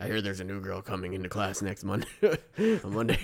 I 0.00 0.06
hear 0.06 0.20
there's 0.22 0.40
a 0.40 0.44
new 0.44 0.60
girl 0.60 0.80
coming 0.82 1.12
into 1.14 1.28
class 1.28 1.62
next 1.62 1.84
Monday. 1.84 2.06
on 2.84 2.94
Monday. 2.94 3.18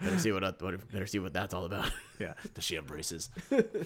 better 0.00 0.18
see 0.18 0.32
what, 0.32 0.44
I- 0.44 0.50
better 0.92 1.06
see 1.06 1.18
what 1.18 1.32
that's 1.32 1.54
all 1.54 1.64
about. 1.64 1.90
yeah. 2.18 2.34
Does 2.54 2.64
she 2.64 2.74
have 2.76 2.86
braces? 2.86 3.30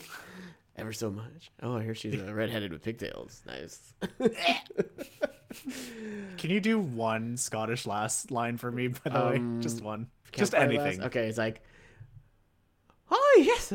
Ever 0.76 0.92
so 0.92 1.10
much. 1.10 1.50
Oh, 1.62 1.76
I 1.76 1.82
hear 1.82 1.94
she's 1.94 2.20
uh, 2.20 2.32
redheaded 2.32 2.72
with 2.72 2.82
pigtails. 2.82 3.42
Nice. 3.46 3.92
Can 6.38 6.50
you 6.50 6.60
do 6.60 6.78
one 6.78 7.36
Scottish 7.36 7.86
last 7.86 8.30
line 8.30 8.56
for 8.56 8.70
me, 8.70 8.88
by 8.88 9.10
the 9.10 9.20
way? 9.26 9.42
Just 9.60 9.82
one. 9.82 10.06
Just 10.32 10.54
anything. 10.54 10.98
last- 11.00 11.06
Okay, 11.08 11.26
it's 11.28 11.38
like, 11.38 11.60
oh 13.10 13.42
yes, 13.44 13.72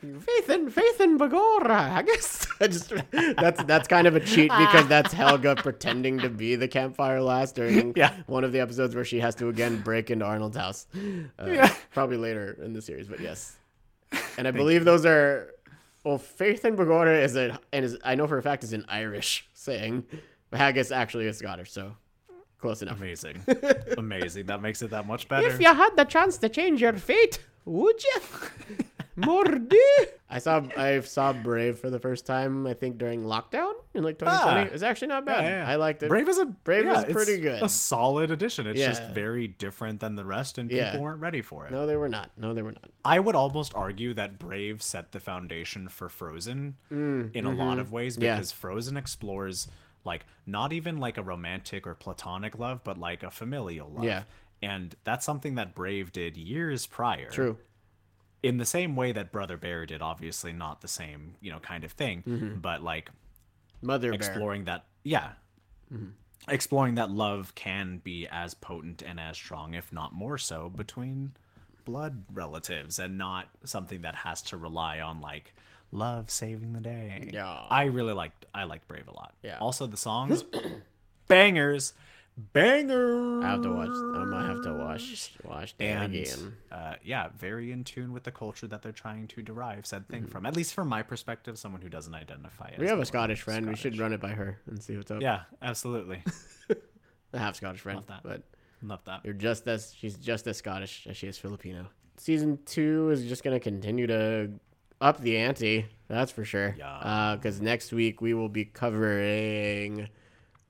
faith 0.00 0.50
in 0.50 0.70
faith 0.70 1.00
in 1.00 1.18
begorrah. 1.18 1.92
I 1.92 2.02
guess 2.02 2.46
I 2.60 2.66
just 2.68 2.92
that's 3.12 3.62
that's 3.64 3.86
kind 3.88 4.06
of 4.06 4.16
a 4.16 4.20
cheat 4.20 4.50
because 4.50 4.86
that's 4.88 5.12
Helga 5.12 5.56
pretending 5.56 6.18
to 6.20 6.28
be 6.30 6.56
the 6.56 6.68
campfire 6.68 7.20
last 7.20 7.54
during 7.54 7.92
Yeah. 7.96 8.14
one 8.26 8.44
of 8.44 8.52
the 8.52 8.60
episodes 8.60 8.94
where 8.94 9.04
she 9.04 9.20
has 9.20 9.34
to 9.36 9.48
again 9.48 9.80
break 9.82 10.10
into 10.10 10.24
Arnold's 10.24 10.56
house. 10.56 10.86
Uh, 11.38 11.46
Yeah. 11.46 11.74
probably 11.92 12.16
later 12.16 12.56
in 12.64 12.72
the 12.72 12.82
series, 12.82 13.08
but 13.08 13.20
yes. 13.20 13.56
And 14.38 14.48
I 14.48 14.50
believe 14.50 14.84
those 14.84 15.04
are. 15.06 15.52
Well, 16.04 16.16
faith 16.18 16.64
in 16.64 16.76
begorrah 16.76 17.22
is 17.22 17.36
a 17.36 17.58
and 17.72 17.84
is 17.84 17.98
I 18.02 18.14
know 18.14 18.26
for 18.26 18.38
a 18.38 18.42
fact 18.42 18.64
is 18.64 18.72
an 18.72 18.84
Irish 18.88 19.46
saying. 19.54 20.04
But 20.50 20.58
Haggis 20.58 20.90
actually 20.90 21.26
is 21.26 21.38
Scottish, 21.38 21.70
so 21.70 21.94
close 22.58 22.82
enough. 22.82 22.96
Amazing. 22.98 23.44
Amazing. 23.98 24.46
That 24.46 24.62
makes 24.62 24.82
it 24.82 24.90
that 24.90 25.06
much 25.06 25.28
better. 25.28 25.46
If 25.46 25.60
you 25.60 25.66
had 25.72 25.90
the 25.96 26.04
chance 26.04 26.38
to 26.38 26.48
change 26.48 26.80
your 26.80 26.94
fate, 26.94 27.38
would 27.66 28.02
you? 28.02 28.20
Mor'du. 29.16 29.76
I 30.32 30.38
saw 30.38 30.62
I 30.76 31.00
saw 31.00 31.32
Brave 31.32 31.78
for 31.78 31.90
the 31.90 31.98
first 31.98 32.24
time. 32.24 32.66
I 32.66 32.74
think 32.74 32.98
during 32.98 33.24
lockdown 33.24 33.72
in 33.94 34.04
like 34.04 34.18
2020. 34.18 34.70
Ah. 34.70 34.72
It's 34.74 34.82
actually 34.84 35.08
not 35.08 35.24
bad. 35.24 35.42
Yeah, 35.44 35.64
yeah. 35.64 35.70
I 35.70 35.74
liked 35.76 36.02
it. 36.04 36.08
Brave 36.08 36.28
is 36.28 36.38
a 36.38 36.46
Brave 36.46 36.84
yeah, 36.84 36.98
is 36.98 37.04
it's 37.04 37.12
pretty 37.12 37.38
good. 37.40 37.62
A 37.62 37.68
solid 37.68 38.30
addition. 38.30 38.66
It's 38.68 38.78
just 38.80 39.02
very 39.10 39.48
different 39.48 39.98
than 40.00 40.14
the 40.14 40.24
rest, 40.24 40.58
and 40.58 40.68
people 40.70 40.84
Yeah. 40.84 40.98
weren't 40.98 41.20
ready 41.20 41.42
for 41.42 41.66
it. 41.66 41.72
No, 41.72 41.86
they 41.86 41.96
were 41.96 42.08
not. 42.08 42.30
No, 42.36 42.54
they 42.54 42.62
were 42.62 42.72
not. 42.72 42.88
I 43.04 43.18
would 43.18 43.34
almost 43.34 43.74
argue 43.74 44.14
that 44.14 44.38
Brave 44.38 44.82
set 44.82 45.10
the 45.12 45.20
foundation 45.20 45.88
for 45.88 46.08
Frozen 46.08 46.76
in 46.90 47.44
a 47.44 47.50
lot 47.50 47.78
of 47.80 47.90
ways 47.90 48.16
Mm, 48.16 48.22
Yeah. 48.22 48.36
because 48.36 48.52
Frozen 48.52 48.96
explores 48.96 49.66
like 50.04 50.24
not 50.46 50.72
even 50.72 50.98
like 50.98 51.18
a 51.18 51.22
romantic 51.22 51.86
or 51.86 51.94
platonic 51.94 52.58
love, 52.58 52.82
but 52.84 52.96
like 52.98 53.22
a 53.22 53.30
familial 53.30 53.90
love. 53.90 54.04
Yeah. 54.04 54.22
And 54.62 54.94
that's 55.04 55.24
something 55.26 55.54
that 55.56 55.74
Brave 55.74 56.12
did 56.12 56.36
years 56.36 56.86
prior. 56.86 57.30
True. 57.30 57.58
In 58.42 58.56
the 58.56 58.64
same 58.64 58.96
way 58.96 59.12
that 59.12 59.32
Brother 59.32 59.56
Bear 59.56 59.84
did, 59.86 60.00
obviously 60.02 60.52
not 60.52 60.80
the 60.80 60.88
same, 60.88 61.34
you 61.40 61.50
know, 61.52 61.58
kind 61.58 61.84
of 61.84 61.92
thing, 61.92 62.22
Mm-hmm. 62.26 62.58
but 62.60 62.82
like 62.82 63.10
Mother 63.82 64.08
Bear. 64.10 64.14
exploring 64.16 64.64
that 64.64 64.84
yeah 65.04 65.32
Mm-hmm. 65.92 66.10
exploring 66.48 66.94
that 66.94 67.10
love 67.10 67.54
can 67.54 67.98
be 68.04 68.26
as 68.30 68.54
potent 68.54 69.02
and 69.02 69.18
as 69.18 69.36
strong 69.36 69.74
if 69.74 69.92
not 69.92 70.12
more 70.14 70.38
so 70.38 70.68
between 70.68 71.32
blood 71.84 72.22
relatives 72.32 72.98
and 72.98 73.18
not 73.18 73.48
something 73.64 74.02
that 74.02 74.14
has 74.14 74.40
to 74.42 74.56
rely 74.56 75.00
on 75.00 75.20
like 75.20 75.52
love 75.92 76.30
saving 76.30 76.72
the 76.74 76.80
day 76.80 77.30
Yeah. 77.32 77.66
i 77.70 77.84
really 77.84 78.12
liked 78.12 78.46
i 78.54 78.64
liked 78.64 78.86
brave 78.86 79.08
a 79.08 79.12
lot 79.12 79.34
Yeah. 79.42 79.58
also 79.58 79.86
the 79.86 79.96
songs 79.96 80.44
bangers 81.28 81.92
banger. 82.52 83.42
I 83.42 83.50
have 83.50 83.62
to 83.62 83.70
watch. 83.72 83.88
I 83.88 84.24
might 84.24 84.46
have 84.46 84.62
to 84.62 84.72
watch 84.74 85.32
watch 85.44 85.76
that 85.78 85.84
and 85.84 86.14
again. 86.14 86.56
uh, 86.72 86.94
yeah, 87.04 87.28
very 87.38 87.72
in 87.72 87.84
tune 87.84 88.12
with 88.12 88.24
the 88.24 88.30
culture 88.32 88.66
that 88.66 88.82
they're 88.82 88.92
trying 88.92 89.26
to 89.28 89.42
derive 89.42 89.86
said 89.86 90.08
thing 90.08 90.22
Mm-hmm. 90.22 90.30
from. 90.30 90.46
At 90.46 90.56
least 90.56 90.74
from 90.74 90.88
my 90.88 91.02
perspective, 91.02 91.58
someone 91.58 91.80
who 91.80 91.88
doesn't 91.88 92.14
identify. 92.14 92.70
As 92.72 92.78
we 92.78 92.86
have 92.88 92.98
a 92.98 93.06
Scottish 93.06 93.40
friend. 93.42 93.68
We 93.68 93.76
should 93.76 93.98
run 93.98 94.12
it 94.12 94.20
by 94.20 94.30
her 94.30 94.58
and 94.66 94.82
see 94.82 94.96
what's 94.96 95.10
up. 95.10 95.22
Yeah, 95.22 95.42
absolutely. 95.62 96.22
a 97.32 97.38
half 97.38 97.56
Scottish 97.56 97.80
friend, 97.80 97.96
Love 97.98 98.06
that. 98.08 98.20
but 98.22 98.42
Love 98.82 99.04
that. 99.04 99.20
you're 99.24 99.34
just 99.34 99.68
as 99.68 99.94
she's 99.96 100.16
just 100.16 100.46
as 100.46 100.56
Scottish 100.56 101.06
as 101.08 101.16
she 101.16 101.26
is 101.26 101.38
Filipino. 101.38 101.86
Season 102.16 102.58
two 102.66 103.10
is 103.10 103.24
just 103.26 103.42
gonna 103.44 103.60
continue 103.60 104.06
to 104.06 104.50
up 105.00 105.20
the 105.20 105.36
ante. 105.38 105.86
That's 106.08 106.30
for 106.32 106.44
sure. 106.44 106.74
Yeah. 106.78 107.36
Because 107.36 107.60
next 107.60 107.92
week 107.92 108.20
we 108.20 108.34
will 108.34 108.48
be 108.48 108.64
covering 108.66 110.08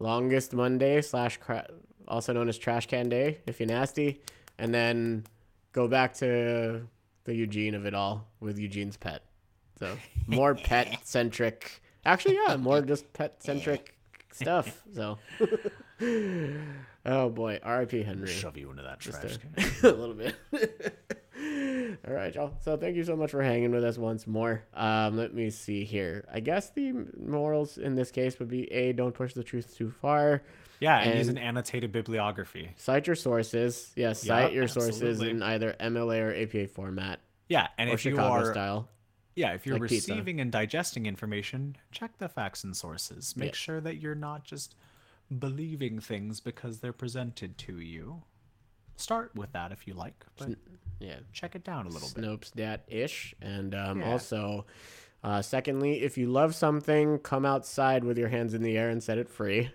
longest 0.01 0.53
Monday 0.53 1.01
slash 1.03 1.37
cra- 1.37 1.69
also 2.09 2.33
known 2.33 2.49
as 2.49 2.59
Trash 2.59 2.87
Can 2.87 3.09
Day, 3.09 3.39
if 3.47 3.61
you're 3.61 3.69
nasty, 3.69 4.21
and 4.59 4.75
then 4.75 5.25
go 5.73 5.87
back 5.87 6.15
to 6.15 6.83
the 7.25 7.35
Eugene 7.35 7.75
of 7.77 7.87
it 7.87 7.95
all 7.95 8.27
with 8.41 8.59
Eugene's 8.59 8.97
pet. 8.97 9.23
So 9.79 9.97
more 10.27 10.55
pet 10.57 10.99
centric. 11.07 11.81
Actually, 12.05 12.39
yeah, 12.47 12.57
more 12.57 12.81
just 12.81 13.13
pet 13.13 13.41
centric 13.43 13.95
stuff. 14.33 14.83
So. 14.93 15.19
Oh 17.07 17.31
boy, 17.31 17.59
R.I.P. 17.63 18.03
Henry. 18.03 18.29
Shove 18.29 18.59
you 18.59 18.71
into 18.71 18.83
that 18.83 19.01
trash 19.01 19.37
a- 19.37 19.39
can. 19.39 19.55
a 19.91 19.93
little 19.95 20.15
bit. 20.15 20.35
All 22.07 22.15
right, 22.15 22.35
y'all. 22.35 22.55
So 22.61 22.77
thank 22.77 22.97
you 22.97 23.05
so 23.05 23.17
much 23.17 23.31
for 23.31 23.43
hanging 23.43 23.71
with 23.73 23.85
us 23.85 23.99
once 23.99 24.27
more. 24.27 24.63
Um, 24.75 25.17
let 25.17 25.35
me 25.35 25.51
see 25.51 25.85
here. 25.85 26.25
I 26.33 26.41
guess 26.41 26.71
the 26.71 26.93
morals 27.19 27.79
in 27.79 27.95
this 27.95 28.11
case 28.11 28.39
would 28.39 28.49
be 28.49 28.71
a 28.73 28.93
don't 28.93 29.15
push 29.15 29.35
the 29.35 29.45
truth 29.45 29.77
too 29.77 29.91
far. 29.91 30.43
Yeah, 30.81 30.99
and, 31.01 31.19
use 31.19 31.29
an 31.29 31.37
annotated 31.39 31.93
bibliography. 31.93 32.71
Cite 32.77 33.07
your 33.07 33.17
sources. 33.17 33.93
Yes, 33.97 34.23
cite 34.23 34.45
Yep, 34.45 34.53
your 34.55 34.69
sources 34.69 35.03
absolutely. 35.03 35.31
in 35.31 35.43
either 35.43 35.77
MLA 35.79 36.21
or 36.23 36.35
APA 36.35 36.69
format 36.69 37.21
Yeah, 37.49 37.69
and 37.77 37.91
or 37.91 37.95
if 37.95 38.05
you 38.05 38.13
Chicago 38.13 38.49
are 38.49 38.53
style. 38.53 38.89
yeah, 39.37 39.53
if 39.53 39.67
you're 39.67 39.79
like 39.79 39.91
pizza. 39.91 40.13
receiving 40.13 40.41
and 40.41 40.51
digesting 40.51 41.05
information, 41.07 41.77
check 41.93 42.17
the 42.19 42.29
facts 42.31 42.65
and 42.65 42.75
sources. 42.77 43.37
Make 43.37 43.49
Yeah. 43.51 43.57
sure 43.57 43.81
that 43.83 43.97
you're 43.97 44.15
not 44.15 44.45
just 44.45 44.75
believing 45.39 46.01
things 46.01 46.41
because 46.41 46.81
they're 46.81 46.93
presented 46.95 47.59
to 47.59 47.79
you. 47.79 48.23
Start 48.97 49.33
with 49.35 49.53
that 49.53 49.73
if 49.73 49.87
you 49.87 49.95
like, 49.95 50.25
but 50.37 50.51
Yeah, 51.01 51.17
check 51.33 51.55
it 51.57 51.65
down 51.65 51.87
a 51.87 51.89
little 51.89 52.09
bit. 52.15 52.23
Snopes 52.25 52.53
dat 52.53 52.85
ish. 52.89 53.35
And 53.41 53.75
um, 53.75 54.01
Yeah. 54.01 54.11
also, 54.13 54.67
uh, 55.25 55.43
secondly, 55.43 56.03
if 56.03 56.17
you 56.19 56.27
love 56.31 56.55
something, 56.55 57.19
come 57.19 57.45
outside 57.47 58.05
with 58.05 58.19
your 58.19 58.29
hands 58.29 58.55
in 58.55 58.63
the 58.63 58.77
air 58.79 58.91
and 58.91 59.03
set 59.03 59.19
it 59.19 59.29
free. 59.29 59.71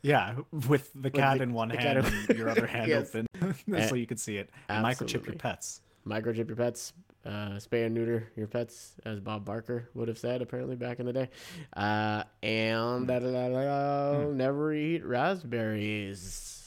Yeah, 0.00 0.34
with 0.68 0.90
the 0.94 1.10
cat 1.10 1.36
the- 1.38 1.44
in 1.44 1.52
one 1.52 1.70
hand 1.70 1.98
in- 1.98 2.04
and 2.06 2.36
your 2.38 2.48
other 2.48 2.66
hand 2.66 2.88
Yes. 2.88 3.14
open, 3.14 3.54
so 3.88 3.94
you 3.94 4.06
can 4.06 4.16
see 4.16 4.36
it. 4.38 4.50
Microchip 4.68 5.24
your 5.26 5.36
pets. 5.36 5.80
microchip 6.04 6.48
your 6.48 6.56
pets, 6.56 6.92
uh, 7.24 7.50
spay 7.60 7.86
and 7.86 7.94
neuter 7.94 8.28
your 8.34 8.48
pets, 8.48 8.94
as 9.04 9.20
Bob 9.20 9.44
Barker 9.44 9.88
would 9.94 10.08
have 10.08 10.18
said 10.18 10.42
apparently 10.42 10.74
back 10.74 10.98
in 10.98 11.06
the 11.06 11.12
day, 11.12 11.28
uh, 11.76 12.24
and 12.42 13.06
da, 13.06 14.26
never 14.32 14.72
eat 14.74 15.04
raspberries. 15.04 16.64